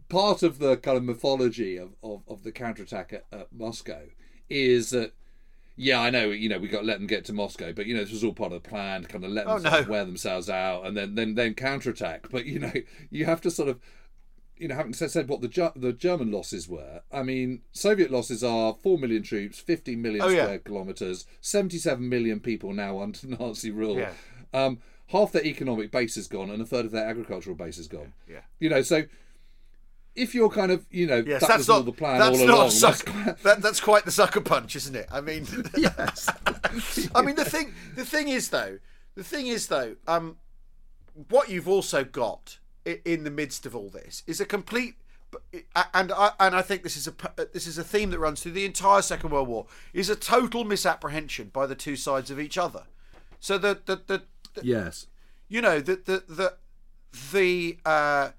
part 0.09 0.43
of 0.43 0.59
the 0.59 0.77
kind 0.77 0.97
of 0.97 1.03
mythology 1.03 1.77
of, 1.77 1.95
of, 2.03 2.23
of 2.27 2.43
the 2.43 2.51
counterattack 2.51 3.13
at, 3.13 3.25
at 3.31 3.47
Moscow 3.51 4.01
is 4.49 4.91
that 4.91 5.13
yeah, 5.75 5.99
I 5.99 6.12
know. 6.12 6.29
You 6.29 6.49
know, 6.49 6.59
we 6.59 6.67
got 6.67 6.81
to 6.81 6.86
let 6.86 6.99
them 6.99 7.07
get 7.07 7.25
to 7.25 7.33
Moscow, 7.33 7.73
but 7.73 7.88
you 7.88 7.95
know, 7.95 8.01
this 8.03 8.12
was 8.12 8.23
all 8.23 8.33
part 8.33 8.51
of 8.53 8.62
the 8.62 8.69
plan 8.69 9.01
to 9.01 9.07
kind 9.07 9.23
of 9.25 9.31
let 9.31 9.47
Oh, 9.47 9.57
them 9.57 9.73
no. 9.73 9.89
wear 9.89 10.05
themselves 10.05 10.47
out 10.47 10.86
and 10.86 10.95
then 10.95 11.15
then 11.15 11.33
then 11.33 11.55
counterattack. 11.55 12.27
But 12.29 12.45
you 12.45 12.59
know, 12.59 12.71
you 13.09 13.25
have 13.25 13.41
to 13.41 13.49
sort 13.51 13.69
of, 13.69 13.79
you 14.57 14.67
know, 14.67 14.75
having 14.75 14.93
said, 14.93 15.27
what 15.27 15.41
the 15.41 15.47
Ge- 15.47 15.73
the 15.75 15.93
German 15.93 16.31
losses 16.31 16.67
were. 16.69 17.01
I 17.11 17.23
mean, 17.23 17.61
Soviet 17.71 18.11
losses 18.11 18.43
are 18.43 18.73
four 18.73 18.97
million 18.97 19.23
troops, 19.23 19.59
fifty 19.59 19.95
million 19.95 20.21
Oh, 20.21 20.29
yeah. 20.29 20.43
square 20.43 20.59
kilometers, 20.59 21.25
seventy-seven 21.41 22.07
million 22.07 22.39
people 22.39 22.73
now 22.73 22.99
under 22.99 23.19
Nazi 23.27 23.71
rule. 23.71 23.97
Yeah. 23.97 24.11
Um, 24.53 24.79
half 25.07 25.31
their 25.31 25.45
economic 25.45 25.91
base 25.91 26.15
is 26.17 26.27
gone, 26.27 26.49
and 26.49 26.61
a 26.61 26.65
third 26.65 26.85
of 26.85 26.91
their 26.91 27.05
agricultural 27.05 27.55
base 27.55 27.77
is 27.77 27.87
gone. 27.87 28.13
Yeah. 28.29 28.41
You 28.59 28.69
know, 28.69 28.81
so. 28.81 29.03
If 30.15 30.35
you're 30.35 30.51
kind 30.51 30.71
of, 30.71 30.85
you 30.91 31.07
know, 31.07 31.23
Yes, 31.25 31.41
that 31.41 31.47
that's 31.47 31.57
was 31.61 31.67
not 31.69 31.73
all 31.77 31.81
the 31.81 31.91
plan 31.91 32.19
that's 32.19 32.39
all 32.39 32.45
not 32.45 32.55
along. 32.55 32.69
that's 32.79 33.01
quite- 33.01 33.37
that, 33.41 33.61
that's 33.63 33.79
quite 33.79 34.05
the 34.05 34.11
sucker 34.11 34.41
punch, 34.41 34.75
isn't 34.75 34.95
it? 34.95 35.07
I 35.11 35.21
mean, 35.21 35.47
yes. 35.75 36.29
I 37.15 37.23
mean 37.23 37.33
the 37.35 37.45
thing 37.45 37.73
the 37.95 38.05
thing 38.05 38.27
is 38.27 38.49
though 38.49 38.77
the 39.15 39.23
thing 39.23 39.47
is 39.47 39.65
though 39.69 39.95
um 40.07 40.37
what 41.29 41.49
you've 41.49 41.67
also 41.67 42.03
got 42.03 42.59
in 42.85 43.23
the 43.23 43.31
midst 43.31 43.65
of 43.65 43.75
all 43.75 43.89
this 43.89 44.23
is 44.27 44.39
a 44.41 44.45
complete 44.45 44.95
and 45.95 46.11
I 46.11 46.31
and 46.39 46.55
I 46.55 46.61
think 46.61 46.83
this 46.83 46.97
is 46.97 47.07
a 47.07 47.13
this 47.53 47.67
is 47.67 47.77
a 47.77 47.83
theme 47.83 48.09
that 48.11 48.19
runs 48.19 48.41
through 48.41 48.51
the 48.53 48.65
entire 48.65 49.01
Second 49.01 49.31
World 49.31 49.47
War 49.47 49.65
is 49.93 50.09
a 50.09 50.15
total 50.15 50.63
misapprehension 50.63 51.49
by 51.53 51.65
the 51.65 51.75
two 51.75 51.95
sides 51.95 52.29
of 52.29 52.39
each 52.39 52.57
other. 52.57 52.83
So 53.39 53.57
the 53.57 53.79
the 53.85 54.01
the, 54.07 54.23
the 54.53 54.65
yes. 54.65 55.07
you 55.47 55.61
know 55.61 55.79
the 55.79 55.95
the 55.95 56.23
the 56.27 56.53
the 57.31 57.77
uh, 57.85 58.29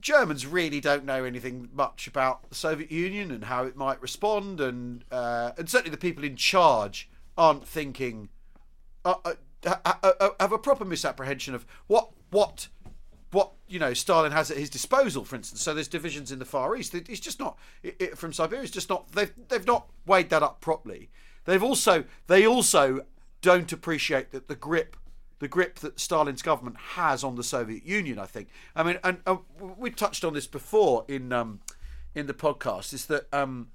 Germans 0.00 0.46
really 0.46 0.80
don't 0.80 1.04
know 1.04 1.24
anything 1.24 1.68
much 1.72 2.06
about 2.06 2.48
the 2.48 2.54
Soviet 2.54 2.90
Union 2.90 3.30
and 3.30 3.44
how 3.44 3.64
it 3.64 3.76
might 3.76 4.00
respond, 4.02 4.60
and 4.60 5.04
uh, 5.10 5.52
and 5.56 5.68
certainly 5.68 5.90
the 5.90 5.96
people 5.96 6.24
in 6.24 6.36
charge 6.36 7.08
aren't 7.36 7.66
thinking 7.66 8.28
uh, 9.04 9.14
uh, 9.24 9.34
uh, 9.84 10.30
have 10.38 10.52
a 10.52 10.58
proper 10.58 10.84
misapprehension 10.84 11.54
of 11.54 11.66
what 11.86 12.10
what 12.30 12.68
what 13.34 13.52
you 13.68 13.78
know 13.78 13.92
Stalin 13.92 14.32
has 14.32 14.50
at 14.50 14.56
his 14.56 14.70
disposal. 14.70 15.24
For 15.24 15.36
instance, 15.36 15.60
so 15.60 15.74
there's 15.74 15.88
divisions 15.88 16.32
in 16.32 16.38
the 16.38 16.44
Far 16.44 16.74
East. 16.76 16.94
It's 16.94 17.20
just 17.20 17.40
not 17.40 17.58
it, 17.82 17.96
it, 17.98 18.18
from 18.18 18.32
Siberia. 18.32 18.62
It's 18.62 18.72
just 18.72 18.88
not 18.88 19.12
they've 19.12 19.32
they've 19.48 19.66
not 19.66 19.88
weighed 20.06 20.30
that 20.30 20.42
up 20.42 20.60
properly. 20.60 21.10
They've 21.44 21.62
also 21.62 22.04
they 22.28 22.46
also 22.46 23.04
don't 23.42 23.70
appreciate 23.72 24.30
that 24.30 24.48
the 24.48 24.54
grip 24.54 24.96
the 25.40 25.48
grip 25.48 25.80
that 25.80 26.00
Stalin's 26.00 26.42
government 26.42 26.76
has 26.94 27.22
on 27.22 27.34
the 27.34 27.42
Soviet 27.42 27.84
Union. 27.84 28.18
I 28.18 28.26
think. 28.26 28.48
I 28.74 28.82
mean, 28.82 28.98
and 29.02 29.18
uh, 29.26 29.36
we 29.60 29.90
touched 29.90 30.24
on 30.24 30.32
this 30.32 30.46
before 30.46 31.04
in 31.08 31.32
um, 31.32 31.60
in 32.14 32.26
the 32.26 32.34
podcast. 32.34 32.94
Is 32.94 33.06
that 33.06 33.26
um, 33.34 33.68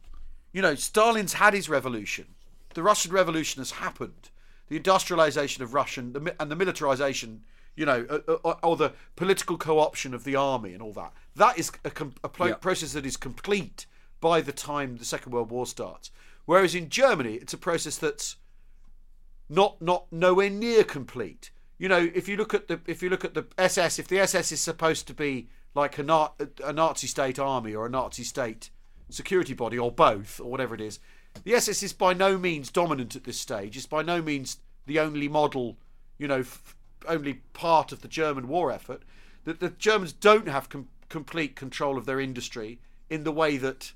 you 0.54 0.62
know 0.62 0.76
Stalin's 0.76 1.34
had 1.34 1.54
his 1.54 1.70
revolution. 1.70 2.26
The 2.74 2.84
Russian 2.84 3.12
Revolution 3.12 3.60
has 3.60 3.72
happened. 3.72 4.30
The 4.70 4.78
industrialization 4.78 5.64
of 5.64 5.74
Russian 5.74 6.14
the, 6.14 6.36
and 6.40 6.50
the 6.50 6.56
militarization, 6.56 7.42
you 7.80 7.86
know, 7.86 8.06
uh, 8.10 8.34
uh, 8.44 8.56
or 8.62 8.76
the 8.76 8.92
political 9.16 9.58
co-option 9.58 10.14
of 10.14 10.26
the 10.26 10.36
army 10.36 10.74
and 10.74 10.82
all 10.84 10.92
that. 10.92 11.14
That 11.36 11.58
is 11.58 11.72
a, 11.86 11.90
com- 11.90 12.14
a 12.24 12.28
plo- 12.30 12.50
Yeah. 12.50 12.56
process 12.56 12.92
that 12.92 13.06
is 13.06 13.16
complete 13.16 13.86
by 14.20 14.42
the 14.42 14.52
time 14.52 14.98
the 14.98 15.06
Second 15.06 15.32
World 15.32 15.50
War 15.50 15.66
starts. 15.66 16.12
Whereas 16.46 16.76
in 16.76 16.90
Germany, 16.90 17.36
it's 17.36 17.54
a 17.54 17.58
process 17.58 17.98
that's 17.98 18.36
not 19.48 19.82
not 19.82 20.12
nowhere 20.12 20.50
near 20.50 20.84
complete. 20.84 21.52
You 21.78 21.88
know, 21.88 22.10
if 22.14 22.28
you 22.28 22.36
look 22.36 22.54
at 22.54 22.68
the 22.68 22.82
if 22.86 23.02
you 23.02 23.10
look 23.10 23.24
at 23.24 23.34
the 23.34 23.46
SS, 23.58 23.98
if 23.98 24.08
the 24.10 24.20
SS 24.20 24.52
is 24.52 24.60
supposed 24.62 25.08
to 25.08 25.14
be 25.14 25.48
like 25.74 25.98
a, 25.98 26.04
Na- 26.04 26.32
a 26.64 26.74
Nazi 26.74 27.08
state 27.08 27.40
army 27.40 27.74
or 27.74 27.86
a 27.86 27.90
Nazi 27.90 28.24
state 28.24 28.70
security 29.10 29.54
body 29.54 29.78
or 29.80 29.92
both 29.92 30.40
or 30.42 30.52
whatever 30.52 30.76
it 30.76 30.82
is, 30.82 31.00
the 31.46 31.54
SS 31.54 31.82
is 31.84 31.94
by 31.94 32.14
no 32.14 32.38
means 32.38 32.70
dominant 32.72 33.16
at 33.16 33.24
this 33.24 33.40
stage. 33.40 33.78
It's 33.78 33.86
by 33.88 34.02
no 34.02 34.22
means 34.22 34.58
the 34.86 35.00
only 35.00 35.28
model, 35.30 35.78
you 36.18 36.28
know, 36.28 36.40
f- 36.40 36.76
only 37.10 37.42
part 37.54 37.92
of 37.92 38.02
the 38.02 38.08
German 38.08 38.48
war 38.48 38.72
effort. 38.72 39.04
That 39.46 39.60
the 39.60 39.70
Germans 39.70 40.14
don't 40.14 40.48
have 40.48 40.70
com- 40.70 40.90
complete 41.10 41.56
control 41.56 41.98
of 41.98 42.06
their 42.06 42.20
industry 42.20 42.80
in 43.10 43.24
the 43.24 43.32
way 43.32 43.58
that 43.58 43.94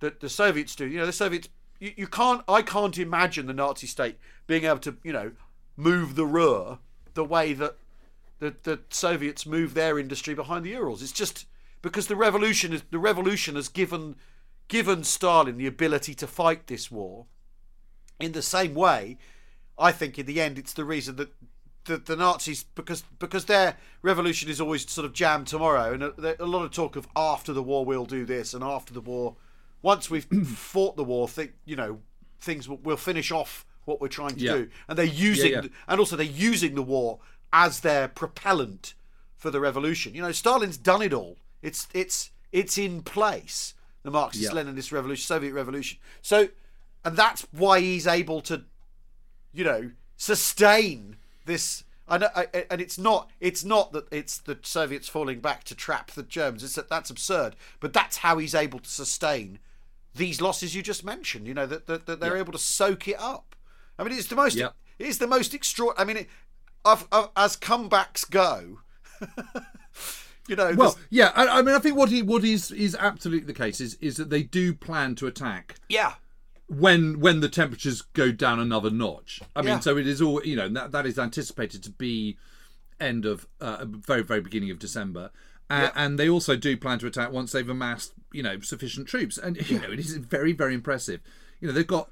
that 0.00 0.20
the 0.20 0.28
Soviets 0.28 0.74
do. 0.74 0.86
You 0.86 0.98
know, 0.98 1.06
the 1.06 1.12
Soviets. 1.12 1.48
You, 1.80 1.92
you 1.96 2.06
can't. 2.06 2.42
I 2.48 2.62
can't 2.62 2.98
imagine 2.98 3.46
the 3.46 3.54
Nazi 3.54 3.86
state 3.86 4.18
being 4.46 4.64
able 4.64 4.80
to, 4.80 4.96
you 5.02 5.12
know, 5.12 5.32
move 5.76 6.14
the 6.14 6.26
Ruhr 6.26 6.78
the 7.14 7.24
way 7.24 7.52
that 7.54 7.76
the 8.38 8.54
the 8.62 8.80
Soviets 8.90 9.46
move 9.46 9.74
their 9.74 9.98
industry 9.98 10.34
behind 10.34 10.64
the 10.64 10.70
Urals. 10.70 11.02
It's 11.02 11.12
just 11.12 11.46
because 11.80 12.06
the 12.06 12.16
revolution 12.16 12.72
is 12.72 12.82
the 12.90 12.98
revolution 12.98 13.56
has 13.56 13.68
given 13.68 14.16
given 14.68 15.04
Stalin 15.04 15.58
the 15.58 15.66
ability 15.66 16.14
to 16.14 16.26
fight 16.26 16.66
this 16.66 16.90
war. 16.90 17.26
In 18.20 18.32
the 18.32 18.42
same 18.42 18.74
way, 18.74 19.18
I 19.78 19.92
think 19.92 20.18
in 20.18 20.26
the 20.26 20.40
end 20.40 20.58
it's 20.58 20.72
the 20.72 20.84
reason 20.84 21.16
that 21.16 21.32
the, 21.84 21.96
the 21.98 22.16
Nazis 22.16 22.64
because 22.74 23.02
because 23.18 23.46
their 23.46 23.76
revolution 24.02 24.48
is 24.48 24.60
always 24.60 24.88
sort 24.90 25.04
of 25.04 25.12
jammed 25.12 25.46
tomorrow, 25.46 25.92
and 25.92 26.02
uh, 26.02 26.12
a, 26.22 26.44
a 26.44 26.46
lot 26.46 26.64
of 26.64 26.70
talk 26.70 26.96
of 26.96 27.06
after 27.16 27.52
the 27.52 27.62
war 27.62 27.84
we'll 27.84 28.06
do 28.06 28.24
this, 28.24 28.54
and 28.54 28.62
after 28.62 28.92
the 28.94 29.00
war, 29.00 29.36
once 29.82 30.10
we've 30.10 30.24
fought 30.46 30.96
the 30.96 31.04
war, 31.04 31.28
think 31.28 31.52
you 31.64 31.76
know 31.76 31.98
things 32.40 32.68
will, 32.68 32.78
we'll 32.78 32.96
finish 32.96 33.30
off 33.30 33.64
what 33.84 34.00
we're 34.00 34.08
trying 34.08 34.34
to 34.36 34.40
Yeah. 34.40 34.52
do, 34.54 34.68
and 34.88 34.96
they're 34.98 35.04
using 35.06 35.52
yeah. 35.52 35.62
and 35.88 35.98
also 36.00 36.16
they're 36.16 36.26
using 36.26 36.74
the 36.74 36.82
war 36.82 37.18
as 37.52 37.80
their 37.80 38.08
propellant 38.08 38.94
for 39.36 39.50
the 39.50 39.60
revolution. 39.60 40.14
You 40.14 40.22
know, 40.22 40.32
Stalin's 40.32 40.76
done 40.76 41.02
it 41.02 41.12
all. 41.12 41.36
It's 41.62 41.88
it's 41.92 42.30
it's 42.52 42.78
in 42.78 43.02
place. 43.02 43.74
The 44.04 44.10
Marxist 44.10 44.52
Yeah. 44.52 44.60
Leninist 44.62 44.90
revolution, 44.90 45.22
Soviet 45.24 45.52
revolution. 45.52 45.98
So, 46.22 46.48
and 47.04 47.16
that's 47.16 47.46
why 47.52 47.78
he's 47.80 48.06
able 48.06 48.40
to 48.42 48.64
you 49.52 49.64
know 49.64 49.90
sustain 50.16 51.16
this 51.44 51.84
I 52.08 52.18
know, 52.18 52.28
I, 52.34 52.46
I- 52.52 52.66
and 52.70 52.80
it's 52.80 52.98
not 52.98 53.30
it's 53.40 53.64
not 53.64 53.92
that 53.92 54.06
it's 54.12 54.38
the 54.38 54.58
Soviets 54.62 55.08
falling 55.08 55.40
back 55.40 55.64
to 55.64 55.74
trap 55.74 56.10
the 56.10 56.22
Germans 56.22 56.62
it's 56.64 56.74
that 56.74 56.88
that's 56.88 57.10
absurd 57.10 57.56
but 57.80 57.92
that's 57.92 58.18
how 58.18 58.38
he's 58.38 58.54
able 58.54 58.80
to 58.80 58.88
sustain 58.90 59.58
these 60.14 60.40
losses 60.42 60.74
you 60.74 60.82
just 60.82 61.04
mentioned. 61.04 61.46
You 61.46 61.54
know 61.54 61.64
that 61.66 61.86
that, 61.86 62.04
that 62.06 62.20
they're 62.20 62.34
Yeah. 62.34 62.40
able 62.42 62.52
to 62.52 62.58
soak 62.58 63.08
it 63.08 63.18
up. 63.18 63.56
I 63.98 64.04
mean, 64.04 64.12
it's 64.12 64.26
the 64.28 64.36
most. 64.36 64.56
Yeah. 64.56 64.70
It 64.98 65.06
is 65.06 65.16
the 65.18 65.26
most 65.26 65.54
extraordinary. 65.54 66.02
I 66.02 66.06
mean, 66.06 66.16
it, 66.24 66.28
of, 66.84 67.08
of, 67.12 67.30
as 67.36 67.56
comebacks 67.56 68.28
go, 68.28 68.80
you 70.48 70.56
know. 70.56 70.74
Well, 70.76 70.90
there's- 70.92 70.96
yeah, 71.10 71.32
I, 71.34 71.58
I 71.60 71.62
mean, 71.62 71.74
I 71.74 71.78
think 71.78 71.96
what 71.96 72.08
he 72.10 72.22
what 72.22 72.44
is 72.44 72.70
is 72.72 72.96
absolutely 72.98 73.46
the 73.46 73.58
case 73.58 73.80
is 73.80 73.94
is 74.00 74.16
that 74.16 74.30
they 74.30 74.42
do 74.42 74.74
plan 74.74 75.14
to 75.16 75.26
attack 75.26 75.76
yeah, 75.88 76.14
when 76.72 77.20
when 77.20 77.40
the 77.40 77.48
temperatures 77.48 78.02
go 78.02 78.32
down 78.32 78.58
another 78.60 78.90
notch. 78.90 79.40
I 79.54 79.60
mean, 79.62 79.68
Yeah. 79.68 79.80
so 79.80 79.96
it 79.96 80.06
is 80.06 80.20
all 80.22 80.42
you 80.44 80.56
know 80.56 80.68
that 80.68 80.92
that 80.92 81.06
is 81.06 81.18
anticipated 81.18 81.82
to 81.84 81.90
be 81.90 82.36
end 83.00 83.24
of 83.26 83.46
uh, 83.60 83.84
very 83.86 84.22
very 84.22 84.40
beginning 84.40 84.70
of 84.70 84.78
December. 84.78 85.30
Uh, 85.70 85.90
And 85.94 86.18
they 86.18 86.28
also 86.28 86.54
do 86.56 86.76
plan 86.76 86.98
to 86.98 87.06
attack 87.06 87.32
once 87.32 87.52
they've 87.52 87.68
amassed, 87.68 88.12
you 88.30 88.42
know, 88.42 88.60
sufficient 88.60 89.08
troops. 89.08 89.38
And 89.38 89.56
you 89.70 89.78
know, 89.78 89.90
it 89.90 89.98
is 89.98 90.16
very, 90.16 90.52
very 90.52 90.74
impressive. 90.74 91.20
You 91.60 91.68
know, 91.68 91.72
they've 91.72 91.86
got, 91.86 92.10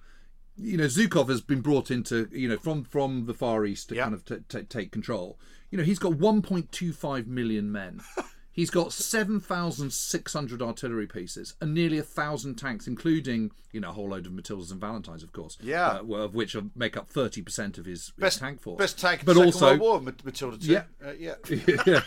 you 0.56 0.78
know, 0.78 0.86
Zhukov 0.86 1.28
has 1.28 1.42
been 1.42 1.60
brought 1.60 1.90
into, 1.90 2.28
you 2.32 2.48
know, 2.48 2.56
from 2.56 2.84
from 2.84 3.26
the 3.26 3.34
Far 3.34 3.66
East 3.66 3.90
to 3.90 3.96
kind 3.96 4.14
of 4.14 4.24
t- 4.24 4.36
t- 4.48 4.62
take 4.62 4.92
control. 4.92 5.38
You 5.70 5.76
know, 5.78 5.84
he's 5.84 5.98
got 5.98 6.12
1.25 6.12 7.26
million 7.26 7.70
men. 7.70 8.00
He's 8.52 8.70
got 8.70 8.92
7,600 8.92 10.60
artillery 10.62 11.06
pieces 11.06 11.54
and 11.60 11.72
nearly 11.72 11.98
a 11.98 12.02
thousand 12.02 12.56
tanks, 12.56 12.86
including 12.86 13.52
you 13.72 13.80
know 13.80 13.90
a 13.90 13.92
whole 13.92 14.08
load 14.08 14.26
of 14.26 14.32
Matildas 14.32 14.70
and 14.72 14.80
Valentines, 14.80 15.22
of 15.22 15.32
course. 15.32 15.56
Yeah. 15.62 16.00
uh, 16.10 16.14
of 16.16 16.34
which 16.34 16.56
make 16.74 16.96
up 16.96 17.08
30 17.10 17.42
percent 17.42 17.78
of 17.78 17.84
his, 17.86 18.06
his 18.06 18.12
best 18.18 18.38
tank 18.40 18.60
force. 18.60 18.78
best 18.78 18.98
tank. 18.98 19.22
but 19.24 19.34
Second 19.36 19.46
also 19.46 19.66
World 19.78 19.80
War, 20.06 20.14
Matilda. 20.24 20.58
Too. 20.58 20.72
Yeah. 20.72 20.82
uh, 21.04 21.12
yeah. 21.18 21.34
yeah. 21.86 22.00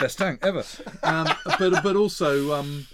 best 0.00 0.18
tank 0.18 0.40
ever. 0.42 0.64
Um, 1.04 1.28
but 1.58 1.82
but 1.82 1.96
also, 1.96 2.52
um, 2.54 2.86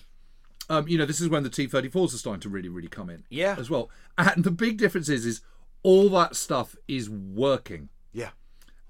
um, 0.68 0.86
you 0.88 0.98
know, 0.98 1.06
this 1.06 1.20
is 1.20 1.28
when 1.30 1.42
the 1.44 1.50
T-34s 1.50 2.14
are 2.14 2.18
starting 2.18 2.40
to 2.42 2.48
really 2.50 2.68
really 2.68 2.88
come 2.88 3.08
in. 3.08 3.24
Yeah. 3.30 3.56
as 3.58 3.70
well. 3.70 3.90
And 4.18 4.44
the 4.44 4.50
big 4.50 4.76
difference 4.76 5.08
is, 5.08 5.24
is 5.24 5.40
all 5.82 6.08
that 6.10 6.36
stuff 6.36 6.76
is 6.86 7.08
working. 7.08 7.88
Yeah. 8.12 8.30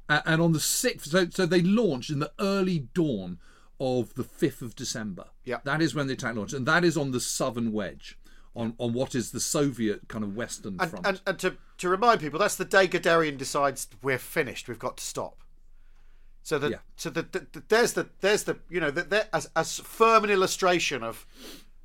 A- 0.09 0.22
And 0.29 0.43
on 0.43 0.53
the 0.53 0.61
sixth, 0.61 1.11
so 1.11 1.29
so 1.31 1.47
they 1.47 1.62
launched 1.62 2.11
in 2.11 2.18
the 2.18 2.33
early 2.41 2.81
dawn 2.95 3.39
of 3.81 4.14
the 4.14 4.24
fifth 4.24 4.62
of 4.62 4.74
December. 4.74 5.24
Yeah. 5.45 5.59
that 5.64 5.81
is 5.83 5.95
when 5.95 6.07
the 6.09 6.14
attack 6.14 6.35
launched, 6.37 6.55
and 6.55 6.66
that 6.66 6.85
is 6.85 6.97
on 6.97 7.11
the 7.12 7.20
southern 7.20 7.72
wedge, 7.72 8.18
on 8.55 8.74
on 8.79 8.93
what 8.93 9.14
is 9.14 9.31
the 9.31 9.41
Soviet 9.41 10.09
kind 10.09 10.24
of 10.24 10.35
western 10.37 10.76
And, 10.81 10.91
front. 10.91 11.07
and, 11.07 11.20
and 11.26 11.39
to, 11.39 11.57
to 11.79 11.89
remind 11.89 12.20
people, 12.20 12.39
that's 12.39 12.57
the 12.57 12.64
day 12.64 12.89
Guderian 12.89 13.39
decides 13.39 13.87
we're 14.03 14.18
finished. 14.18 14.68
We've 14.68 14.79
got 14.79 14.97
to 14.99 15.05
stop. 15.05 15.43
So 16.43 16.59
that 16.59 16.70
Yeah. 16.70 16.79
so 16.97 17.11
the, 17.11 17.22
the, 17.22 17.47
the- 17.53 17.62
there's 17.68 17.93
the 17.93 18.09
there's 18.20 18.45
the 18.45 18.59
you 18.70 18.81
know 18.81 18.91
that 18.91 19.11
there 19.11 19.29
as 19.33 19.49
as 19.55 19.79
firm 19.81 20.24
an 20.24 20.31
illustration 20.31 21.03
of 21.03 21.26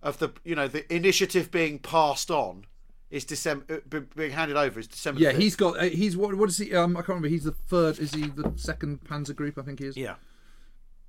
of 0.01 0.19
the 0.19 0.29
you 0.43 0.55
know 0.55 0.67
the 0.67 0.91
initiative 0.93 1.51
being 1.51 1.79
passed 1.79 2.31
on 2.31 2.65
is 3.11 3.25
December 3.25 3.81
uh, 3.91 3.99
being 4.15 4.31
handed 4.31 4.57
over 4.57 4.79
is 4.79 4.87
December. 4.87 5.21
yeah, 5.21 5.31
5th. 5.33 5.37
he's 5.39 5.55
got. 5.55 5.77
Uh, 5.77 5.83
he's 5.83 6.17
what? 6.17 6.33
What 6.35 6.49
is 6.49 6.57
he? 6.57 6.73
Um, 6.73 6.95
I 6.97 7.01
can't 7.01 7.09
remember. 7.09 7.27
He's 7.27 7.43
the 7.43 7.51
third. 7.51 7.99
Is 7.99 8.13
he 8.13 8.23
the 8.27 8.51
second 8.55 9.03
Panzer 9.03 9.35
Group? 9.35 9.57
I 9.59 9.61
think 9.61 9.79
he 9.79 9.85
is. 9.85 9.95
yeah 9.97 10.15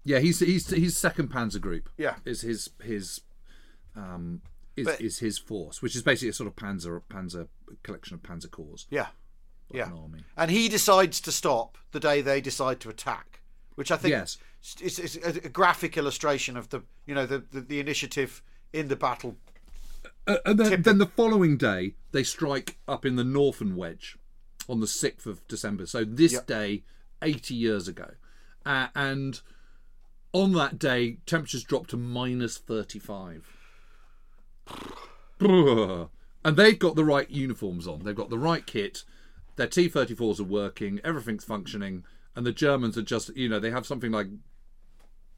Yeah, 0.05 0.19
he's 0.19 0.41
he's 0.41 0.69
he's 0.71 0.97
second 0.97 1.31
Panzer 1.33 1.61
Group. 1.61 1.89
Yeah. 1.97 2.17
is 2.25 2.43
his 2.43 2.71
his 2.83 3.21
um 3.97 4.43
is, 4.77 4.87
But- 4.87 5.01
is 5.01 5.19
his 5.21 5.39
force, 5.39 5.81
which 5.81 5.95
is 5.97 6.03
basically 6.03 6.29
a 6.31 6.33
sort 6.33 6.49
of 6.49 6.57
Panzer 6.57 7.01
Panzer 7.11 7.49
collection 7.83 8.15
of 8.15 8.23
Panzer 8.23 8.51
corps. 8.51 8.87
yeah 8.91 9.07
yeah. 9.73 9.87
an 9.91 9.97
army. 9.99 10.21
And 10.37 10.51
he 10.51 10.69
decides 10.69 11.21
to 11.23 11.33
stop 11.33 11.79
the 11.93 12.01
day 12.01 12.21
they 12.21 12.41
decide 12.41 12.81
to 12.81 12.91
attack, 12.91 13.41
which 13.77 13.91
I 13.91 13.97
think 13.97 14.11
Yes. 14.13 14.37
is, 14.83 14.99
is 14.99 15.17
a, 15.17 15.49
graphic 15.49 15.97
illustration 15.97 16.57
of 16.57 16.69
the 16.69 16.83
you 17.07 17.15
know 17.15 17.25
the, 17.27 17.39
the, 17.51 17.61
the 17.61 17.81
initiative 17.81 18.43
in 18.73 18.89
the 18.89 18.97
battle. 18.97 19.37
Uh, 20.27 20.37
and 20.47 20.59
then, 20.59 20.83
then 20.83 20.99
the 20.99 21.07
following 21.07 21.57
day, 21.57 21.95
they 22.13 22.23
strike 22.23 22.79
up 22.89 23.05
in 23.05 23.17
the 23.17 23.25
Northern 23.25 23.77
Wedge 23.77 24.17
on 24.69 24.81
the 24.81 24.87
6th 24.87 25.27
of 25.27 25.47
December. 25.49 25.85
So 25.85 26.03
this 26.05 26.33
Yep. 26.33 26.47
day, 26.47 26.83
80 27.21 27.55
years 27.55 27.89
ago. 27.89 28.11
Uh, 28.65 28.89
and 28.95 29.43
on 30.35 30.53
that 30.53 30.79
day, 30.79 31.19
temperatures 31.25 31.65
dropped 31.65 31.91
to 31.91 31.97
minus 31.97 32.59
35. 32.59 33.51
And 36.47 36.59
they've 36.59 36.79
got 36.79 36.95
the 36.95 37.07
right 37.07 37.31
uniforms 37.31 37.89
on. 37.89 38.03
They've 38.05 38.15
got 38.15 38.29
the 38.29 38.39
right 38.39 38.67
kit. 38.67 39.05
Their 39.57 39.67
T 39.67 39.89
34s 39.89 40.41
are 40.41 40.45
working. 40.45 41.01
Everything's 41.03 41.43
functioning. 41.43 42.05
And 42.37 42.45
the 42.45 42.53
Germans 42.53 42.99
are 42.99 43.03
just, 43.03 43.35
you 43.35 43.49
know, 43.49 43.59
they 43.59 43.71
have 43.71 43.87
something 43.87 44.13
like 44.13 44.27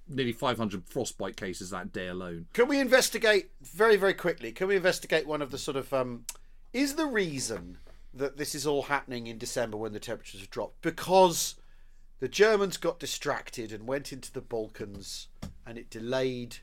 nearly 0.08 0.32
500 0.32 0.84
frostbite 0.88 1.36
cases 1.36 1.70
that 1.70 1.92
day 1.92 2.08
alone. 2.08 2.46
Can 2.54 2.66
we 2.66 2.80
investigate 2.80 3.50
very 3.62 3.96
very 3.96 4.14
quickly? 4.14 4.50
Can 4.50 4.66
we 4.66 4.74
investigate 4.74 5.28
one 5.28 5.42
of 5.42 5.52
the 5.52 5.58
sort 5.58 5.76
of 5.76 5.92
um, 5.92 6.24
is 6.72 6.96
the 6.96 7.06
reason 7.06 7.78
that 8.12 8.36
this 8.36 8.54
is 8.54 8.66
all 8.66 8.82
happening 8.82 9.28
in 9.28 9.38
December 9.38 9.76
when 9.76 9.92
the 9.92 10.00
temperatures 10.00 10.40
have 10.40 10.50
dropped 10.50 10.80
because 10.82 11.54
the 12.20 12.28
Germans 12.28 12.76
got 12.76 12.98
distracted 12.98 13.72
and 13.72 13.86
went 13.86 14.12
into 14.12 14.32
the 14.32 14.40
Balkans 14.40 15.28
and 15.66 15.76
it 15.78 15.90
delayed 15.90 16.58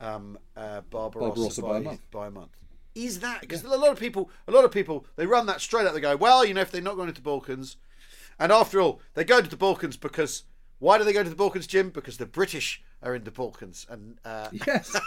um, 0.00 0.38
uh, 0.56 0.82
Barbarossa, 0.90 1.60
Barbarossa 1.60 1.62
by, 1.62 1.68
by 1.68 1.76
a 1.76 1.80
month. 1.80 2.10
by 2.10 2.26
a 2.26 2.30
month. 2.30 2.50
Is 2.94 3.20
that 3.20 3.40
because 3.42 3.62
a 3.62 3.68
lot 3.68 3.90
of 3.90 3.98
people, 3.98 4.30
a 4.48 4.52
lot 4.52 4.64
of 4.64 4.70
people, 4.70 5.06
they 5.16 5.26
run 5.26 5.46
that 5.46 5.60
straight 5.60 5.86
out. 5.86 5.92
They 5.94 6.00
go, 6.00 6.16
well, 6.16 6.44
you 6.44 6.54
know, 6.54 6.62
if 6.62 6.70
they're 6.70 6.80
not 6.80 6.96
going 6.96 7.08
into 7.08 7.20
the 7.20 7.24
Balkans, 7.24 7.76
and 8.38 8.50
after 8.50 8.80
all, 8.80 9.00
they 9.14 9.24
go 9.24 9.40
to 9.42 9.48
the 9.48 9.56
Balkans 9.56 9.96
because 9.96 10.44
why 10.78 10.96
do 10.98 11.04
they 11.04 11.12
go 11.12 11.22
to 11.22 11.28
the 11.28 11.36
Balkans, 11.36 11.66
Jim? 11.66 11.90
Because 11.90 12.16
the 12.16 12.26
British 12.26 12.82
are 13.02 13.14
in 13.14 13.24
the 13.24 13.30
Balkans, 13.30 13.86
and 13.90 14.18
uh, 14.24 14.48
Yes. 14.66 14.98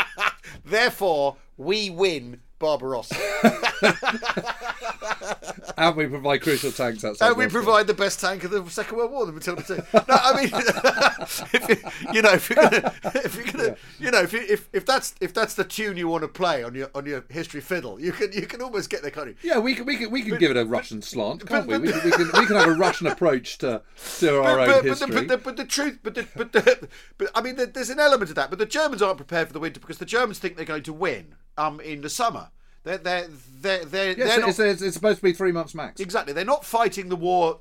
therefore 0.64 1.36
we 1.56 1.90
win 1.90 2.40
Barbarossa, 2.58 3.16
and 5.76 5.96
we 5.96 6.06
provide 6.06 6.40
crucial 6.40 6.72
tanks 6.72 7.04
outside. 7.04 7.28
and 7.28 7.36
we 7.36 7.46
provide 7.48 7.86
the 7.86 7.94
best 7.94 8.20
tank 8.20 8.44
of 8.44 8.50
the 8.52 8.64
Second 8.70 8.96
World 8.96 9.10
War, 9.10 9.26
the 9.26 9.32
Matilda 9.32 9.62
Two. 9.62 9.82
No, 9.92 10.02
I 10.08 10.40
mean, 10.40 10.50
if 11.52 11.68
you, 11.68 12.12
you 12.12 12.22
know, 12.22 12.32
if 12.32 12.48
you're 12.48 12.62
gonna, 12.62 12.94
if 13.16 13.34
you're 13.34 13.44
gonna, 13.44 13.76
you 13.98 14.10
know, 14.10 14.20
if 14.22 14.32
you, 14.32 14.40
if 14.48 14.68
if 14.72 14.86
that's 14.86 15.14
if 15.20 15.34
that's 15.34 15.54
the 15.54 15.64
tune 15.64 15.96
you 15.96 16.08
want 16.08 16.22
to 16.22 16.28
play 16.28 16.62
on 16.62 16.74
your 16.74 16.90
on 16.94 17.04
your 17.06 17.24
history 17.28 17.60
fiddle, 17.60 18.00
you 18.00 18.12
can 18.12 18.32
you 18.32 18.46
can 18.46 18.62
almost 18.62 18.88
get 18.88 19.02
the 19.02 19.10
kind 19.10 19.28
of 19.30 19.44
Yeah, 19.44 19.58
we 19.58 19.74
can 19.74 19.84
we 19.84 19.96
can 19.96 20.10
we 20.10 20.22
can 20.22 20.38
give 20.38 20.50
it 20.50 20.56
a 20.56 20.64
Russian 20.64 21.02
slant, 21.02 21.46
can't 21.46 21.66
but- 21.66 21.80
we? 21.82 21.88
We 21.88 21.92
can, 21.92 22.04
we 22.04 22.10
can 22.12 22.30
we 22.40 22.46
can 22.46 22.56
have 22.56 22.68
a 22.68 22.74
Russian 22.74 23.08
approach 23.08 23.58
to 23.58 23.82
to 24.20 24.42
our 24.42 24.60
own 24.60 24.66
but, 24.66 24.74
but, 24.74 24.82
the, 24.82 24.88
history. 24.90 25.14
but, 25.14 25.28
the, 25.28 25.38
but 25.38 25.56
the 25.56 25.64
truth, 25.64 25.98
but 26.02 26.14
the, 26.14 26.26
but 26.36 26.52
the, 26.52 26.88
but 27.18 27.30
I 27.34 27.42
mean, 27.42 27.56
there- 27.56 27.66
there's 27.66 27.90
an 27.90 28.00
element 28.00 28.30
of 28.30 28.36
that. 28.36 28.48
But 28.48 28.58
the 28.58 28.66
Germans 28.66 29.02
aren't 29.02 29.18
prepared 29.18 29.48
for 29.48 29.52
the 29.52 29.60
winter 29.60 29.80
because 29.80 29.98
the 29.98 30.06
Germans 30.06 30.38
think 30.38 30.56
they're 30.56 30.64
going 30.64 30.84
to 30.84 30.92
win 30.92 31.34
um 31.58 31.80
in 31.80 32.00
the 32.00 32.10
summer. 32.10 32.50
They're 32.82 32.98
they're 32.98 33.28
they're 33.60 33.84
they're, 33.84 34.18
Yes, 34.18 34.28
they're 34.28 34.40
not, 34.40 34.48
it's, 34.50 34.58
it's, 34.58 34.82
it's 34.82 34.94
supposed 34.94 35.18
to 35.18 35.24
be 35.24 35.32
three 35.32 35.52
months 35.52 35.74
max. 35.74 36.00
exactly. 36.00 36.32
They're 36.34 36.44
not 36.44 36.64
fighting 36.64 37.08
the 37.08 37.16
war, 37.16 37.58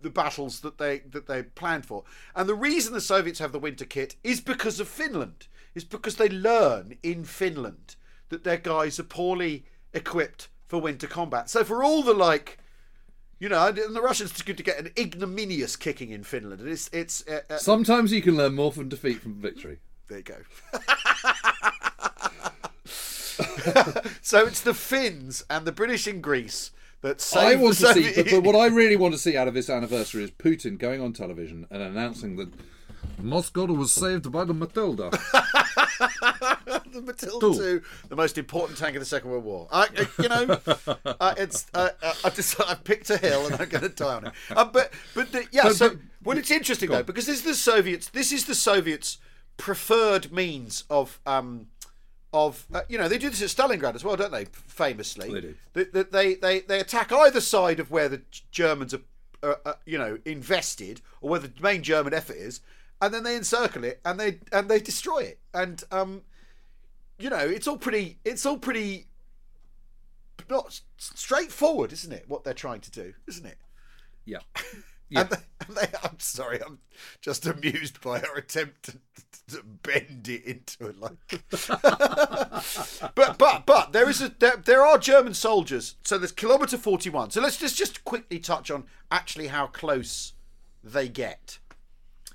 the 0.00 0.10
battles 0.10 0.60
that 0.60 0.78
they 0.78 0.98
that 1.10 1.26
they 1.26 1.42
planned 1.44 1.86
for. 1.86 2.04
And 2.34 2.48
the 2.48 2.54
reason 2.54 2.92
the 2.92 3.00
Soviets 3.00 3.38
have 3.38 3.52
the 3.52 3.58
winter 3.58 3.84
kit 3.84 4.16
is 4.24 4.40
because 4.40 4.80
of 4.80 4.88
Finland. 4.88 5.46
Is 5.74 5.84
because 5.84 6.16
they 6.16 6.28
learn 6.28 6.96
in 7.02 7.24
Finland 7.24 7.96
that 8.28 8.44
their 8.44 8.56
guys 8.58 8.98
are 9.00 9.04
poorly 9.04 9.64
equipped 9.92 10.48
for 10.66 10.80
winter 10.80 11.06
combat. 11.06 11.50
So 11.50 11.64
for 11.64 11.82
all 11.84 12.02
the 12.02 12.14
like. 12.14 12.58
You 13.40 13.48
know, 13.48 13.66
and 13.66 13.76
the 13.96 14.00
Russians 14.00 14.40
are 14.40 14.44
going 14.44 14.56
to 14.56 14.62
get 14.62 14.78
an 14.78 14.92
ignominious 14.96 15.74
kicking 15.76 16.10
in 16.10 16.22
Finland, 16.22 16.66
it's 16.66 16.88
it's 16.92 17.26
uh, 17.26 17.40
uh, 17.50 17.58
Sometimes 17.58 18.12
you 18.12 18.22
can 18.22 18.36
learn 18.36 18.54
more 18.54 18.72
from 18.72 18.88
defeat 18.88 19.20
from 19.20 19.34
victory. 19.34 19.80
There 20.08 20.18
you 20.18 20.24
go. 20.24 20.36
so 24.22 24.46
it's 24.46 24.60
the 24.60 24.74
Finns 24.74 25.44
and 25.50 25.66
the 25.66 25.72
British 25.72 26.06
in 26.06 26.20
Greece 26.20 26.70
that 27.02 27.26
I 27.36 27.54
want 27.56 27.76
to 27.76 27.92
see, 27.92 28.12
but, 28.14 28.30
but 28.30 28.42
what 28.44 28.56
I 28.56 28.66
really 28.66 28.96
want 28.96 29.12
to 29.12 29.18
see 29.18 29.36
out 29.36 29.46
of 29.46 29.54
this 29.54 29.68
anniversary 29.68 30.24
is 30.24 30.30
Putin 30.30 30.78
going 30.78 31.00
on 31.02 31.12
television 31.12 31.66
and 31.70 31.82
announcing 31.82 32.36
that 32.36 32.48
Moscow 33.18 33.66
was 33.66 33.92
saved 33.92 34.32
by 34.32 34.44
the 34.44 34.54
Matilda. 34.54 35.10
the 36.92 37.02
Matilda. 37.04 37.46
II, 37.46 37.80
the 38.08 38.16
most 38.16 38.38
important 38.38 38.78
tank 38.78 38.96
of 38.96 39.00
the 39.00 39.06
Second 39.06 39.30
World 39.30 39.44
War. 39.44 39.68
I, 39.70 39.88
I- 39.96 40.22
you 40.22 40.28
know, 40.28 40.58
uh, 41.20 41.34
it's 41.36 41.66
uh, 41.74 41.90
uh, 42.02 42.14
I've 42.24 42.34
just 42.34 42.60
I've 42.60 42.84
picked 42.84 43.10
a 43.10 43.18
hill 43.18 43.46
and 43.46 43.54
I'm 43.60 43.68
going 43.68 43.82
to 43.82 43.88
die 43.90 44.14
on 44.14 44.26
it. 44.28 44.32
Uh, 44.50 44.64
but 44.64 44.90
but 45.14 45.30
the, 45.32 45.46
yeah, 45.52 45.64
But- 45.64 45.76
so 45.76 45.88
but- 45.90 45.98
well, 46.24 46.38
it's 46.38 46.50
interesting 46.50 46.90
though 46.90 47.02
because 47.02 47.26
this 47.26 47.38
is 47.38 47.44
the 47.44 47.54
Soviets. 47.54 48.08
This 48.08 48.32
is 48.32 48.46
the 48.46 48.54
Soviets' 48.54 49.18
preferred 49.56 50.32
means 50.32 50.84
of 50.90 51.20
um 51.26 51.66
of 52.34 52.66
uh, 52.74 52.82
you 52.88 52.98
know 52.98 53.08
they 53.08 53.16
do 53.16 53.30
this 53.30 53.40
at 53.40 53.48
Stalingrad 53.48 53.94
as 53.94 54.04
well, 54.04 54.16
don't 54.16 54.32
they? 54.32 54.44
Famously, 54.46 55.32
They 55.32 55.40
do. 55.40 55.54
They, 55.72 56.02
they, 56.02 56.34
they, 56.34 56.60
they, 56.60 56.80
attack 56.80 57.12
either 57.12 57.40
side 57.40 57.78
of 57.78 57.92
where 57.92 58.08
the 58.08 58.22
Germans 58.50 58.92
are, 58.92 59.00
uh, 59.42 59.54
uh, 59.64 59.74
you 59.86 59.96
know, 59.96 60.18
invested, 60.24 61.00
or 61.20 61.30
where 61.30 61.40
the 61.40 61.52
main 61.62 61.82
German 61.82 62.12
effort 62.12 62.36
is, 62.36 62.60
and 63.00 63.14
then 63.14 63.22
they 63.22 63.36
encircle 63.36 63.84
it 63.84 64.00
and 64.04 64.18
they 64.18 64.40
and 64.52 64.68
they 64.68 64.80
destroy 64.80 65.20
it. 65.20 65.38
And 65.54 65.82
um, 65.92 66.22
you 67.18 67.30
know, 67.30 67.38
it's 67.38 67.68
all 67.68 67.78
pretty, 67.78 68.18
it's 68.24 68.44
all 68.44 68.58
pretty, 68.58 69.06
not 70.50 70.80
straightforward, 70.98 71.92
isn't 71.92 72.12
it? 72.12 72.24
What 72.26 72.42
they're 72.42 72.52
trying 72.52 72.80
to 72.80 72.90
do, 72.90 73.14
isn't 73.28 73.46
it? 73.46 73.58
yeah. 74.24 74.38
They, 75.14 75.36
and 75.66 75.76
they, 75.76 75.86
I'm 76.02 76.18
sorry, 76.18 76.60
I'm 76.62 76.78
just 77.20 77.46
amused 77.46 78.00
by 78.00 78.20
our 78.20 78.36
attempt 78.36 78.84
to, 78.84 78.98
bend 79.82 80.26
it 80.26 80.44
into 80.44 80.86
it 80.86 80.98
like. 80.98 81.44
but 83.14 83.36
but 83.36 83.66
but 83.66 83.92
there 83.92 84.08
is 84.08 84.22
a 84.22 84.32
there, 84.38 84.56
there 84.56 84.82
are 84.82 84.96
German 84.96 85.34
soldiers. 85.34 85.96
So 86.02 86.16
there's 86.16 86.32
kilometer 86.32 86.78
forty 86.78 87.10
one. 87.10 87.30
So 87.30 87.42
let's 87.42 87.58
just 87.58 87.76
just 87.76 88.04
quickly 88.04 88.38
touch 88.38 88.70
on 88.70 88.84
actually 89.10 89.48
how 89.48 89.66
close 89.66 90.32
they 90.82 91.08
get. 91.08 91.58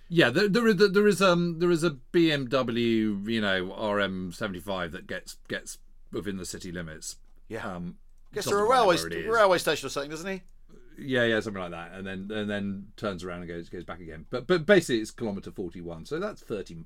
Yeah, 0.08 0.30
there, 0.30 0.48
there 0.48 0.68
is 0.68 0.76
there 0.76 1.08
is 1.08 1.22
um 1.22 1.58
there 1.60 1.72
is 1.72 1.84
a 1.84 1.98
BMW 2.14 3.28
you 3.28 3.42
know 3.42 3.66
RM75 3.70 4.92
that 4.92 5.08
gets 5.08 5.38
gets 5.48 5.80
within 6.12 6.38
the 6.38 6.46
city 6.46 6.72
limits. 6.72 7.18
Yeah. 7.48 7.66
Um, 7.68 7.98
Gets 8.34 8.48
to 8.48 8.56
a 8.56 8.70
railway 8.70 8.98
railway 9.26 9.58
station 9.58 9.88
or 9.88 9.90
something, 9.90 10.12
doesn't 10.12 10.30
he? 10.30 10.42
Yeah, 11.02 11.24
yeah, 11.26 11.40
something 11.40 11.62
like 11.62 11.72
that, 11.72 11.94
and 11.94 12.06
then 12.06 12.30
and 12.36 12.50
then 12.50 12.88
turns 12.98 13.24
around 13.24 13.40
and 13.42 13.48
goes 13.48 13.70
goes 13.70 13.84
back 13.84 14.00
again. 14.00 14.26
But 14.30 14.48
but 14.48 14.66
basically, 14.66 15.02
it's 15.02 15.12
kilometer 15.12 15.52
forty 15.52 15.82
one, 15.82 16.06
so 16.06 16.20
that's 16.20 16.42
30, 16.42 16.84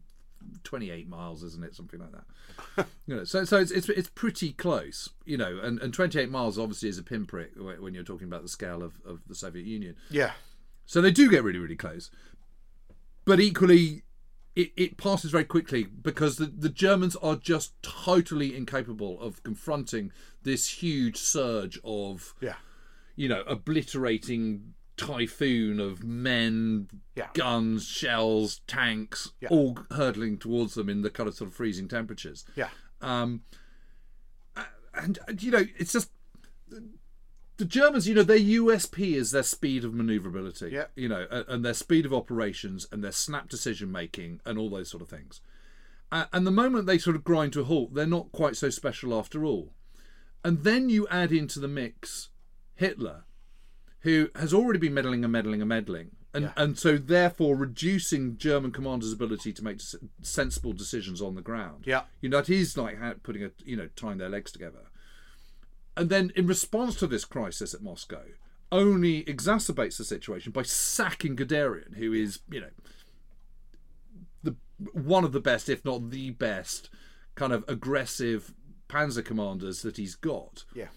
28 0.64 1.08
miles, 1.08 1.44
isn't 1.44 1.64
it? 1.64 1.76
Something 1.76 2.00
like 2.02 2.12
that. 2.12 2.88
you 3.08 3.16
know, 3.16 3.24
so 3.24 3.46
so 3.46 3.58
it's, 3.58 3.72
it's 3.72 3.90
it's 3.90 4.10
pretty 4.10 4.52
close, 4.54 5.10
you 5.26 5.38
know, 5.38 5.60
and 5.62 5.80
and 5.80 5.94
twenty 5.94 6.20
eight 6.20 6.30
miles 6.30 6.58
obviously 6.60 6.90
is 6.90 6.98
a 6.98 7.04
pinprick 7.04 7.52
when 7.58 7.82
when 7.82 7.94
you're 7.94 8.04
talking 8.04 8.28
about 8.28 8.42
the 8.42 8.50
scale 8.50 8.84
of 8.84 9.00
of 9.06 9.22
the 9.28 9.36
Soviet 9.36 9.66
Union. 9.66 9.96
Yeah. 10.10 10.32
So 10.86 11.02
they 11.02 11.12
do 11.12 11.30
get 11.30 11.44
really, 11.44 11.60
really 11.60 11.78
close. 11.78 12.12
But 13.26 13.40
equally, 13.40 14.04
it, 14.56 14.72
it 14.76 14.98
passes 14.98 15.32
very 15.32 15.46
quickly 15.46 15.84
because 15.84 16.38
the, 16.38 16.46
the 16.46 16.70
Germans 16.70 17.16
are 17.18 17.36
just 17.36 17.82
totally 17.82 18.56
incapable 18.56 19.20
of 19.22 19.42
confronting 19.44 20.12
this 20.44 20.68
huge 20.84 21.18
surge 21.18 21.80
of, 21.84 22.36
Yeah. 22.42 22.56
You 23.16 23.28
know, 23.30 23.42
obliterating 23.48 24.74
typhoon 24.98 25.80
of 25.80 26.04
men, 26.04 26.88
Yeah. 27.16 27.30
guns, 27.34 27.86
shells, 27.88 28.62
tanks, 28.68 29.32
Yeah. 29.42 29.50
all 29.50 29.78
hurtling 29.92 30.38
towards 30.38 30.76
them 30.76 30.90
in 30.90 31.02
the 31.02 31.10
kind 31.10 31.28
of 31.28 31.36
sort 31.36 31.50
of 31.50 31.56
freezing 31.56 31.88
temperatures. 31.88 32.46
Yeah. 32.56 32.70
Um, 33.02 33.42
and, 34.96 35.18
and, 35.28 35.42
you 35.42 35.52
know, 35.52 35.66
it's 35.78 35.94
just 35.94 36.12
the 37.58 37.66
Germans, 37.66 38.08
you 38.08 38.16
know, 38.16 38.24
their 38.24 38.38
USP 38.38 39.16
is 39.16 39.32
their 39.32 39.44
speed 39.44 39.84
of 39.84 39.94
maneuverability. 39.94 40.70
Yeah. 40.72 40.86
You 40.96 41.10
know, 41.10 41.26
and, 41.32 41.46
and 41.48 41.66
their 41.66 41.74
speed 41.74 42.06
of 42.06 42.14
operations 42.14 42.88
and 42.92 43.04
their 43.04 43.12
snap 43.12 43.50
decision 43.50 43.92
making 43.92 44.42
and 44.46 44.58
all 44.58 44.70
those 44.70 44.90
sort 44.90 45.02
of 45.02 45.10
things. 45.10 45.42
And 46.12 46.46
the 46.46 46.52
moment 46.52 46.86
they 46.86 47.00
sort 47.00 47.16
of 47.16 47.24
grind 47.24 47.54
to 47.54 47.62
a 47.62 47.64
halt, 47.64 47.96
they're 47.96 48.06
not 48.06 48.32
quite 48.32 48.56
so 48.56 48.70
special 48.70 49.18
after 49.18 49.44
all. 49.44 49.74
And 50.44 50.64
then 50.64 50.88
you 50.90 51.08
add 51.08 51.32
into 51.32 51.60
the 51.60 51.68
mix 51.68 52.30
Hitler, 52.76 53.24
who 54.02 54.30
has 54.36 54.54
already 54.54 54.80
been 54.80 54.94
meddling 54.94 55.24
and 55.24 55.32
meddling 55.32 55.62
and 55.62 55.70
meddling. 55.70 56.12
And, 56.36 56.52
and 56.58 56.80
so, 56.80 56.98
therefore, 56.98 57.56
reducing 57.56 58.38
German 58.38 58.72
commanders' 58.72 59.14
ability 59.14 59.54
to 59.54 59.64
make 59.64 59.80
sensible 60.24 60.74
decisions 60.74 61.22
on 61.22 61.36
the 61.36 61.44
ground. 61.44 61.84
Yeah. 61.86 62.04
You 62.22 62.30
know, 62.30 62.38
that 62.38 62.50
is 62.50 62.76
like 62.76 62.98
putting 63.22 63.44
a, 63.44 63.52
you 63.64 63.78
know, 63.78 63.88
tying 63.96 64.18
their 64.18 64.30
legs 64.30 64.52
together 64.52 64.88
and 65.96 66.10
then 66.10 66.32
in 66.36 66.48
response 66.48 66.96
to 66.96 67.08
this 67.08 67.26
crisis 67.26 67.74
at 67.74 67.82
Moscow, 67.82 68.24
only 68.72 69.24
exacerbates 69.26 69.98
the 69.98 70.04
situation 70.04 70.52
by 70.52 70.64
sacking 70.64 71.36
Guderian, 71.36 71.96
who 71.96 72.12
is, 72.14 72.40
you 72.50 72.62
know, 72.62 72.70
the 74.42 74.56
one 74.94 75.24
of 75.24 75.32
the 75.32 75.40
best, 75.40 75.70
if 75.70 75.86
not 75.86 76.10
the 76.10 76.32
best, 76.32 76.90
kind 77.36 77.54
of 77.54 77.64
aggressive 77.68 78.54
panzer 78.90 79.24
commanders 79.24 79.82
that 79.84 79.98
he's 79.98 80.16
got, 80.16 80.66
Yeah. 80.74 80.88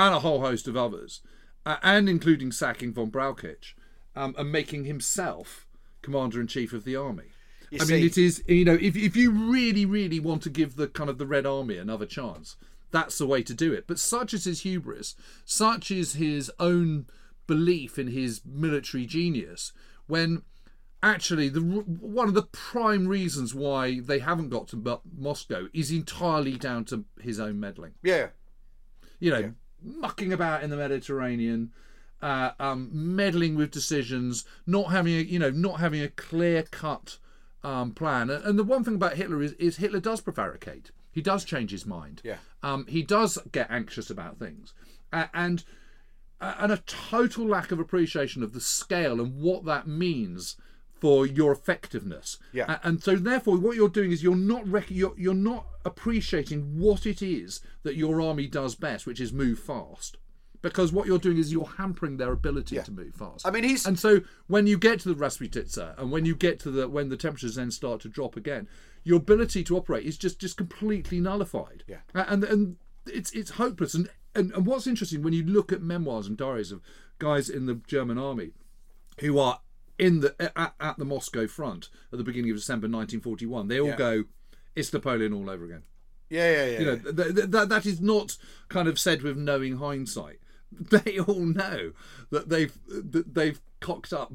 And 0.00 0.14
a 0.14 0.20
whole 0.20 0.40
host 0.40 0.66
of 0.66 0.76
others, 0.76 1.20
uh, 1.66 1.76
and 1.82 2.08
including 2.08 2.50
sacking 2.52 2.92
von 2.92 3.10
Brauchitsch 3.10 3.74
um, 4.16 4.34
and 4.38 4.50
making 4.50 4.84
himself 4.84 5.66
commander 6.02 6.40
in 6.40 6.46
chief 6.46 6.72
of 6.72 6.84
the 6.84 6.96
army. 6.96 7.28
You 7.70 7.78
I 7.80 7.84
see- 7.84 7.92
mean, 7.94 8.06
it 8.06 8.18
is 8.18 8.42
you 8.48 8.64
know 8.64 8.78
if 8.80 8.96
if 8.96 9.14
you 9.16 9.30
really 9.30 9.84
really 9.86 10.18
want 10.18 10.42
to 10.44 10.50
give 10.50 10.76
the 10.76 10.88
kind 10.88 11.10
of 11.10 11.18
the 11.18 11.26
Red 11.26 11.46
Army 11.46 11.76
another 11.76 12.06
chance, 12.06 12.56
that's 12.90 13.18
the 13.18 13.26
way 13.26 13.42
to 13.42 13.54
do 13.54 13.72
it. 13.72 13.84
But 13.86 13.98
such 13.98 14.34
is 14.34 14.44
his 14.44 14.62
hubris, 14.62 15.14
such 15.44 15.90
is 15.90 16.14
his 16.14 16.50
own 16.58 17.06
belief 17.46 17.98
in 17.98 18.08
his 18.08 18.40
military 18.44 19.06
genius, 19.06 19.72
when 20.06 20.42
actually 21.02 21.48
the 21.48 21.60
one 21.60 22.28
of 22.28 22.34
the 22.34 22.42
prime 22.42 23.06
reasons 23.06 23.54
why 23.54 24.00
they 24.00 24.18
haven't 24.18 24.48
got 24.50 24.66
to 24.68 25.00
Moscow 25.16 25.66
is 25.72 25.90
entirely 25.90 26.56
down 26.56 26.84
to 26.86 27.04
his 27.20 27.38
own 27.40 27.58
meddling 27.60 27.92
Yeah. 28.02 28.28
you 29.18 29.30
know, 29.30 29.54
mucking 29.82 30.32
about 30.32 30.62
in 30.62 30.70
the 30.70 30.76
Mediterranean, 30.76 31.72
uh, 32.22 32.50
um, 32.58 32.90
meddling 32.92 33.56
with 33.56 33.70
decisions, 33.70 34.44
not 34.66 34.90
having 34.90 35.14
a, 35.14 35.20
you 35.20 35.38
know, 35.38 35.50
not 35.50 35.80
having 35.80 36.02
a 36.02 36.08
clear 36.08 36.62
cut 36.62 37.18
um, 37.62 37.92
plan. 37.92 38.30
And 38.30 38.44
and 38.44 38.58
the 38.58 38.64
one 38.64 38.84
thing 38.84 38.94
about 38.94 39.16
Hitler 39.16 39.42
is, 39.42 39.52
is 39.54 39.76
Hitler 39.76 40.00
does 40.00 40.20
prevaricate. 40.20 40.90
He 41.12 41.22
does 41.22 41.44
change 41.44 41.70
his 41.70 41.86
mind. 41.86 42.20
Yeah. 42.24 42.36
Um, 42.62 42.86
he 42.88 43.02
does 43.02 43.38
get 43.50 43.70
anxious 43.70 44.10
about 44.10 44.38
things, 44.38 44.72
uh, 45.12 45.26
and 45.34 45.64
uh, 46.40 46.54
and 46.58 46.72
a 46.72 46.82
total 46.86 47.46
lack 47.46 47.72
of 47.72 47.78
appreciation 47.78 48.42
of 48.42 48.52
the 48.52 48.60
scale 48.60 49.20
and 49.20 49.40
what 49.40 49.64
that 49.64 49.86
means 49.86 50.56
for 51.00 51.26
your 51.26 51.50
effectiveness. 51.52 52.38
Yeah. 52.52 52.78
And 52.82 53.02
so 53.02 53.16
therefore 53.16 53.56
what 53.58 53.76
you're 53.76 53.88
doing 53.88 54.12
is 54.12 54.22
you're 54.22 54.36
not 54.36 54.66
rec- 54.68 54.90
you're, 54.90 55.14
you're 55.16 55.34
not 55.34 55.66
appreciating 55.84 56.78
what 56.78 57.06
it 57.06 57.22
is 57.22 57.60
that 57.82 57.96
your 57.96 58.20
army 58.20 58.46
does 58.46 58.74
best, 58.74 59.06
which 59.06 59.20
is 59.20 59.32
move 59.32 59.58
fast. 59.58 60.16
Because 60.62 60.92
what 60.92 61.06
you're 61.06 61.18
doing 61.18 61.38
is 61.38 61.50
you're 61.52 61.64
hampering 61.78 62.18
their 62.18 62.32
ability 62.32 62.76
to 62.84 62.92
move 62.92 63.14
fast. 63.14 63.46
I 63.46 63.50
mean, 63.50 63.64
he's- 63.64 63.86
and 63.86 63.98
so 63.98 64.20
when 64.46 64.66
you 64.66 64.76
get 64.76 65.00
to 65.00 65.08
the 65.08 65.14
Rasputitsa 65.14 65.98
and 65.98 66.10
when 66.12 66.26
you 66.26 66.34
get 66.36 66.58
to 66.60 66.70
the 66.70 66.86
when 66.86 67.08
the 67.08 67.16
temperatures 67.16 67.54
then 67.54 67.70
start 67.70 68.02
to 68.02 68.08
drop 68.10 68.36
again, 68.36 68.68
your 69.02 69.16
ability 69.16 69.64
to 69.64 69.76
operate 69.78 70.04
is 70.04 70.18
just 70.18 70.38
just 70.38 70.58
completely 70.58 71.18
nullified. 71.18 71.84
Yeah. 71.88 72.00
And 72.14 72.44
and 72.44 72.76
it's 73.06 73.30
it's 73.32 73.52
hopeless. 73.52 73.94
And, 73.94 74.10
and 74.34 74.52
and 74.52 74.66
what's 74.66 74.86
interesting 74.86 75.22
when 75.22 75.32
you 75.32 75.44
look 75.44 75.72
at 75.72 75.80
memoirs 75.80 76.26
and 76.26 76.36
diaries 76.36 76.72
of 76.72 76.82
guys 77.18 77.48
in 77.48 77.64
the 77.64 77.76
German 77.86 78.18
army 78.18 78.50
who 79.20 79.38
are 79.38 79.60
in 80.00 80.20
the 80.20 80.34
at, 80.58 80.74
at 80.80 80.98
the 80.98 81.04
Moscow 81.04 81.46
front 81.46 81.88
at 82.12 82.18
the 82.18 82.24
beginning 82.24 82.50
of 82.50 82.56
December 82.56 82.86
1941, 82.86 83.68
they 83.68 83.78
all 83.80 83.88
Yeah. 83.88 83.96
go, 83.96 84.24
"It's 84.74 84.92
Napoleon 84.92 85.32
all 85.32 85.48
over 85.50 85.64
again." 85.64 85.82
Yeah, 86.28 86.50
yeah, 86.50 86.66
yeah. 86.66 86.78
You 86.80 86.86
know, 86.86 86.96
th- 87.12 87.34
th- 87.36 87.48
that 87.50 87.68
that 87.68 87.86
is 87.86 88.00
not 88.00 88.36
kind 88.68 88.88
of 88.88 88.98
said 88.98 89.22
with 89.22 89.36
knowing 89.36 89.76
hindsight. 89.76 90.38
They 90.90 91.18
all 91.18 91.40
know 91.46 91.92
that 92.30 92.48
they've 92.48 92.72
that 92.88 93.34
they've 93.34 93.60
cocked 93.80 94.12
up 94.12 94.32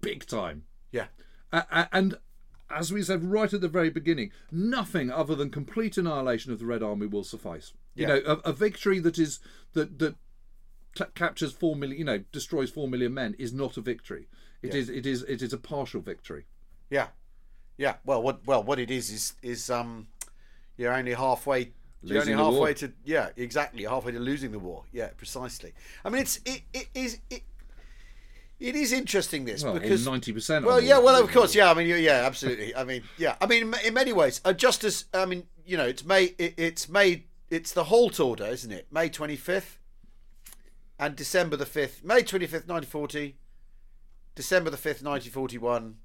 big 0.00 0.26
time. 0.26 0.64
yeah. 0.90 1.06
A- 1.52 1.88
and 1.92 2.16
as 2.70 2.90
we 2.92 3.02
said 3.02 3.22
right 3.22 3.52
at 3.52 3.60
the 3.60 3.68
very 3.68 3.90
beginning, 3.90 4.32
nothing 4.50 5.10
other 5.10 5.34
than 5.36 5.50
complete 5.50 5.96
annihilation 5.98 6.52
of 6.52 6.58
the 6.58 6.64
Red 6.66 6.82
Army 6.82 7.06
will 7.06 7.22
suffice. 7.24 7.74
You 7.94 8.02
Yeah. 8.02 8.08
know, 8.08 8.22
a, 8.26 8.50
a 8.50 8.52
victory 8.52 8.98
that 9.00 9.18
is 9.18 9.38
that 9.74 9.98
that 9.98 10.16
t- 10.96 11.04
captures 11.14 11.52
four 11.52 11.76
million, 11.76 11.98
you 11.98 12.04
know, 12.04 12.24
destroys 12.32 12.70
four 12.70 12.88
million 12.88 13.12
men 13.12 13.34
is 13.38 13.52
not 13.52 13.76
a 13.76 13.80
victory. 13.82 14.26
It 14.64 14.74
is 14.74 14.88
it 14.88 15.06
is 15.06 15.22
it 15.22 15.42
is 15.42 15.52
a 15.52 15.58
partial 15.58 16.00
victory. 16.00 16.44
Yeah, 16.90 17.08
yeah. 17.76 17.94
Well, 18.04 18.22
what 18.22 18.46
well 18.46 18.62
what 18.62 18.78
it 18.78 18.90
is 18.90 19.10
is 19.10 19.34
is 19.42 19.70
um, 19.70 20.08
you're 20.76 20.92
only 20.92 21.14
halfway. 21.14 21.72
You're 22.02 22.18
Losing 22.18 22.34
only 22.34 22.44
the 22.44 22.50
war. 22.58 22.66
halfway 22.68 22.74
to 22.74 22.92
yeah, 23.04 23.28
exactly 23.36 23.84
halfway 23.84 24.12
to 24.12 24.18
losing 24.18 24.52
the 24.52 24.58
war. 24.58 24.84
Yeah, 24.92 25.08
precisely. 25.16 25.72
I 26.04 26.10
mean, 26.10 26.22
it's 26.22 26.38
it, 26.44 26.62
it 26.72 26.88
is 26.94 27.18
it. 27.30 27.42
It 28.60 28.76
is 28.76 28.92
interesting 28.92 29.44
this 29.44 29.64
Well, 29.64 29.74
because 29.74 30.06
ninety 30.06 30.32
percent. 30.32 30.64
Well, 30.64 30.80
yeah, 30.80 30.98
well, 30.98 31.22
of 31.22 31.30
course, 31.32 31.54
yeah. 31.54 31.70
I 31.70 31.74
mean, 31.74 31.88
yeah, 31.88 32.22
absolutely. 32.24 32.74
I 32.76 32.84
mean, 32.84 33.02
yeah. 33.18 33.36
I 33.40 33.46
mean, 33.46 33.74
in 33.84 33.94
many 33.94 34.12
ways, 34.12 34.40
uh, 34.44 34.52
just 34.52 34.84
as 34.84 35.06
I 35.12 35.24
mean, 35.26 35.44
you 35.66 35.76
know, 35.76 35.86
it's 35.86 36.04
May. 36.04 36.34
It, 36.38 36.54
it's 36.56 36.88
May. 36.88 37.24
It's 37.50 37.72
the 37.72 37.84
halt 37.84 38.20
order, 38.20 38.46
isn't 38.46 38.70
it? 38.70 38.86
May 38.92 39.08
twenty 39.08 39.36
fifth, 39.36 39.78
and 40.98 41.16
December 41.16 41.56
the 41.56 41.66
fifth. 41.66 42.04
May 42.04 42.22
twenty 42.22 42.46
fifth, 42.46 42.68
nineteen 42.68 42.88
forty. 42.90 43.36
December 44.34 44.70
the 44.70 44.76
fifth, 44.76 45.02
nineteen 45.02 45.32
forty 45.32 45.58
one. 45.58 45.96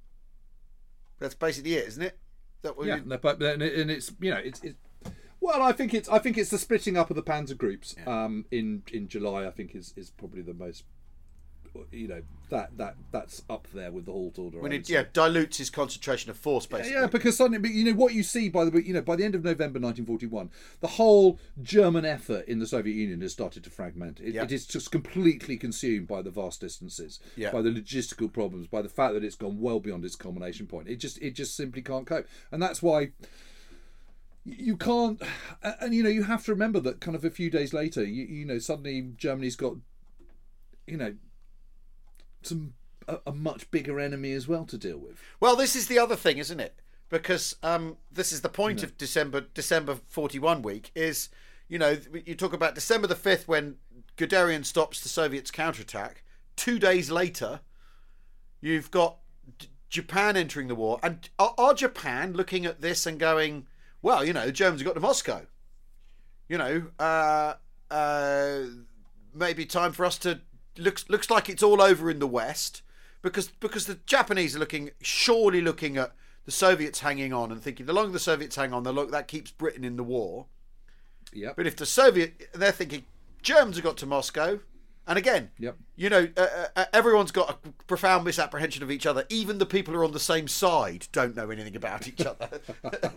That's 1.19 1.35
basically 1.35 1.73
it, 1.75 1.87
isn't 1.87 2.03
it? 2.03 2.17
that 2.61 2.77
Yeah, 2.87 2.95
you- 2.97 3.03
and 3.81 3.91
it's 3.91 4.11
you 4.19 4.31
know 4.31 4.37
it's, 4.37 4.61
it's 4.63 4.75
well 5.39 5.61
I 5.61 5.71
think 5.71 5.93
it's 5.93 6.09
I 6.09 6.19
think 6.19 6.37
it's 6.37 6.49
the 6.49 6.57
splitting 6.57 6.97
up 6.97 7.09
of 7.09 7.15
the 7.15 7.23
Panzer 7.23 7.57
groups 7.57 7.95
um, 8.05 8.45
in 8.51 8.83
in 8.91 9.07
July 9.07 9.45
I 9.47 9.51
think 9.51 9.75
is 9.75 9.93
is 9.95 10.09
probably 10.09 10.41
the 10.41 10.53
most 10.53 10.83
you 11.91 12.07
know 12.07 12.21
that 12.49 12.77
that 12.77 12.95
that's 13.11 13.43
up 13.49 13.67
there 13.73 13.91
with 13.91 14.05
the 14.05 14.11
halt 14.11 14.39
order. 14.39 14.59
when 14.59 14.71
it 14.71 14.89
yeah 14.89 15.03
dilutes 15.13 15.57
his 15.57 15.69
concentration 15.69 16.29
of 16.31 16.37
force, 16.37 16.65
basically. 16.65 16.93
Yeah, 16.93 17.07
because 17.07 17.37
suddenly, 17.37 17.69
you 17.69 17.83
know 17.85 17.93
what 17.97 18.13
you 18.13 18.23
see 18.23 18.49
by 18.49 18.65
the 18.65 18.81
you 18.85 18.93
know 18.93 19.01
by 19.01 19.15
the 19.15 19.23
end 19.23 19.35
of 19.35 19.43
November 19.43 19.79
1941, 19.79 20.49
the 20.79 20.87
whole 20.87 21.39
German 21.61 22.05
effort 22.05 22.47
in 22.47 22.59
the 22.59 22.65
Soviet 22.67 22.93
Union 22.95 23.21
has 23.21 23.31
started 23.33 23.63
to 23.63 23.69
fragment. 23.69 24.19
It, 24.19 24.33
Yeah. 24.33 24.43
it 24.43 24.51
is 24.51 24.65
just 24.65 24.91
completely 24.91 25.57
consumed 25.57 26.07
by 26.07 26.21
the 26.21 26.31
vast 26.31 26.61
distances, 26.61 27.19
Yeah. 27.35 27.51
by 27.51 27.61
the 27.61 27.69
logistical 27.69 28.31
problems, 28.31 28.67
by 28.67 28.81
the 28.81 28.89
fact 28.89 29.13
that 29.13 29.23
it's 29.23 29.35
gone 29.35 29.59
well 29.59 29.79
beyond 29.79 30.03
its 30.05 30.15
culmination 30.15 30.65
point. 30.67 30.87
It 30.87 30.97
just 30.97 31.21
it 31.21 31.35
just 31.35 31.55
simply 31.55 31.81
can't 31.81 32.07
cope, 32.07 32.27
and 32.51 32.61
that's 32.61 32.81
why 32.81 33.11
you 34.45 34.77
can't 34.77 35.21
and 35.61 35.75
and, 35.81 35.93
you 35.93 36.01
know 36.01 36.09
you 36.09 36.23
have 36.23 36.43
to 36.45 36.51
remember 36.51 36.79
that 36.79 36.99
kind 37.01 37.15
of 37.15 37.23
a 37.25 37.29
few 37.29 37.49
days 37.49 37.73
later 37.73 38.03
you, 38.03 38.23
you 38.23 38.45
know 38.45 38.57
suddenly 38.57 39.11
germany's 39.17 39.55
got 39.55 39.75
you 40.87 40.97
know 40.97 41.13
some 42.41 42.73
a, 43.07 43.19
a 43.27 43.31
much 43.31 43.69
bigger 43.71 43.99
enemy 43.99 44.33
as 44.33 44.47
well 44.47 44.65
to 44.65 44.77
deal 44.77 44.97
with 44.97 45.19
Well, 45.39 45.55
this 45.55 45.75
is 45.75 45.87
the 45.87 45.99
other 45.99 46.15
thing, 46.15 46.37
isn't 46.37 46.59
it? 46.59 46.79
because 47.09 47.55
um, 47.63 47.97
this 48.11 48.31
is 48.31 48.41
the 48.41 48.49
point 48.49 48.83
of 48.83 48.97
December 48.97 49.41
December 49.53 49.97
forty 50.07 50.39
one 50.39 50.61
week 50.61 50.91
is 50.95 51.29
you 51.67 51.77
know 51.77 51.97
you 52.25 52.35
talk 52.35 52.53
about 52.53 52.75
December 52.75 53.07
the 53.07 53.15
fifth 53.15 53.47
when 53.47 53.75
Guderian 54.17 54.63
stops 54.63 55.01
the 55.01 55.09
Soviets 55.09 55.51
counterattack. 55.51 56.23
Two 56.55 56.77
days 56.77 57.09
later, 57.09 57.61
you've 58.61 58.91
got 58.91 59.17
Japan 59.89 60.37
entering 60.37 60.67
the 60.67 60.75
war, 60.75 60.99
and 61.01 61.29
are, 61.39 61.53
are 61.57 61.73
Japan 61.73 62.33
looking 62.33 62.65
at 62.65 62.81
this 62.81 63.05
and 63.05 63.19
going, 63.19 63.65
well, 64.01 64.23
you 64.23 64.33
know, 64.33 64.45
the 64.45 64.51
Germans 64.51 64.81
have 64.81 64.87
got 64.87 64.93
to 64.93 64.99
Moscow. 64.99 65.41
You 66.47 66.57
know, 66.57 66.83
uh, 66.99 67.53
uh, 67.89 68.61
maybe 69.33 69.65
time 69.65 69.93
for 69.93 70.05
us 70.05 70.17
to 70.19 70.41
looks 70.79 71.09
looks 71.09 71.29
like 71.29 71.49
it's 71.49 71.63
all 71.63 71.81
over 71.81 72.09
in 72.09 72.19
the 72.19 72.27
West 72.27 72.81
because 73.21 73.47
because 73.47 73.85
the 73.85 73.99
Japanese 74.05 74.55
are 74.55 74.59
looking 74.59 74.91
surely 75.01 75.61
looking 75.61 75.97
at 75.97 76.13
the 76.45 76.51
Soviets 76.51 77.01
hanging 77.01 77.33
on 77.33 77.51
and 77.51 77.61
thinking 77.61 77.85
the 77.85 77.93
longer 77.93 78.11
the 78.11 78.19
Soviets 78.19 78.55
hang 78.55 78.73
on, 78.73 78.83
the 78.83 78.93
look 78.93 79.11
that 79.11 79.27
keeps 79.27 79.51
Britain 79.51 79.83
in 79.83 79.97
the 79.97 80.03
war. 80.03 80.47
Yep. 81.33 81.55
But 81.55 81.67
if 81.67 81.75
the 81.75 81.85
Soviet, 81.85 82.49
they're 82.53 82.71
thinking 82.71 83.05
Germans 83.41 83.75
have 83.75 83.83
got 83.83 83.97
to 83.97 84.05
Moscow, 84.05 84.59
and 85.09 85.17
again, 85.17 85.49
Yep. 85.59 85.75
you 85.97 86.09
know, 86.09 86.29
uh, 86.37 86.47
uh, 86.77 86.85
everyone's 86.93 87.31
got 87.31 87.49
a 87.65 87.69
profound 87.85 88.23
misapprehension 88.23 88.83
of 88.83 88.89
each 88.91 89.05
other. 89.05 89.25
Even 89.27 89.57
the 89.57 89.65
people 89.65 89.93
who 89.93 89.99
are 89.99 90.05
on 90.05 90.13
the 90.13 90.19
same 90.19 90.47
side 90.47 91.07
don't 91.11 91.35
know 91.35 91.49
anything 91.49 91.75
about 91.75 92.07
each 92.07 92.21
other. 92.25 92.47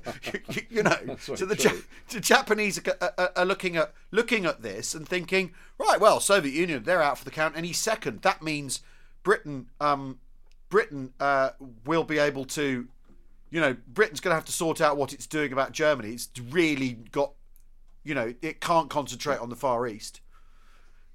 you, 0.48 0.62
you 0.70 0.82
know, 0.82 1.16
so 1.20 1.36
the. 1.46 1.54
Ja- 1.56 1.80
the 2.08 2.20
Japanese 2.20 2.78
are, 2.86 3.12
are, 3.18 3.32
are 3.36 3.44
looking 3.44 3.76
at 3.76 3.92
looking 4.10 4.44
at 4.44 4.62
this 4.62 4.94
and 4.94 5.08
thinking, 5.08 5.52
right, 5.78 6.00
well, 6.00 6.18
Soviet 6.20 6.52
Union, 6.54 6.82
they're 6.82 7.02
out 7.02 7.18
for 7.18 7.24
the 7.24 7.30
count 7.30 7.56
any 7.56 7.72
second. 7.72 8.22
That 8.22 8.42
means 8.42 8.80
Britain, 9.22 9.68
um, 9.80 10.18
Britain 10.68 11.12
uh, 11.20 11.50
will 11.84 12.04
be 12.04 12.18
able 12.18 12.44
to, 12.46 12.88
you 13.50 13.60
know, 13.60 13.76
Britain's 13.88 14.20
going 14.20 14.32
to 14.32 14.34
have 14.36 14.44
to 14.46 14.52
sort 14.52 14.80
out 14.80 14.96
what 14.96 15.12
it's 15.12 15.26
doing 15.26 15.52
about 15.52 15.72
Germany. 15.72 16.10
It's 16.12 16.28
really 16.50 16.94
got, 17.12 17.32
you 18.04 18.14
know, 18.14 18.34
it 18.42 18.60
can't 18.60 18.90
concentrate 18.90 19.38
on 19.38 19.48
the 19.48 19.56
Far 19.56 19.86
East. 19.86 20.20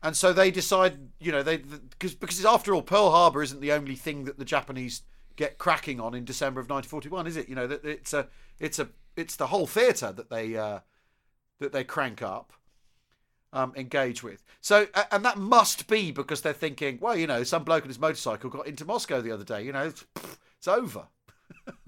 And 0.04 0.16
so 0.16 0.32
they 0.32 0.52
decide, 0.52 1.10
you 1.20 1.32
know, 1.32 1.42
they 1.44 1.58
because 1.58 2.14
because 2.14 2.46
after 2.46 2.74
all, 2.74 2.82
Pearl 2.82 3.12
Harbor 3.12 3.42
isn't 3.42 3.62
the 3.62 3.72
only 3.72 3.96
thing 3.96 4.26
that 4.26 4.38
the 4.38 4.46
Japanese 4.46 5.02
get 5.36 5.58
cracking 5.58 6.00
on 6.00 6.14
in 6.14 6.26
December 6.26 6.60
of 6.60 6.70
1941, 6.70 7.28
is 7.28 7.38
it? 7.38 7.50
You 7.50 7.56
know, 7.56 7.68
that 7.68 7.84
it's 7.84 8.14
a 8.14 8.28
it's 8.60 8.80
a 8.80 8.90
it's 9.16 9.36
the 9.36 9.48
whole 9.48 9.66
theatre 9.66 10.12
that 10.12 10.30
they 10.30 10.56
uh, 10.56 10.80
that 11.60 11.72
they 11.72 11.84
crank 11.84 12.22
up, 12.22 12.54
um, 13.54 13.74
engage 13.76 14.22
with. 14.22 14.44
So 14.62 14.88
and 15.12 15.26
that 15.26 15.38
must 15.38 15.88
be 15.88 16.12
because 16.12 16.42
they're 16.42 16.54
thinking, 16.54 17.00
well, 17.02 17.18
you 17.18 17.26
know, 17.28 17.44
some 17.44 17.64
bloke 17.64 17.84
on 17.84 17.90
his 17.90 18.00
motorcycle 18.00 18.50
got 18.50 18.68
into 18.68 18.86
Moscow 18.86 19.22
the 19.22 19.32
other 19.32 19.44
day. 19.44 19.64
You 19.64 19.74
know, 19.74 19.86
it's, 19.88 20.06
it's 20.58 20.68
over. 20.68 21.08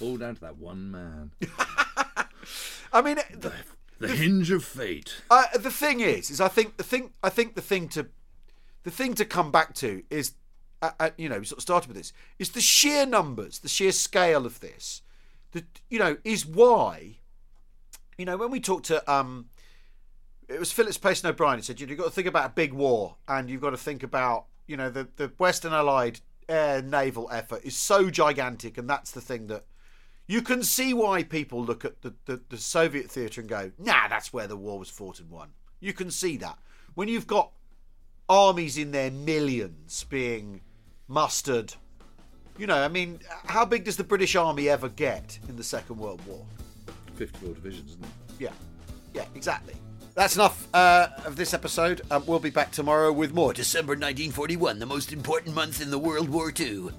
All 0.00 0.16
down 0.16 0.34
to 0.34 0.40
that 0.40 0.56
one 0.56 0.90
man. 0.90 1.30
I 2.92 3.02
mean, 3.02 3.16
the, 3.34 3.52
The 3.98 4.08
hinge 4.08 4.50
of 4.50 4.64
fate. 4.64 5.22
uh, 5.30 5.46
the 5.58 5.70
thing 5.70 6.00
is, 6.00 6.30
is 6.30 6.40
I 6.40 6.48
think 6.48 6.76
the 6.76 6.84
thing 6.84 7.10
I 7.22 7.30
think 7.30 7.54
the 7.54 7.62
thing 7.62 7.88
to 7.90 8.06
the 8.84 8.90
thing 8.90 9.14
to 9.14 9.24
come 9.24 9.50
back 9.50 9.74
to 9.76 10.02
is, 10.08 10.32
uh, 10.82 10.90
uh, 11.00 11.10
you 11.16 11.28
know, 11.28 11.38
we 11.38 11.44
sort 11.44 11.58
of 11.58 11.62
started 11.62 11.88
with 11.88 11.96
this 11.96 12.12
is 12.38 12.50
the 12.50 12.60
sheer 12.60 13.06
numbers, 13.06 13.58
the 13.58 13.68
sheer 13.68 13.92
scale 13.92 14.46
of 14.46 14.60
this. 14.60 15.02
That 15.52 15.64
you 15.90 15.98
know 15.98 16.18
is 16.24 16.46
why, 16.46 17.16
you 18.16 18.24
know, 18.24 18.36
when 18.36 18.50
we 18.50 18.60
talked 18.60 18.86
to 18.86 19.10
um, 19.10 19.46
it 20.48 20.58
was 20.58 20.72
Phillips 20.72 20.98
Payson 20.98 21.28
O'Brien 21.28 21.58
who 21.58 21.62
said 21.62 21.80
you've 21.80 21.96
got 21.96 22.04
to 22.04 22.10
think 22.10 22.26
about 22.26 22.46
a 22.46 22.52
big 22.52 22.72
war 22.72 23.16
and 23.28 23.50
you've 23.50 23.60
got 23.60 23.70
to 23.70 23.76
think 23.76 24.02
about 24.02 24.46
you 24.66 24.76
know 24.76 24.90
the 24.90 25.08
the 25.16 25.32
Western 25.38 25.72
Allied 25.72 26.20
air 26.48 26.80
naval 26.80 27.28
effort 27.30 27.62
is 27.64 27.76
so 27.76 28.08
gigantic 28.08 28.78
and 28.78 28.88
that's 28.88 29.10
the 29.10 29.20
thing 29.20 29.46
that 29.48 29.64
you 30.28 30.42
can 30.42 30.62
see 30.62 30.92
why 30.92 31.22
people 31.22 31.64
look 31.64 31.84
at 31.86 32.02
the, 32.02 32.14
the, 32.26 32.40
the 32.50 32.58
Soviet 32.58 33.10
theatre 33.10 33.40
and 33.40 33.48
go, 33.48 33.72
nah, 33.78 34.06
that's 34.08 34.30
where 34.30 34.46
the 34.46 34.56
war 34.56 34.78
was 34.78 34.90
fought 34.90 35.18
and 35.20 35.30
won. 35.30 35.48
You 35.80 35.94
can 35.94 36.10
see 36.10 36.36
that. 36.36 36.58
When 36.94 37.08
you've 37.08 37.26
got 37.26 37.50
armies 38.28 38.76
in 38.76 38.90
their 38.90 39.10
millions 39.10 40.04
being 40.04 40.60
mustered, 41.08 41.74
you 42.58 42.66
know, 42.66 42.76
I 42.76 42.88
mean, 42.88 43.20
how 43.46 43.64
big 43.64 43.84
does 43.84 43.96
the 43.96 44.04
British 44.04 44.36
Army 44.36 44.68
ever 44.68 44.90
get 44.90 45.38
in 45.48 45.56
the 45.56 45.64
Second 45.64 45.96
World 45.96 46.20
War? 46.26 46.44
54 47.14 47.54
divisions, 47.54 47.90
isn't 47.92 48.04
it? 48.04 48.10
Yeah, 48.38 48.52
yeah, 49.14 49.24
exactly. 49.34 49.74
That's 50.14 50.34
enough 50.34 50.68
uh, 50.74 51.08
of 51.24 51.36
this 51.36 51.54
episode. 51.54 52.02
Um, 52.10 52.24
we'll 52.26 52.38
be 52.38 52.50
back 52.50 52.70
tomorrow 52.72 53.12
with 53.12 53.32
more. 53.32 53.54
December 53.54 53.92
1941, 53.92 54.78
the 54.78 54.84
most 54.84 55.12
important 55.12 55.54
month 55.54 55.80
in 55.80 55.90
the 55.90 55.98
World 55.98 56.28
War 56.28 56.52
II. 56.58 56.90